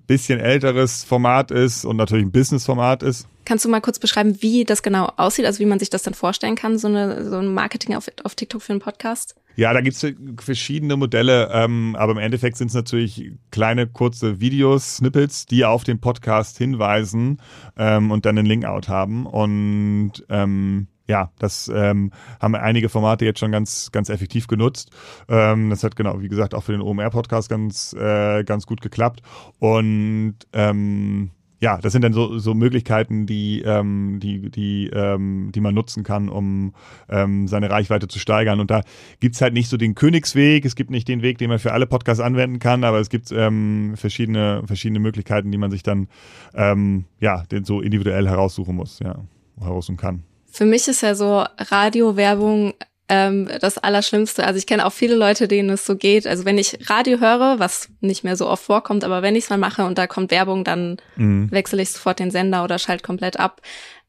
bisschen 0.07 0.41
älteres 0.41 1.05
Format 1.05 1.51
ist 1.51 1.85
und 1.85 1.97
natürlich 1.97 2.25
ein 2.25 2.33
Business-Format 2.33 3.03
ist. 3.03 3.29
Kannst 3.45 3.65
du 3.65 3.69
mal 3.69 3.81
kurz 3.81 3.99
beschreiben, 3.99 4.37
wie 4.41 4.65
das 4.65 4.83
genau 4.83 5.13
aussieht, 5.17 5.47
also 5.47 5.61
wie 5.61 5.67
man 5.67 5.79
sich 5.79 5.91
das 5.91 6.03
dann 6.03 6.15
vorstellen 6.15 6.57
kann, 6.57 6.79
so, 6.79 6.89
eine, 6.89 7.25
so 7.29 7.37
ein 7.37 7.55
Marketing 7.55 7.95
auf, 7.95 8.11
auf 8.25 8.35
TikTok 8.35 8.61
für 8.61 8.73
einen 8.73 8.81
Podcast? 8.81 9.37
Ja, 9.57 9.73
da 9.73 9.81
gibt's 9.81 10.05
verschiedene 10.39 10.97
Modelle, 10.97 11.51
ähm, 11.53 11.97
aber 11.99 12.13
im 12.13 12.19
Endeffekt 12.19 12.59
sind 12.59 12.69
es 12.69 12.75
natürlich 12.75 13.33
kleine, 13.51 13.87
kurze 13.87 14.39
Videos, 14.39 14.97
Snippets, 14.97 15.47
die 15.47 15.65
auf 15.65 15.83
den 15.83 15.99
Podcast 15.99 16.59
hinweisen 16.59 17.41
ähm, 17.79 18.11
und 18.11 18.27
dann 18.27 18.37
einen 18.37 18.47
Link-Out 18.47 18.89
haben. 18.89 19.25
Und 19.25 20.13
ähm, 20.29 20.89
ja, 21.07 21.31
das 21.39 21.71
ähm, 21.73 22.11
haben 22.41 22.55
einige 22.55 22.89
Formate 22.89 23.25
jetzt 23.25 23.39
schon 23.39 23.53
ganz, 23.53 23.91
ganz 23.93 24.09
effektiv 24.09 24.47
genutzt. 24.49 24.91
Ähm, 25.29 25.71
das 25.71 25.85
hat 25.85 25.97
genau, 25.97 26.21
wie 26.21 26.29
gesagt, 26.29 26.55
auch 26.55 26.65
für 26.65 26.73
den 26.73 26.81
OMR-Podcast 26.81 27.49
ganz, 27.49 27.93
äh, 27.95 28.45
ganz 28.45 28.67
gut 28.67 28.81
geklappt. 28.81 29.23
Und 29.59 30.37
ähm, 30.53 31.31
ja, 31.61 31.79
das 31.79 31.93
sind 31.93 32.03
dann 32.03 32.13
so, 32.13 32.39
so 32.39 32.55
Möglichkeiten, 32.55 33.27
die, 33.27 33.63
ähm, 33.63 34.19
die, 34.21 34.51
die, 34.51 34.91
ähm, 34.93 35.53
die 35.55 35.61
man 35.61 35.75
nutzen 35.75 36.05
kann, 36.05 36.29
um 36.29 36.75
ähm, 37.09 37.49
seine 37.49 37.71
Reichweite 37.71 38.09
zu 38.09 38.19
steigern. 38.19 38.61
Und 38.61 38.71
da 38.71 38.83
gibt's 39.21 39.41
halt 39.41 39.55
nicht 39.55 39.69
so 39.69 39.77
den 39.77 39.95
Königsweg, 39.95 40.65
es 40.65 40.77
gibt 40.77 40.91
nicht 40.91 41.09
den 41.09 41.23
Weg, 41.23 41.39
den 41.39 41.49
man 41.49 41.59
für 41.59 41.73
alle 41.73 41.87
Podcasts 41.87 42.23
anwenden 42.23 42.59
kann, 42.59 42.85
aber 42.85 43.01
es 43.01 43.09
gibt 43.09 43.33
ähm, 43.33 43.95
verschiedene, 43.97 44.63
verschiedene 44.67 45.01
Möglichkeiten, 45.01 45.51
die 45.51 45.59
man 45.59 45.71
sich 45.71 45.83
dann 45.83 46.09
ähm, 46.55 47.07
ja, 47.21 47.45
den 47.45 47.65
so 47.65 47.81
individuell 47.81 48.29
heraussuchen 48.29 48.77
muss, 48.77 48.99
ja, 48.99 49.25
heraussuchen 49.59 49.97
kann. 49.97 50.25
Für 50.57 50.65
mich 50.65 50.89
ist 50.89 51.03
ja 51.03 51.15
so 51.15 51.45
Radiowerbung 51.59 52.73
ähm, 53.11 53.47
das 53.61 53.77
Allerschlimmste. 53.77 54.43
Also 54.43 54.57
ich 54.57 54.67
kenne 54.67 54.87
auch 54.87 54.93
viele 54.93 55.15
Leute, 55.15 55.49
denen 55.49 55.69
es 55.69 55.85
so 55.85 55.97
geht. 55.97 56.27
Also 56.27 56.47
wenn 56.47 56.57
ich 56.57 56.89
Radio 56.89 57.21
höre, 57.21 57.59
was 57.59 57.91
nicht 58.01 58.25
mehr 58.25 58.37
so 58.37 58.49
oft 58.49 58.65
vorkommt, 58.65 59.05
aber 59.05 59.21
wenn 59.21 59.37
ich 59.37 59.45
es 59.45 59.51
mal 59.51 59.59
mache 59.59 59.85
und 59.85 59.99
da 59.99 60.07
kommt 60.07 60.31
Werbung, 60.31 60.65
dann 60.65 60.97
mhm. 61.17 61.51
wechsle 61.51 61.83
ich 61.83 61.91
sofort 61.91 62.21
den 62.21 62.31
Sender 62.31 62.65
oder 62.65 62.79
schalte 62.79 63.03
komplett 63.03 63.39
ab. 63.39 63.61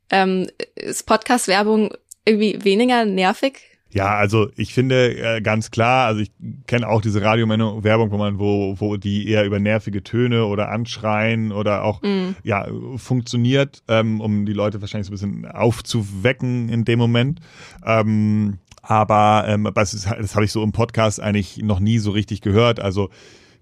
Ähm, 0.10 0.48
ist 0.76 1.06
Podcast-Werbung 1.06 1.94
irgendwie 2.24 2.64
weniger 2.64 3.04
nervig 3.04 3.77
Ja, 3.90 4.16
also 4.16 4.50
ich 4.58 4.74
finde 4.74 5.18
äh, 5.18 5.42
ganz 5.42 5.72
klar, 5.72 6.08
also 6.08 6.22
ich 6.22 6.32
kenne 6.68 6.88
auch 6.88 7.02
diese 7.02 7.22
Radiowerbung, 7.22 8.12
wo 8.12 8.18
man, 8.18 8.38
wo, 8.38 8.76
wo 8.78 8.98
die 8.98 9.30
eher 9.30 9.46
über 9.46 9.60
nervige 9.60 10.04
Töne 10.04 10.46
oder 10.46 10.70
Anschreien 10.70 11.52
oder 11.52 11.84
auch 11.84 12.02
mm. 12.02 12.36
ja 12.44 12.68
funktioniert, 12.98 13.84
ähm, 13.88 14.20
um 14.20 14.46
die 14.46 14.54
Leute 14.54 14.82
wahrscheinlich 14.82 15.08
so 15.08 15.14
ein 15.14 15.42
bisschen 15.42 15.52
aufzuwecken 15.52 16.70
in 16.70 16.84
dem 16.84 17.00
Moment. 17.00 17.40
Ähm, 17.86 18.60
aber 18.82 19.46
ähm, 19.48 19.70
das, 19.74 19.92
das 19.92 20.36
habe 20.36 20.46
ich 20.46 20.52
so 20.52 20.64
im 20.64 20.72
Podcast 20.74 21.22
eigentlich 21.22 21.58
noch 21.58 21.80
nie 21.80 22.00
so 22.00 22.12
richtig 22.12 22.42
gehört. 22.42 22.80
Also 22.80 23.10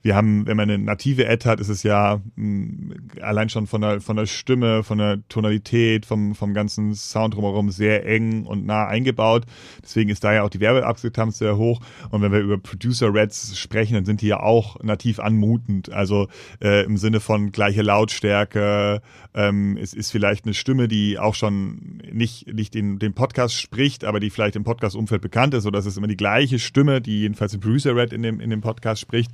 wir 0.06 0.16
haben, 0.16 0.46
wenn 0.46 0.56
man 0.56 0.70
eine 0.70 0.78
native 0.78 1.28
Ad 1.28 1.50
hat, 1.50 1.60
ist 1.60 1.70
es 1.70 1.82
ja 1.82 2.22
mh, 2.36 2.46
mm, 2.46 2.94
allein 3.22 3.50
schon 3.50 3.66
von 3.66 3.82
der, 3.82 4.02
von 4.02 4.16
der 4.16 4.28
Stimme, 4.28 4.84
von 4.84 5.00
der 5.00 5.28
Tonalität, 5.30 6.06
vom, 6.06 6.36
vom 6.36 6.54
ganzen 6.54 6.94
Sound 6.94 7.34
drumherum 7.34 7.72
sehr 7.72 8.06
eng 8.06 8.46
und 8.46 8.68
nah 8.68 8.86
eingebaut. 8.86 9.46
Deswegen 9.82 10.12
ist 10.12 10.24
da 10.24 10.32
ja 10.32 10.44
auch 10.44 10.52
die 10.52 10.60
Werbeakzeptanz 10.60 11.40
sehr 11.40 11.58
hoch. 11.58 11.82
Und 12.12 12.22
wenn 12.22 12.32
wir 12.32 12.40
über 12.40 12.60
Producer 12.60 13.12
Reds 13.12 13.58
sprechen, 13.58 13.96
dann 13.96 14.06
sind 14.06 14.22
die 14.22 14.28
ja 14.28 14.42
auch 14.42 14.80
nativ 14.84 15.20
anmutend. 15.20 15.92
Also 15.92 16.28
äh, 16.62 16.86
im 16.86 16.98
Sinne 16.98 17.20
von 17.20 17.52
gleiche 17.52 17.82
Lautstärke. 17.82 19.02
Ähm, 19.34 19.76
es 19.82 19.96
ist 19.96 20.12
vielleicht 20.12 20.46
eine 20.46 20.54
Stimme, 20.54 20.88
die 20.88 21.18
auch 21.18 21.34
schon 21.34 22.00
nicht, 22.12 22.54
nicht 22.54 22.76
den, 22.76 23.00
den 23.00 23.14
Podcast 23.14 23.60
spricht, 23.60 24.04
aber 24.04 24.20
die 24.20 24.30
vielleicht 24.30 24.56
im 24.56 24.66
Podcast-Umfeld 24.66 25.24
bekannt 25.24 25.56
ist. 25.56 25.66
Oder 25.66 25.80
es 25.80 25.88
ist 25.88 25.98
immer 25.98 26.06
die 26.06 26.16
gleiche 26.16 26.60
Stimme, 26.60 27.02
die 27.02 27.22
jedenfalls 27.22 27.56
im 27.56 27.60
Producer 27.60 27.96
Red 27.96 28.14
in 28.14 28.22
dem, 28.22 28.40
in 28.40 28.52
dem 28.52 28.62
Podcast 28.62 29.02
spricht. 29.02 29.32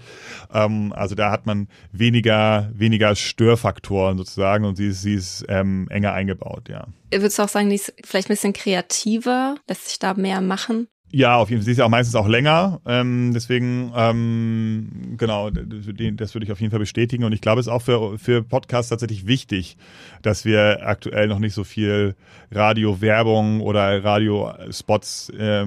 Also 0.94 1.16
da 1.16 1.32
hat 1.32 1.46
man 1.46 1.68
weniger, 1.92 2.70
weniger 2.74 3.16
Störfaktoren 3.16 4.18
sozusagen 4.18 4.66
und 4.66 4.76
sie 4.76 4.88
ist, 4.88 5.02
sie 5.02 5.14
ist 5.14 5.46
ähm, 5.50 5.88
enger 5.90 6.14
eingebaut, 6.14 6.70
ja. 6.70 6.88
Würdest 7.12 7.40
du 7.40 7.44
auch 7.44 7.50
sagen, 7.50 7.70
die 7.70 7.76
ist 7.76 7.94
vielleicht 8.04 8.30
ein 8.30 8.34
bisschen 8.34 8.54
kreativer, 8.54 9.56
lässt 9.68 9.90
sich 9.90 10.00
da 10.00 10.14
mehr 10.14 10.42
machen? 10.42 10.88
Ja, 11.14 11.36
auf 11.36 11.50
jeden 11.50 11.62
Fall. 11.62 11.66
Sie 11.66 11.72
ist 11.72 11.78
ja 11.78 11.86
auch 11.86 11.90
meistens 11.90 12.16
auch 12.16 12.28
länger. 12.28 12.80
Ähm, 12.86 13.32
deswegen, 13.34 13.92
ähm, 13.96 15.16
genau, 15.18 15.50
das 15.50 16.34
würde 16.34 16.46
ich 16.46 16.52
auf 16.54 16.62
jeden 16.62 16.72
Fall 16.72 16.80
bestätigen. 16.80 17.26
Und 17.26 17.34
ich 17.34 17.42
glaube, 17.42 17.60
es 17.60 17.68
ist 17.68 17.74
auch 17.74 17.82
für, 17.82 18.18
für 18.18 18.44
Podcasts 18.44 18.90
tatsächlich 18.90 19.28
wichtig, 19.28 19.76
dass 20.22 20.46
wir 20.46 20.88
aktuell 20.88 21.28
noch 21.28 21.40
nicht 21.40 21.54
so 21.54 21.66
viel 21.66 22.16
Radio-Werbung 22.52 23.60
oder 23.60 24.02
Radiospots, 24.02 25.30
äh, 25.38 25.66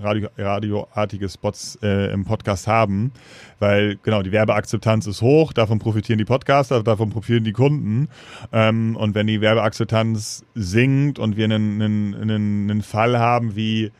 Radio, 0.00 0.28
radioartige 0.36 1.30
Spots 1.30 1.78
äh, 1.82 2.12
im 2.12 2.26
Podcast 2.26 2.66
haben. 2.66 3.12
Weil, 3.60 3.96
genau, 4.02 4.22
die 4.22 4.32
Werbeakzeptanz 4.32 5.06
ist 5.06 5.22
hoch, 5.22 5.54
davon 5.54 5.78
profitieren 5.78 6.18
die 6.18 6.26
Podcaster, 6.26 6.82
davon 6.82 7.08
profitieren 7.08 7.44
die 7.44 7.52
Kunden. 7.52 8.08
Ähm, 8.52 8.96
und 8.96 9.14
wenn 9.14 9.28
die 9.28 9.40
Werbeakzeptanz 9.40 10.44
sinkt 10.54 11.18
und 11.18 11.38
wir 11.38 11.46
einen, 11.46 11.80
einen, 11.80 12.14
einen 12.70 12.82
Fall 12.82 13.18
haben 13.18 13.56
wie 13.56 13.90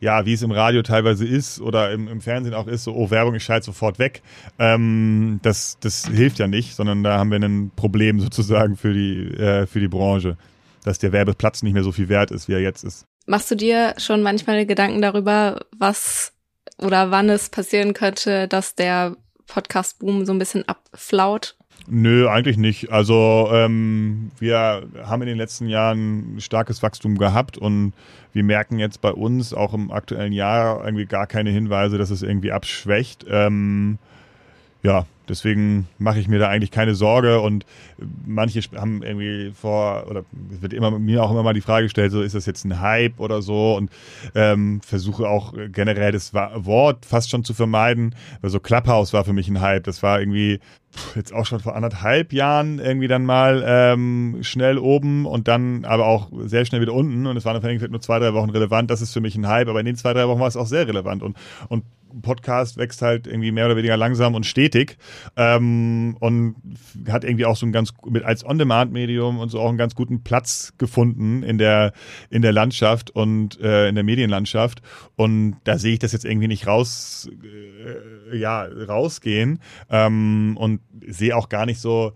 ja, 0.00 0.24
wie 0.24 0.32
es 0.32 0.42
im 0.42 0.50
Radio 0.50 0.82
teilweise 0.82 1.26
ist 1.26 1.60
oder 1.60 1.92
im, 1.92 2.08
im 2.08 2.20
Fernsehen 2.20 2.54
auch 2.54 2.66
ist, 2.66 2.84
so, 2.84 2.94
oh, 2.94 3.10
Werbung, 3.10 3.34
ich 3.34 3.44
schalte 3.44 3.66
sofort 3.66 3.98
weg. 3.98 4.22
Ähm, 4.58 5.40
das, 5.42 5.78
das 5.80 6.06
hilft 6.08 6.38
ja 6.38 6.46
nicht, 6.46 6.74
sondern 6.74 7.02
da 7.02 7.18
haben 7.18 7.30
wir 7.30 7.38
ein 7.38 7.70
Problem 7.76 8.18
sozusagen 8.20 8.76
für 8.76 8.94
die, 8.94 9.26
äh, 9.34 9.66
für 9.66 9.80
die 9.80 9.88
Branche, 9.88 10.36
dass 10.84 10.98
der 10.98 11.12
Werbeplatz 11.12 11.62
nicht 11.62 11.74
mehr 11.74 11.84
so 11.84 11.92
viel 11.92 12.08
wert 12.08 12.30
ist, 12.30 12.48
wie 12.48 12.54
er 12.54 12.60
jetzt 12.60 12.82
ist. 12.82 13.04
Machst 13.26 13.50
du 13.50 13.54
dir 13.54 13.94
schon 13.98 14.22
manchmal 14.22 14.64
Gedanken 14.64 15.02
darüber, 15.02 15.60
was 15.78 16.32
oder 16.78 17.10
wann 17.10 17.28
es 17.28 17.50
passieren 17.50 17.92
könnte, 17.92 18.48
dass 18.48 18.74
der 18.74 19.16
Podcast-Boom 19.46 20.24
so 20.24 20.32
ein 20.32 20.38
bisschen 20.38 20.66
abflaut 20.66 21.56
Nö, 21.88 22.28
eigentlich 22.28 22.56
nicht. 22.56 22.92
Also 22.92 23.48
ähm, 23.52 24.30
wir 24.38 24.82
haben 25.02 25.22
in 25.22 25.28
den 25.28 25.38
letzten 25.38 25.66
Jahren 25.66 26.36
starkes 26.38 26.82
Wachstum 26.82 27.18
gehabt 27.18 27.58
und 27.58 27.92
wir 28.32 28.44
merken 28.44 28.78
jetzt 28.78 29.00
bei 29.00 29.10
uns 29.10 29.52
auch 29.52 29.74
im 29.74 29.90
aktuellen 29.90 30.32
Jahr 30.32 30.84
irgendwie 30.84 31.06
gar 31.06 31.26
keine 31.26 31.50
Hinweise, 31.50 31.98
dass 31.98 32.10
es 32.10 32.22
irgendwie 32.22 32.52
abschwächt. 32.52 33.26
Ähm, 33.28 33.98
ja, 34.82 35.06
deswegen 35.30 35.88
mache 35.98 36.18
ich 36.18 36.28
mir 36.28 36.38
da 36.38 36.48
eigentlich 36.48 36.70
keine 36.70 36.94
Sorge 36.94 37.40
und 37.40 37.64
manche 38.26 38.60
haben 38.76 39.02
irgendwie 39.02 39.52
vor, 39.52 40.06
oder 40.08 40.24
es 40.52 40.60
wird 40.60 40.72
immer 40.72 40.98
mir 40.98 41.22
auch 41.22 41.30
immer 41.30 41.42
mal 41.42 41.54
die 41.54 41.60
Frage 41.60 41.86
gestellt, 41.86 42.12
so 42.12 42.20
ist 42.20 42.34
das 42.34 42.46
jetzt 42.46 42.64
ein 42.64 42.80
Hype 42.80 43.18
oder 43.20 43.40
so? 43.40 43.76
Und 43.76 43.90
ähm, 44.34 44.80
versuche 44.82 45.28
auch 45.28 45.54
generell 45.72 46.12
das 46.12 46.34
Wort 46.34 47.06
fast 47.06 47.30
schon 47.30 47.44
zu 47.44 47.54
vermeiden, 47.54 48.14
weil 48.40 48.50
so 48.50 48.60
Clubhouse 48.60 49.12
war 49.12 49.24
für 49.24 49.32
mich 49.32 49.48
ein 49.48 49.60
Hype, 49.60 49.84
das 49.84 50.02
war 50.02 50.20
irgendwie 50.20 50.60
jetzt 51.14 51.32
auch 51.32 51.46
schon 51.46 51.60
vor 51.60 51.76
anderthalb 51.76 52.32
Jahren 52.32 52.78
irgendwie 52.78 53.08
dann 53.08 53.24
mal 53.24 53.62
ähm, 53.64 54.38
schnell 54.42 54.78
oben 54.78 55.26
und 55.26 55.48
dann 55.48 55.84
aber 55.84 56.06
auch 56.06 56.30
sehr 56.46 56.64
schnell 56.64 56.80
wieder 56.80 56.92
unten. 56.92 57.26
Und 57.26 57.36
es 57.36 57.44
waren 57.44 57.60
dann 57.60 57.90
nur 57.90 58.00
zwei, 58.00 58.18
drei 58.18 58.34
Wochen 58.34 58.50
relevant. 58.50 58.90
Das 58.90 59.00
ist 59.00 59.12
für 59.12 59.20
mich 59.20 59.36
ein 59.36 59.46
Hype, 59.46 59.68
aber 59.68 59.80
in 59.80 59.86
den 59.86 59.96
zwei, 59.96 60.12
drei 60.12 60.26
Wochen 60.26 60.40
war 60.40 60.48
es 60.48 60.56
auch 60.56 60.66
sehr 60.66 60.88
relevant. 60.88 61.22
Und, 61.22 61.36
und 61.68 61.84
Podcast 62.22 62.76
wächst 62.76 63.02
halt 63.02 63.26
irgendwie 63.26 63.52
mehr 63.52 63.66
oder 63.66 63.76
weniger 63.76 63.96
langsam 63.96 64.34
und 64.34 64.44
stetig 64.44 64.96
ähm, 65.36 66.16
und 66.20 66.56
hat 67.08 67.24
irgendwie 67.24 67.46
auch 67.46 67.56
so 67.56 67.66
ein 67.66 67.72
ganz 67.72 67.92
mit 68.06 68.24
als 68.24 68.44
On-Demand-Medium 68.44 69.38
und 69.38 69.48
so 69.48 69.60
auch 69.60 69.68
einen 69.68 69.78
ganz 69.78 69.94
guten 69.94 70.22
Platz 70.22 70.72
gefunden 70.78 71.42
in 71.42 71.58
der 71.58 71.92
in 72.30 72.42
der 72.42 72.52
Landschaft 72.52 73.10
und 73.10 73.60
äh, 73.60 73.88
in 73.88 73.94
der 73.94 74.04
Medienlandschaft. 74.04 74.82
Und 75.16 75.56
da 75.64 75.78
sehe 75.78 75.94
ich 75.94 75.98
das 75.98 76.12
jetzt 76.12 76.24
irgendwie 76.24 76.48
nicht 76.48 76.66
raus 76.66 77.28
äh, 77.42 78.36
ja 78.36 78.62
rausgehen. 78.64 79.60
Ähm, 79.88 80.56
und 80.56 80.80
sehe 81.06 81.36
auch 81.36 81.48
gar 81.48 81.66
nicht 81.66 81.80
so 81.80 82.12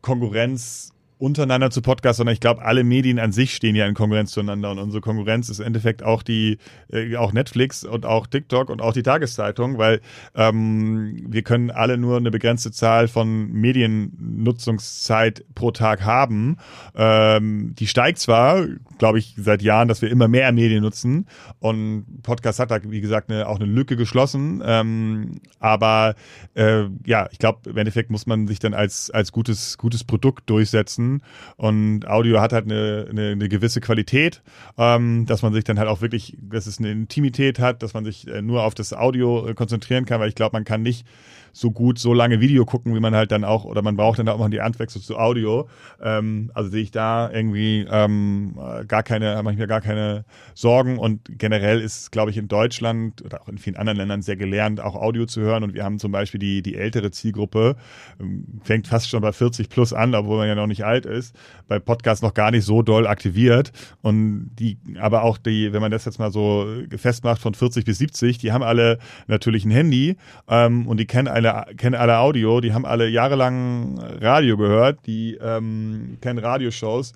Konkurrenz 0.00 0.93
untereinander 1.18 1.70
zu 1.70 1.80
Podcasts, 1.80 2.18
sondern 2.18 2.34
ich 2.34 2.40
glaube, 2.40 2.62
alle 2.62 2.82
Medien 2.82 3.18
an 3.18 3.32
sich 3.32 3.54
stehen 3.54 3.76
ja 3.76 3.86
in 3.86 3.94
Konkurrenz 3.94 4.32
zueinander. 4.32 4.72
Und 4.72 4.78
unsere 4.78 5.00
Konkurrenz 5.00 5.48
ist 5.48 5.60
im 5.60 5.66
Endeffekt 5.66 6.02
auch 6.02 6.22
die, 6.22 6.58
äh, 6.92 7.16
auch 7.16 7.32
Netflix 7.32 7.84
und 7.84 8.04
auch 8.04 8.26
TikTok 8.26 8.68
und 8.68 8.82
auch 8.82 8.92
die 8.92 9.02
Tageszeitung, 9.02 9.78
weil 9.78 10.00
ähm, 10.34 11.24
wir 11.28 11.42
können 11.42 11.70
alle 11.70 11.98
nur 11.98 12.16
eine 12.16 12.30
begrenzte 12.30 12.72
Zahl 12.72 13.06
von 13.08 13.50
Mediennutzungszeit 13.52 15.44
pro 15.54 15.70
Tag 15.70 16.04
haben. 16.04 16.56
Ähm, 16.96 17.74
die 17.78 17.86
steigt 17.86 18.18
zwar, 18.18 18.66
glaube 18.98 19.18
ich, 19.18 19.34
seit 19.38 19.62
Jahren, 19.62 19.88
dass 19.88 20.02
wir 20.02 20.10
immer 20.10 20.26
mehr 20.26 20.50
Medien 20.52 20.82
nutzen. 20.82 21.26
Und 21.60 22.22
Podcast 22.22 22.58
hat 22.58 22.72
da, 22.72 22.78
wie 22.82 23.00
gesagt, 23.00 23.30
eine, 23.30 23.48
auch 23.48 23.60
eine 23.60 23.66
Lücke 23.66 23.96
geschlossen, 23.96 24.62
ähm, 24.64 25.40
aber 25.60 26.16
äh, 26.54 26.84
ja, 27.06 27.28
ich 27.30 27.38
glaube, 27.38 27.70
im 27.70 27.76
Endeffekt 27.76 28.10
muss 28.10 28.26
man 28.26 28.46
sich 28.48 28.58
dann 28.58 28.74
als, 28.74 29.10
als 29.10 29.30
gutes, 29.30 29.78
gutes 29.78 30.04
Produkt 30.04 30.50
durchsetzen 30.50 31.13
Und 31.56 32.06
Audio 32.08 32.40
hat 32.40 32.52
halt 32.52 32.64
eine, 32.64 33.06
eine, 33.10 33.30
eine 33.30 33.48
gewisse 33.48 33.80
Qualität, 33.80 34.42
ähm, 34.78 35.26
dass 35.26 35.42
man 35.42 35.52
sich 35.52 35.64
dann 35.64 35.78
halt 35.78 35.88
auch 35.88 36.00
wirklich, 36.00 36.36
dass 36.40 36.66
es 36.66 36.78
eine 36.78 36.90
Intimität 36.90 37.58
hat, 37.58 37.82
dass 37.82 37.94
man 37.94 38.04
sich 38.04 38.26
äh, 38.28 38.42
nur 38.42 38.64
auf 38.64 38.74
das 38.74 38.92
Audio 38.92 39.48
äh, 39.48 39.54
konzentrieren 39.54 40.04
kann, 40.04 40.20
weil 40.20 40.28
ich 40.28 40.34
glaube, 40.34 40.54
man 40.56 40.64
kann 40.64 40.82
nicht 40.82 41.06
so 41.54 41.70
gut 41.70 41.98
so 42.00 42.12
lange 42.12 42.40
Video 42.40 42.64
gucken, 42.64 42.94
wie 42.94 43.00
man 43.00 43.14
halt 43.14 43.30
dann 43.30 43.44
auch, 43.44 43.64
oder 43.64 43.80
man 43.80 43.96
braucht 43.96 44.18
dann 44.18 44.28
auch 44.28 44.38
mal 44.38 44.50
die 44.50 44.60
Anwechslung 44.60 45.02
zu 45.02 45.16
Audio. 45.16 45.68
Ähm, 46.02 46.50
also 46.52 46.68
sehe 46.68 46.82
ich 46.82 46.90
da 46.90 47.30
irgendwie 47.30 47.86
ähm, 47.88 48.58
gar 48.88 49.04
keine, 49.04 49.40
mache 49.42 49.54
ich 49.54 49.60
mir 49.60 49.68
gar 49.68 49.80
keine 49.80 50.24
Sorgen. 50.54 50.98
Und 50.98 51.38
generell 51.38 51.80
ist, 51.80 52.10
glaube 52.10 52.32
ich, 52.32 52.36
in 52.36 52.48
Deutschland 52.48 53.24
oder 53.24 53.40
auch 53.40 53.48
in 53.48 53.58
vielen 53.58 53.76
anderen 53.76 53.98
Ländern 53.98 54.20
sehr 54.20 54.36
gelernt, 54.36 54.80
auch 54.80 54.96
Audio 54.96 55.26
zu 55.26 55.40
hören. 55.42 55.62
Und 55.62 55.74
wir 55.74 55.84
haben 55.84 56.00
zum 56.00 56.10
Beispiel 56.10 56.40
die, 56.40 56.60
die 56.60 56.74
ältere 56.74 57.12
Zielgruppe, 57.12 57.76
ähm, 58.20 58.60
fängt 58.64 58.88
fast 58.88 59.08
schon 59.08 59.22
bei 59.22 59.32
40 59.32 59.68
plus 59.68 59.92
an, 59.92 60.14
obwohl 60.16 60.38
man 60.38 60.48
ja 60.48 60.56
noch 60.56 60.66
nicht 60.66 60.84
alt 60.84 61.06
ist, 61.06 61.36
bei 61.68 61.78
Podcasts 61.78 62.22
noch 62.22 62.34
gar 62.34 62.50
nicht 62.50 62.64
so 62.64 62.82
doll 62.82 63.06
aktiviert. 63.06 63.70
Und 64.02 64.50
die, 64.58 64.76
aber 64.98 65.22
auch 65.22 65.38
die, 65.38 65.72
wenn 65.72 65.80
man 65.80 65.92
das 65.92 66.04
jetzt 66.04 66.18
mal 66.18 66.32
so 66.32 66.66
festmacht 66.96 67.40
von 67.40 67.54
40 67.54 67.84
bis 67.84 67.98
70, 67.98 68.38
die 68.38 68.50
haben 68.50 68.64
alle 68.64 68.98
natürlich 69.28 69.64
ein 69.64 69.70
Handy 69.70 70.16
ähm, 70.48 70.88
und 70.88 70.98
die 70.98 71.06
kennen 71.06 71.28
alle 71.28 71.43
alle, 71.46 71.74
kennen 71.74 71.94
alle 71.94 72.18
Audio, 72.18 72.60
die 72.60 72.72
haben 72.72 72.86
alle 72.86 73.08
jahrelang 73.08 73.98
Radio 73.98 74.56
gehört, 74.56 75.06
die 75.06 75.38
ähm, 75.40 76.18
kennen 76.20 76.38
Radioshows, 76.38 77.12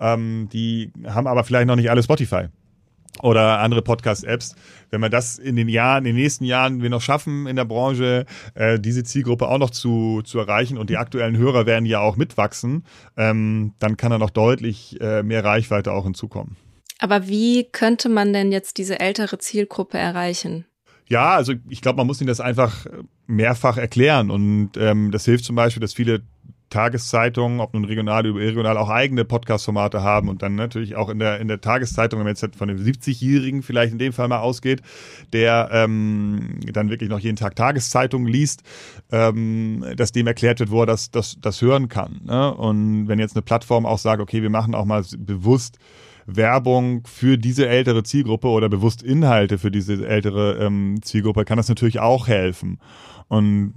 ähm, 0.00 0.48
die 0.52 0.92
haben 1.06 1.26
aber 1.26 1.44
vielleicht 1.44 1.66
noch 1.66 1.76
nicht 1.76 1.90
alle 1.90 2.02
Spotify 2.02 2.46
oder 3.22 3.58
andere 3.58 3.82
Podcast-Apps. 3.82 4.54
Wenn 4.90 5.00
wir 5.00 5.08
das 5.08 5.38
in 5.38 5.56
den 5.56 5.68
Jahren, 5.68 6.04
in 6.06 6.14
den 6.14 6.22
nächsten 6.22 6.44
Jahren 6.44 6.82
wir 6.82 6.90
noch 6.90 7.02
schaffen 7.02 7.46
in 7.46 7.56
der 7.56 7.64
Branche, 7.64 8.24
äh, 8.54 8.78
diese 8.78 9.04
Zielgruppe 9.04 9.48
auch 9.48 9.58
noch 9.58 9.70
zu, 9.70 10.22
zu 10.22 10.38
erreichen 10.38 10.78
und 10.78 10.90
die 10.90 10.96
aktuellen 10.96 11.36
Hörer 11.36 11.66
werden 11.66 11.86
ja 11.86 12.00
auch 12.00 12.16
mitwachsen, 12.16 12.84
ähm, 13.16 13.74
dann 13.78 13.96
kann 13.96 14.10
da 14.10 14.18
noch 14.18 14.30
deutlich 14.30 15.00
äh, 15.00 15.22
mehr 15.22 15.44
Reichweite 15.44 15.92
auch 15.92 16.04
hinzukommen. 16.04 16.56
Aber 16.98 17.28
wie 17.28 17.64
könnte 17.64 18.08
man 18.08 18.32
denn 18.32 18.52
jetzt 18.52 18.76
diese 18.76 19.00
ältere 19.00 19.38
Zielgruppe 19.38 19.96
erreichen? 19.96 20.66
Ja, 21.10 21.30
also 21.30 21.54
ich 21.68 21.82
glaube, 21.82 21.96
man 21.96 22.06
muss 22.06 22.20
ihnen 22.20 22.28
das 22.28 22.40
einfach 22.40 22.86
mehrfach 23.26 23.76
erklären. 23.76 24.30
Und 24.30 24.70
ähm, 24.76 25.10
das 25.10 25.24
hilft 25.24 25.44
zum 25.44 25.56
Beispiel, 25.56 25.80
dass 25.80 25.92
viele 25.92 26.22
Tageszeitungen, 26.70 27.58
ob 27.58 27.74
nun 27.74 27.84
regional 27.84 28.24
oder 28.30 28.40
regional, 28.40 28.78
auch 28.78 28.88
eigene 28.88 29.24
Podcast-Formate 29.24 30.02
haben 30.02 30.28
und 30.28 30.40
dann 30.42 30.54
natürlich 30.54 30.94
auch 30.94 31.08
in 31.08 31.18
der, 31.18 31.40
in 31.40 31.48
der 31.48 31.60
Tageszeitung, 31.60 32.20
wenn 32.20 32.26
man 32.26 32.36
jetzt 32.36 32.54
von 32.54 32.68
dem 32.68 32.78
70-Jährigen 32.78 33.62
vielleicht 33.62 33.92
in 33.92 33.98
dem 33.98 34.12
Fall 34.12 34.28
mal 34.28 34.38
ausgeht, 34.38 34.82
der 35.32 35.68
ähm, 35.72 36.60
dann 36.72 36.88
wirklich 36.88 37.10
noch 37.10 37.18
jeden 37.18 37.34
Tag 37.34 37.56
Tageszeitungen 37.56 38.28
liest, 38.32 38.62
ähm, 39.10 39.84
dass 39.96 40.12
dem 40.12 40.28
erklärt 40.28 40.60
wird, 40.60 40.70
wo 40.70 40.82
er 40.82 40.86
das, 40.86 41.10
das, 41.10 41.36
das 41.40 41.60
hören 41.60 41.88
kann. 41.88 42.20
Ne? 42.24 42.54
Und 42.54 43.08
wenn 43.08 43.18
jetzt 43.18 43.34
eine 43.34 43.42
Plattform 43.42 43.84
auch 43.84 43.98
sagt, 43.98 44.22
okay, 44.22 44.42
wir 44.42 44.50
machen 44.50 44.76
auch 44.76 44.84
mal 44.84 45.04
bewusst 45.18 45.78
Werbung 46.36 47.06
für 47.06 47.38
diese 47.38 47.68
ältere 47.68 48.02
Zielgruppe 48.02 48.48
oder 48.48 48.68
bewusst 48.68 49.02
Inhalte 49.02 49.58
für 49.58 49.70
diese 49.70 50.06
ältere 50.06 50.58
ähm, 50.58 51.00
Zielgruppe, 51.02 51.44
kann 51.44 51.56
das 51.56 51.68
natürlich 51.68 52.00
auch 52.00 52.28
helfen. 52.28 52.78
Und 53.28 53.74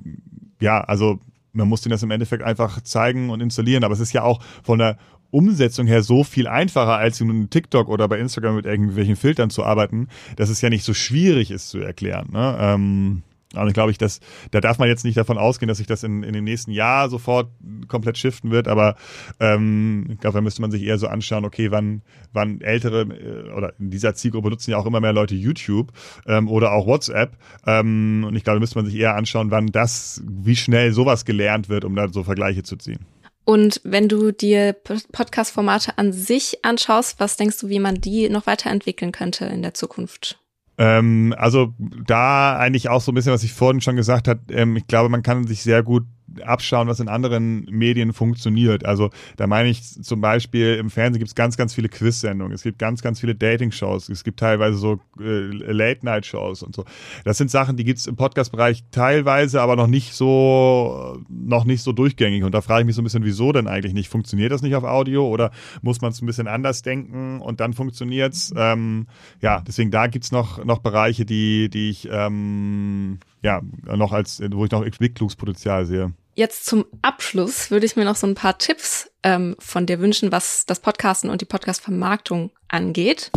ja, 0.60 0.82
also 0.82 1.20
man 1.54 1.68
muss 1.68 1.82
denen 1.82 1.91
das 1.91 2.04
im 2.04 2.12
Endeffekt 2.12 2.43
einfach 2.43 2.82
zeigen 2.82 3.30
und 3.30 3.41
installieren, 3.41 3.84
aber 3.84 3.93
es 3.93 3.99
ist 3.99 4.14
ja 4.14 4.24
auch 4.24 4.41
von 4.64 4.80
der 4.80 4.97
Umsetzung 5.30 5.88
her 5.88 6.04
so 6.04 6.24
viel 6.24 6.47
einfacher, 6.47 6.97
als 6.97 7.20
in 7.20 7.49
TikTok 7.49 7.89
oder 7.89 8.08
bei 8.08 8.20
Instagram 8.20 8.56
mit 8.56 8.66
irgendwelchen 8.66 9.16
Filtern 9.16 9.49
zu 9.49 9.64
arbeiten, 9.64 10.08
dass 10.36 10.49
es 10.49 10.62
ja 10.62 10.70
nicht 10.70 10.84
so 10.84 10.93
schwierig 10.93 11.49
ist 11.49 11.70
zu 11.70 11.80
erklären. 11.80 12.30
Ne? 12.32 12.58
Ähm, 12.60 13.24
also 13.54 13.74
glaube 13.74 13.91
ich, 13.91 13.97
dass 13.97 14.20
da 14.51 14.62
darf 14.62 14.80
man 14.80 14.88
jetzt 14.88 15.06
nicht 15.06 15.18
davon 15.18 15.38
ausgehen, 15.38 15.68
dass 15.68 15.78
sich 15.78 15.88
das 15.88 16.04
in, 16.04 16.24
in 16.24 16.34
dem 16.34 16.43
nächsten 16.43 16.72
Jahr 16.72 17.10
sofort 17.10 17.49
komplett 17.88 18.18
shiften 18.18 18.51
wird, 18.51 18.68
aber 18.68 18.95
ähm, 19.39 20.08
ich 20.10 20.20
glaube, 20.20 20.38
da 20.38 20.41
müsste 20.41 20.62
man 20.62 20.72
sich 20.72 20.84
eher 20.84 20.97
so 20.97 21.08
anschauen, 21.08 21.45
okay, 21.45 21.72
wann, 21.72 22.01
wann 22.32 22.62
ältere 22.62 23.01
äh, 23.01 23.51
oder 23.51 23.74
in 23.80 23.89
dieser 23.89 24.16
Zielgruppe 24.16 24.49
nutzen 24.49 24.72
ja 24.72 24.78
auch 24.78 24.86
immer 24.86 24.99
mehr 24.99 25.14
Leute 25.14 25.36
YouTube 25.36 25.91
ähm, 26.28 26.47
oder 26.47 26.72
auch 26.72 26.88
WhatsApp. 26.88 27.38
Ähm, 27.66 28.26
und 28.28 28.36
ich 28.36 28.43
glaube, 28.43 28.58
da 28.58 28.62
müsste 28.62 28.78
man 28.78 28.86
sich 28.86 28.95
eher 28.95 29.16
anschauen, 29.16 29.51
wann 29.51 29.68
das, 29.68 30.22
wie 30.26 30.56
schnell 30.56 30.93
sowas 30.93 31.26
gelernt 31.26 31.70
wird, 31.70 31.86
um 31.86 31.95
da 31.95 32.08
so 32.08 32.24
Vergleiche 32.24 32.64
zu 32.64 32.78
ziehen. 32.78 33.06
Und 33.45 33.82
wenn 33.84 34.08
du 34.08 34.32
dir 34.32 34.74
Podcast-Formate 34.74 35.97
an 35.97 36.14
sich 36.14 36.64
anschaust, 36.64 37.20
was 37.20 37.36
denkst 37.36 37.60
du, 37.60 37.68
wie 37.68 37.80
man 37.80 37.95
die 37.95 38.30
noch 38.30 38.47
weiterentwickeln 38.47 39.12
könnte 39.12 39.45
in 39.45 39.62
der 39.62 39.74
Zukunft? 39.74 40.39
Ähm, 40.78 41.36
also 41.38 41.74
da 42.05 42.57
eigentlich 42.57 42.89
auch 42.89 43.01
so 43.01 43.11
ein 43.11 43.15
bisschen, 43.15 43.34
was 43.34 43.43
ich 43.43 43.53
vorhin 43.53 43.82
schon 43.82 43.95
gesagt 43.95 44.28
habe, 44.28 44.41
ähm, 44.49 44.76
ich 44.76 44.88
glaube, 44.88 45.09
man 45.09 45.21
kann 45.24 45.45
sich 45.45 45.61
sehr 45.61 45.84
gut 45.84 46.03
abschauen, 46.42 46.88
was 46.88 47.00
in 47.00 47.08
anderen 47.08 47.66
Medien 47.70 48.14
funktioniert. 48.14 48.86
Also 48.86 49.10
da 49.38 49.48
meine 49.48 49.70
ich 49.70 49.84
zum 49.84 50.22
Beispiel 50.22 50.76
im 50.76 50.90
Fernsehen 50.90 51.20
gibt 51.20 51.30
es 51.30 51.36
ganz, 51.36 51.58
ganz 51.58 51.74
viele 51.74 51.90
Quiz-Sendungen, 51.90 52.54
es 52.54 52.64
gibt 52.64 52.80
ganz, 52.80 53.02
ganz 53.02 53.20
viele 53.20 53.36
Dating-Shows, 53.36 54.10
es 54.10 54.24
gibt 54.24 54.40
teilweise 54.40 54.78
so 54.78 55.00
äh, 55.20 55.24
Late-Night-Shows 55.24 56.64
und 56.64 56.76
so. 56.76 56.86
Das 57.24 57.38
sind 57.38 57.52
Sachen, 57.52 57.78
die 57.78 57.84
gibt 57.84 58.00
es 58.00 58.08
im 58.08 58.16
Podcast-Bereich 58.16 58.84
teilweise, 58.92 59.62
aber 59.62 59.76
noch 59.76 59.88
nicht 59.88 60.14
so, 60.14 61.20
noch 61.30 61.66
nicht 61.66 61.84
so 61.84 61.92
durchgängig. 61.92 62.44
Und 62.44 62.54
da 62.54 62.62
frage 62.62 62.82
ich 62.82 62.86
mich 62.86 62.96
so 62.96 63.02
ein 63.02 63.06
bisschen, 63.06 63.26
wieso 63.26 63.52
denn 63.52 63.68
eigentlich 63.68 63.94
nicht? 63.94 64.10
Funktioniert 64.10 64.52
das 64.52 64.62
nicht 64.62 64.76
auf 64.76 64.84
Audio 64.84 65.28
oder 65.28 65.52
muss 65.82 66.02
man 66.02 66.12
es 66.12 66.22
ein 66.22 66.26
bisschen 66.26 66.48
anders 66.48 66.82
denken 66.82 67.42
und 67.42 67.60
dann 67.60 67.74
funktioniert's? 67.74 68.54
Ähm, 68.56 69.08
ja, 69.42 69.62
deswegen 69.62 69.92
da 69.92 70.08
gibt's 70.08 70.32
noch, 70.32 70.64
noch 70.64 70.80
Bereiche, 70.80 71.26
die, 71.26 71.70
die 71.70 71.90
ich 71.90 72.08
ähm, 72.12 73.20
ja 73.44 73.62
noch 73.86 74.12
als, 74.12 74.41
wo 74.52 74.66
ich 74.66 74.72
noch 74.72 74.84
Entwicklungspotenzial 74.84 75.86
sehe. 75.86 76.14
Jetzt 76.36 76.66
zum 76.66 76.86
Abschluss 77.04 77.70
würde 77.70 77.86
ich 77.86 77.96
mir 77.96 78.06
noch 78.06 78.16
so 78.16 78.26
ein 78.26 78.34
paar 78.34 78.58
Tipps 78.58 79.12
ähm, 79.22 79.56
von 79.60 79.86
dir 79.86 80.00
wünschen, 80.00 80.32
was 80.32 80.66
das 80.66 80.80
Podcasten 80.80 81.30
und 81.30 81.41
die 81.41 81.46
Podcast-Vermarktung 81.46 82.50
angeht. 82.70 83.30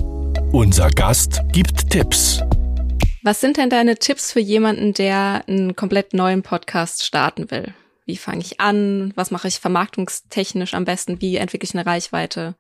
Unser 0.53 0.89
Gast 0.91 1.43
gibt 1.53 1.91
Tipps. 1.91 2.41
Was 3.23 3.41
sind 3.41 3.59
denn 3.59 3.69
deine 3.69 3.97
Tipps 3.97 4.33
für 4.33 4.41
jemanden, 4.41 4.95
der 4.95 5.45
einen 5.47 5.77
komplett 5.77 6.15
neuen 6.15 6.43
Podcast 6.43 7.05
starten 7.05 7.51
will? 7.51 7.75
Wie 8.07 8.17
fange 8.17 8.41
ich 8.41 8.61
an? 8.61 9.13
Was 9.17 9.33
mache 9.33 9.49
ich 9.49 9.59
vermarktungstechnisch 9.59 10.75
am 10.75 10.85
besten? 10.85 11.21
Wie 11.21 11.37
entwickle 11.37 11.67
ich 11.69 11.75
eine 11.75 11.85
Reichweite? 11.85 12.55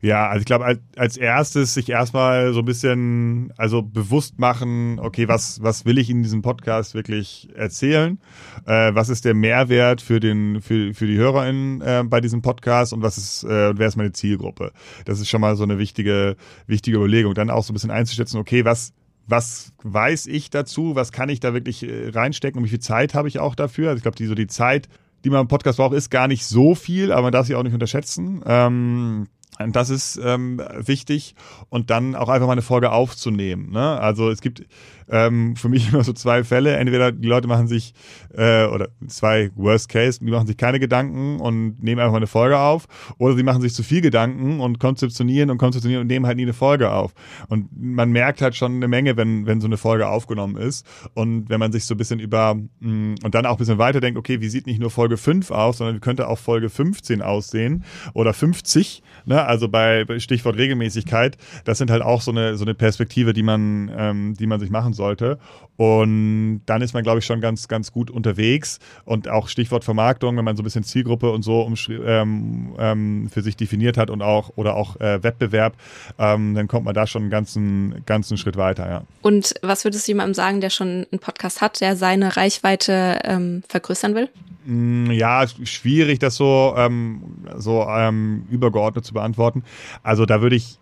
Ja, 0.00 0.28
also 0.28 0.40
ich 0.40 0.46
glaube, 0.46 0.64
als, 0.64 0.80
als 0.96 1.16
erstes 1.16 1.74
sich 1.74 1.88
erstmal 1.88 2.52
so 2.52 2.60
ein 2.60 2.64
bisschen, 2.64 3.52
also 3.56 3.82
bewusst 3.82 4.38
machen, 4.38 5.00
okay, 5.00 5.26
was, 5.26 5.60
was 5.60 5.84
will 5.84 5.98
ich 5.98 6.08
in 6.08 6.22
diesem 6.22 6.42
Podcast 6.42 6.94
wirklich 6.94 7.48
erzählen? 7.56 8.20
Äh, 8.64 8.94
was 8.94 9.08
ist 9.08 9.24
der 9.24 9.34
Mehrwert 9.34 10.02
für 10.02 10.20
den, 10.20 10.60
für, 10.60 10.94
für 10.94 11.06
die 11.08 11.16
HörerInnen 11.16 11.80
äh, 11.80 12.04
bei 12.06 12.20
diesem 12.20 12.40
Podcast 12.40 12.92
und 12.92 13.02
was 13.02 13.18
ist, 13.18 13.42
äh, 13.42 13.76
wer 13.76 13.88
ist 13.88 13.96
meine 13.96 14.12
Zielgruppe? 14.12 14.72
Das 15.04 15.18
ist 15.18 15.28
schon 15.28 15.40
mal 15.40 15.56
so 15.56 15.64
eine 15.64 15.78
wichtige, 15.78 16.36
wichtige 16.68 16.98
Überlegung. 16.98 17.34
Dann 17.34 17.50
auch 17.50 17.64
so 17.64 17.72
ein 17.72 17.74
bisschen 17.74 17.90
einzuschätzen, 17.90 18.38
okay, 18.38 18.64
was, 18.64 18.92
was 19.26 19.72
weiß 19.82 20.26
ich 20.26 20.50
dazu, 20.50 20.94
was 20.94 21.12
kann 21.12 21.28
ich 21.28 21.40
da 21.40 21.54
wirklich 21.54 21.82
äh, 21.82 22.10
reinstecken 22.10 22.58
und 22.58 22.64
wie 22.64 22.70
viel 22.70 22.80
Zeit 22.80 23.14
habe 23.14 23.28
ich 23.28 23.38
auch 23.38 23.54
dafür? 23.54 23.88
Also 23.88 23.98
ich 23.98 24.02
glaube, 24.02 24.16
die, 24.16 24.26
so 24.26 24.34
die 24.34 24.46
Zeit, 24.46 24.88
die 25.24 25.30
man 25.30 25.42
im 25.42 25.48
Podcast 25.48 25.78
braucht, 25.78 25.94
ist 25.94 26.10
gar 26.10 26.28
nicht 26.28 26.44
so 26.44 26.74
viel, 26.74 27.12
aber 27.12 27.22
man 27.22 27.32
darf 27.32 27.46
sie 27.46 27.54
auch 27.54 27.62
nicht 27.62 27.74
unterschätzen. 27.74 28.42
Ähm, 28.46 29.26
das 29.70 29.90
ist 29.90 30.18
ähm, 30.22 30.60
wichtig 30.76 31.34
und 31.68 31.90
dann 31.90 32.16
auch 32.16 32.28
einfach 32.28 32.46
mal 32.46 32.52
eine 32.52 32.62
Folge 32.62 32.90
aufzunehmen. 32.90 33.70
Ne? 33.70 34.00
Also 34.00 34.30
es 34.30 34.40
gibt 34.40 34.64
ähm, 35.10 35.56
für 35.56 35.68
mich 35.68 35.88
immer 35.92 36.04
so 36.04 36.12
zwei 36.12 36.44
Fälle. 36.44 36.76
Entweder 36.76 37.12
die 37.12 37.28
Leute 37.28 37.48
machen 37.48 37.66
sich, 37.66 37.94
äh, 38.34 38.66
oder 38.66 38.88
zwei 39.06 39.50
Worst 39.54 39.88
Case, 39.88 40.20
die 40.20 40.30
machen 40.30 40.46
sich 40.46 40.56
keine 40.56 40.80
Gedanken 40.80 41.40
und 41.40 41.82
nehmen 41.82 42.00
einfach 42.00 42.12
mal 42.12 42.18
eine 42.18 42.26
Folge 42.26 42.58
auf. 42.58 42.86
Oder 43.18 43.36
sie 43.36 43.42
machen 43.42 43.62
sich 43.62 43.74
zu 43.74 43.82
viel 43.82 44.00
Gedanken 44.00 44.60
und 44.60 44.78
konzeptionieren 44.78 45.50
und 45.50 45.58
konzeptionieren 45.58 46.02
und 46.02 46.06
nehmen 46.08 46.26
halt 46.26 46.36
nie 46.36 46.42
eine 46.42 46.52
Folge 46.52 46.90
auf. 46.90 47.14
Und 47.48 47.68
man 47.78 48.10
merkt 48.10 48.42
halt 48.42 48.54
schon 48.54 48.76
eine 48.76 48.88
Menge, 48.88 49.16
wenn, 49.16 49.46
wenn 49.46 49.60
so 49.60 49.66
eine 49.66 49.76
Folge 49.76 50.08
aufgenommen 50.08 50.56
ist. 50.56 50.86
Und 51.14 51.48
wenn 51.48 51.60
man 51.60 51.72
sich 51.72 51.84
so 51.84 51.94
ein 51.94 51.98
bisschen 51.98 52.20
über, 52.20 52.54
mh, 52.54 52.68
mm, 52.80 53.14
und 53.22 53.34
dann 53.34 53.46
auch 53.46 53.52
ein 53.52 53.58
bisschen 53.58 53.78
weiterdenkt, 53.78 54.18
okay, 54.18 54.40
wie 54.40 54.48
sieht 54.48 54.66
nicht 54.66 54.80
nur 54.80 54.90
Folge 54.90 55.16
5 55.16 55.50
aus, 55.50 55.78
sondern 55.78 55.96
wie 55.96 56.00
könnte 56.00 56.28
auch 56.28 56.38
Folge 56.38 56.68
15 56.68 57.22
aussehen 57.22 57.84
oder 58.14 58.32
50, 58.32 59.02
ne? 59.26 59.44
also 59.44 59.68
bei 59.68 60.06
Stichwort 60.18 60.56
Regelmäßigkeit. 60.56 61.36
Das 61.64 61.78
sind 61.78 61.90
halt 61.90 62.02
auch 62.02 62.20
so 62.20 62.30
eine, 62.30 62.56
so 62.56 62.64
eine 62.64 62.74
Perspektive, 62.74 63.32
die 63.32 63.42
man, 63.42 63.90
ähm, 63.96 64.34
die 64.34 64.46
man 64.46 64.60
sich 64.60 64.70
machen 64.70 64.91
soll 64.92 65.12
sollte. 65.12 65.38
Und 65.76 66.62
dann 66.66 66.82
ist 66.82 66.94
man, 66.94 67.02
glaube 67.02 67.18
ich, 67.18 67.24
schon 67.24 67.40
ganz, 67.40 67.66
ganz 67.66 67.92
gut 67.92 68.10
unterwegs. 68.10 68.78
Und 69.04 69.28
auch 69.28 69.48
Stichwort 69.48 69.84
Vermarktung, 69.84 70.36
wenn 70.36 70.44
man 70.44 70.56
so 70.56 70.62
ein 70.62 70.64
bisschen 70.64 70.84
Zielgruppe 70.84 71.30
und 71.30 71.42
so 71.42 71.72
ähm, 71.88 72.74
ähm, 72.78 73.28
für 73.32 73.42
sich 73.42 73.56
definiert 73.56 73.96
hat 73.96 74.10
und 74.10 74.22
auch 74.22 74.52
oder 74.56 74.76
auch 74.76 75.00
äh, 75.00 75.22
Wettbewerb, 75.22 75.74
ähm, 76.18 76.54
dann 76.54 76.68
kommt 76.68 76.84
man 76.84 76.94
da 76.94 77.06
schon 77.06 77.22
einen 77.22 77.30
ganzen, 77.30 78.02
ganzen 78.06 78.36
Schritt 78.36 78.56
weiter, 78.56 78.88
ja. 78.88 79.02
Und 79.22 79.54
was 79.62 79.84
würdest 79.84 80.06
du 80.06 80.12
jemandem 80.12 80.34
sagen, 80.34 80.60
der 80.60 80.70
schon 80.70 81.06
einen 81.10 81.20
Podcast 81.20 81.60
hat, 81.60 81.80
der 81.80 81.96
seine 81.96 82.36
Reichweite 82.36 83.18
ähm, 83.24 83.62
vergrößern 83.68 84.14
will? 84.14 84.28
Mm, 84.64 85.10
ja, 85.10 85.44
schwierig, 85.64 86.20
das 86.20 86.36
so, 86.36 86.74
ähm, 86.76 87.22
so 87.56 87.84
ähm, 87.88 88.46
übergeordnet 88.50 89.04
zu 89.04 89.14
beantworten. 89.14 89.64
Also 90.04 90.26
da 90.26 90.42
würde 90.42 90.56
ich 90.56 90.78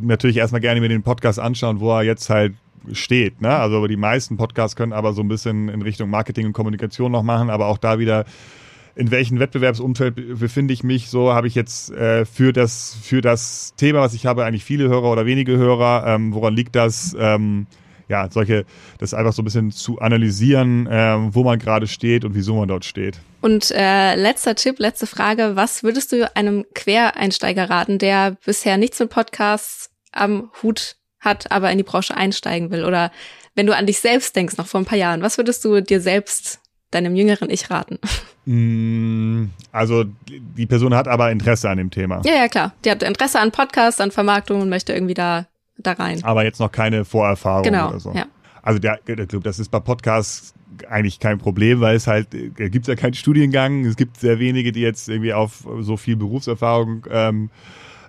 natürlich 0.00 0.36
erstmal 0.36 0.60
gerne 0.60 0.80
mir 0.80 0.88
den 0.88 1.02
Podcast 1.02 1.38
anschauen, 1.38 1.80
wo 1.80 1.92
er 1.92 2.02
jetzt 2.02 2.30
halt 2.30 2.54
steht. 2.92 3.40
Ne? 3.40 3.54
Also 3.54 3.86
die 3.86 3.96
meisten 3.96 4.36
Podcasts 4.36 4.76
können 4.76 4.92
aber 4.92 5.12
so 5.12 5.22
ein 5.22 5.28
bisschen 5.28 5.68
in 5.68 5.82
Richtung 5.82 6.10
Marketing 6.10 6.46
und 6.46 6.52
Kommunikation 6.52 7.12
noch 7.12 7.22
machen, 7.22 7.50
aber 7.50 7.66
auch 7.66 7.78
da 7.78 7.98
wieder 7.98 8.24
in 8.98 9.12
welchem 9.12 9.38
Wettbewerbsumfeld 9.38 10.40
befinde 10.40 10.74
ich 10.74 10.82
mich, 10.82 11.08
so 11.08 11.32
habe 11.32 11.46
ich 11.46 11.54
jetzt 11.54 11.92
äh, 11.92 12.24
für 12.24 12.52
das 12.52 12.96
für 13.00 13.20
das 13.20 13.72
Thema, 13.76 14.00
was 14.00 14.12
ich 14.12 14.26
habe, 14.26 14.44
eigentlich 14.44 14.64
viele 14.64 14.88
Hörer 14.88 15.12
oder 15.12 15.24
wenige 15.24 15.56
Hörer. 15.56 16.04
Ähm, 16.04 16.34
woran 16.34 16.56
liegt 16.56 16.74
das? 16.74 17.16
Ähm, 17.18 17.68
ja, 18.08 18.28
solche, 18.30 18.64
das 18.98 19.14
einfach 19.14 19.32
so 19.32 19.42
ein 19.42 19.44
bisschen 19.44 19.70
zu 19.70 20.00
analysieren, 20.00 20.86
äh, 20.88 21.16
wo 21.30 21.44
man 21.44 21.58
gerade 21.60 21.86
steht 21.86 22.24
und 22.24 22.34
wieso 22.34 22.56
man 22.56 22.66
dort 22.66 22.84
steht. 22.84 23.20
Und 23.40 23.70
äh, 23.70 24.16
letzter 24.16 24.56
Tipp, 24.56 24.80
letzte 24.80 25.06
Frage: 25.06 25.52
Was 25.54 25.84
würdest 25.84 26.10
du 26.10 26.34
einem 26.34 26.64
Quereinsteiger 26.74 27.70
raten, 27.70 27.98
der 27.98 28.36
bisher 28.44 28.78
nichts 28.78 28.98
mit 28.98 29.10
Podcasts 29.10 29.90
am 30.10 30.50
Hut 30.62 30.96
hat, 31.20 31.50
aber 31.50 31.70
in 31.70 31.78
die 31.78 31.84
Branche 31.84 32.16
einsteigen 32.16 32.70
will? 32.70 32.84
Oder 32.84 33.10
wenn 33.54 33.66
du 33.66 33.74
an 33.74 33.86
dich 33.86 34.00
selbst 34.00 34.36
denkst, 34.36 34.56
noch 34.56 34.66
vor 34.66 34.80
ein 34.80 34.86
paar 34.86 34.98
Jahren, 34.98 35.22
was 35.22 35.36
würdest 35.36 35.64
du 35.64 35.80
dir 35.80 36.00
selbst, 36.00 36.60
deinem 36.90 37.16
jüngeren 37.16 37.50
Ich 37.50 37.70
raten? 37.70 37.98
Mm, 38.46 39.50
also 39.72 40.04
die 40.28 40.64
Person 40.64 40.94
hat 40.94 41.06
aber 41.06 41.30
Interesse 41.30 41.68
an 41.68 41.76
dem 41.76 41.90
Thema. 41.90 42.22
Ja, 42.24 42.34
ja, 42.34 42.48
klar. 42.48 42.72
Die 42.84 42.90
hat 42.90 43.02
Interesse 43.02 43.38
an 43.40 43.52
Podcasts, 43.52 44.00
an 44.00 44.10
Vermarktung 44.10 44.62
und 44.62 44.70
möchte 44.70 44.94
irgendwie 44.94 45.12
da, 45.12 45.46
da 45.76 45.92
rein. 45.92 46.24
Aber 46.24 46.44
jetzt 46.44 46.58
noch 46.58 46.72
keine 46.72 47.04
Vorerfahrung 47.04 47.64
genau, 47.64 47.90
oder 47.90 48.00
so. 48.00 48.12
Ja. 48.12 48.24
Also 48.62 48.78
der, 48.78 49.00
der 49.06 49.26
Club, 49.26 49.44
das 49.44 49.58
ist 49.58 49.70
bei 49.70 49.80
Podcasts 49.80 50.54
eigentlich 50.88 51.20
kein 51.20 51.38
Problem, 51.38 51.80
weil 51.80 51.96
es 51.96 52.06
halt, 52.06 52.28
gibt 52.30 52.86
ja 52.86 52.94
keinen 52.94 53.14
Studiengang. 53.14 53.84
Es 53.84 53.96
gibt 53.96 54.18
sehr 54.18 54.38
wenige, 54.38 54.72
die 54.72 54.80
jetzt 54.80 55.08
irgendwie 55.08 55.32
auf 55.32 55.66
so 55.80 55.96
viel 55.96 56.16
Berufserfahrung 56.16 57.06
ähm, 57.10 57.50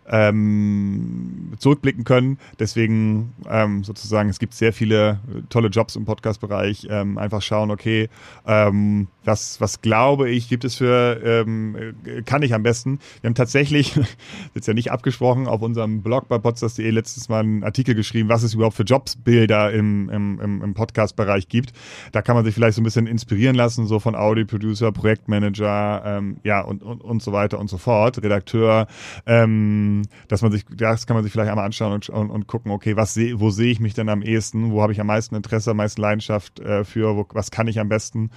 ähm, 0.10 1.54
zurückblicken 1.58 2.04
können. 2.04 2.38
Deswegen 2.60 3.34
ähm, 3.50 3.84
sozusagen, 3.84 4.30
es 4.30 4.40
gibt 4.40 4.54
sehr 4.54 4.74
viele 4.74 5.20
tolle 5.50 5.70
Jobs 5.70 5.96
im 5.96 6.06
Podcast-Bereich. 6.06 6.88
Ähm, 6.90 7.18
einfach 7.18 7.42
schauen, 7.42 7.72
okay, 7.72 8.10
ähm, 8.46 9.08
was, 9.24 9.62
was 9.62 9.82
glaube 9.82 10.30
ich, 10.30 10.50
gibt 10.50 10.64
es 10.64 10.76
für, 10.76 11.22
ähm, 11.24 11.96
kann 12.26 12.42
ich 12.42 12.54
am 12.54 12.64
besten. 12.64 13.00
Wir 13.22 13.30
haben 13.30 13.36
tatsächlich, 13.36 14.00
jetzt 14.56 14.68
ja 14.68 14.74
nicht 14.74 14.92
abgesprochen, 14.92 15.48
auf 15.48 15.62
unserem 15.62 16.02
Blog 16.02 16.28
bei 16.28 16.38
podstas.de 16.38 16.90
letztes 16.90 17.30
Mal 17.30 17.42
einen 17.42 17.64
Artikel 17.64 17.96
geschrieben, 17.96 18.30
was 18.30 18.44
es 18.44 18.54
überhaupt 18.54 18.76
für 18.76 18.84
Jobsbilder 18.84 19.72
im, 19.72 20.10
im, 20.10 20.62
im, 20.64 20.74
Podcast-Bereich 20.74 21.48
gibt. 21.50 21.74
Da 22.12 22.22
kann 22.22 22.36
man 22.36 22.46
sich 22.46 22.54
vielleicht 22.56 22.76
so 22.76 22.82
ein 22.82 22.84
bisschen 22.84 23.08
inspirieren 23.08 23.56
lassen, 23.56 23.88
so 23.88 24.00
von 24.00 24.16
Audio-Producer, 24.16 24.92
Projektmanager, 24.92 26.02
ähm, 26.06 26.38
ja, 26.44 26.62
und, 26.62 26.84
und, 26.84 27.02
und 27.02 27.22
so 27.22 27.32
weiter 27.32 27.60
und 27.60 27.70
so 27.70 27.78
fort, 27.78 28.22
Redakteur, 28.24 28.88
ähm, 29.26 29.99
ähm, 30.00 30.10
dass 30.28 30.42
man 30.42 30.52
sich, 30.52 30.66
das 30.76 31.08
kann 31.08 31.16
man 31.16 31.24
sich 31.24 31.32
vielleicht 31.32 31.50
einmal 31.50 31.66
anschauen 31.66 31.94
und, 31.94 32.10
und, 32.10 32.30
und 32.30 32.48
gucken, 32.48 32.72
okay, 32.72 32.96
was 32.96 33.14
seh, 33.14 33.40
wo 33.40 33.50
sehe 33.50 33.72
ich 33.72 33.80
mich 33.80 33.94
denn 33.94 34.10
am 34.10 34.22
ehesten, 34.22 34.72
wo 34.72 34.82
habe 34.82 34.94
ich 34.94 35.00
am 35.00 35.08
meisten 35.08 35.36
Interesse, 35.36 35.72
am 35.72 35.78
meisten 35.78 36.02
Leidenschaft 36.02 36.60
äh, 36.60 36.84
für, 36.84 37.16
wo, 37.16 37.26
was 37.34 37.52
kann 37.52 37.68
ich 37.68 37.80
am 37.80 37.90
besten? 37.90 38.32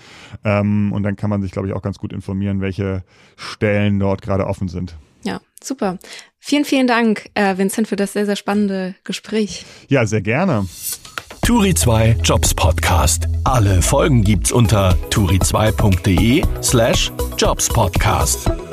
Ähm, 0.44 0.92
und 0.92 1.02
dann 1.02 1.16
kann 1.16 1.30
man 1.30 1.42
sich, 1.42 1.52
glaube 1.52 1.68
ich, 1.68 1.74
auch 1.74 1.82
ganz 1.82 1.98
gut 1.98 2.12
informieren, 2.12 2.60
welche 2.60 3.04
Stellen 3.36 3.98
dort 3.98 4.22
gerade 4.22 4.46
offen 4.46 4.68
sind. 4.68 4.96
Ja, 5.24 5.40
super. 5.62 5.98
Vielen, 6.38 6.64
vielen 6.64 6.88
Dank, 6.88 7.30
äh, 7.34 7.56
Vincent, 7.56 7.86
für 7.86 7.96
das 7.96 8.12
sehr, 8.12 8.26
sehr 8.26 8.36
spannende 8.36 8.96
Gespräch. 9.04 9.64
Ja, 9.88 10.06
sehr 10.06 10.22
gerne. 10.22 10.66
Turi 11.42 11.74
2 11.74 12.18
Jobs 12.22 12.54
Podcast. 12.54 13.28
Alle 13.44 13.82
Folgen 13.82 14.22
gibt's 14.22 14.52
unter 14.52 14.96
turi2.de 15.10 16.44
slash 16.62 17.12
jobspodcast. 17.36 18.71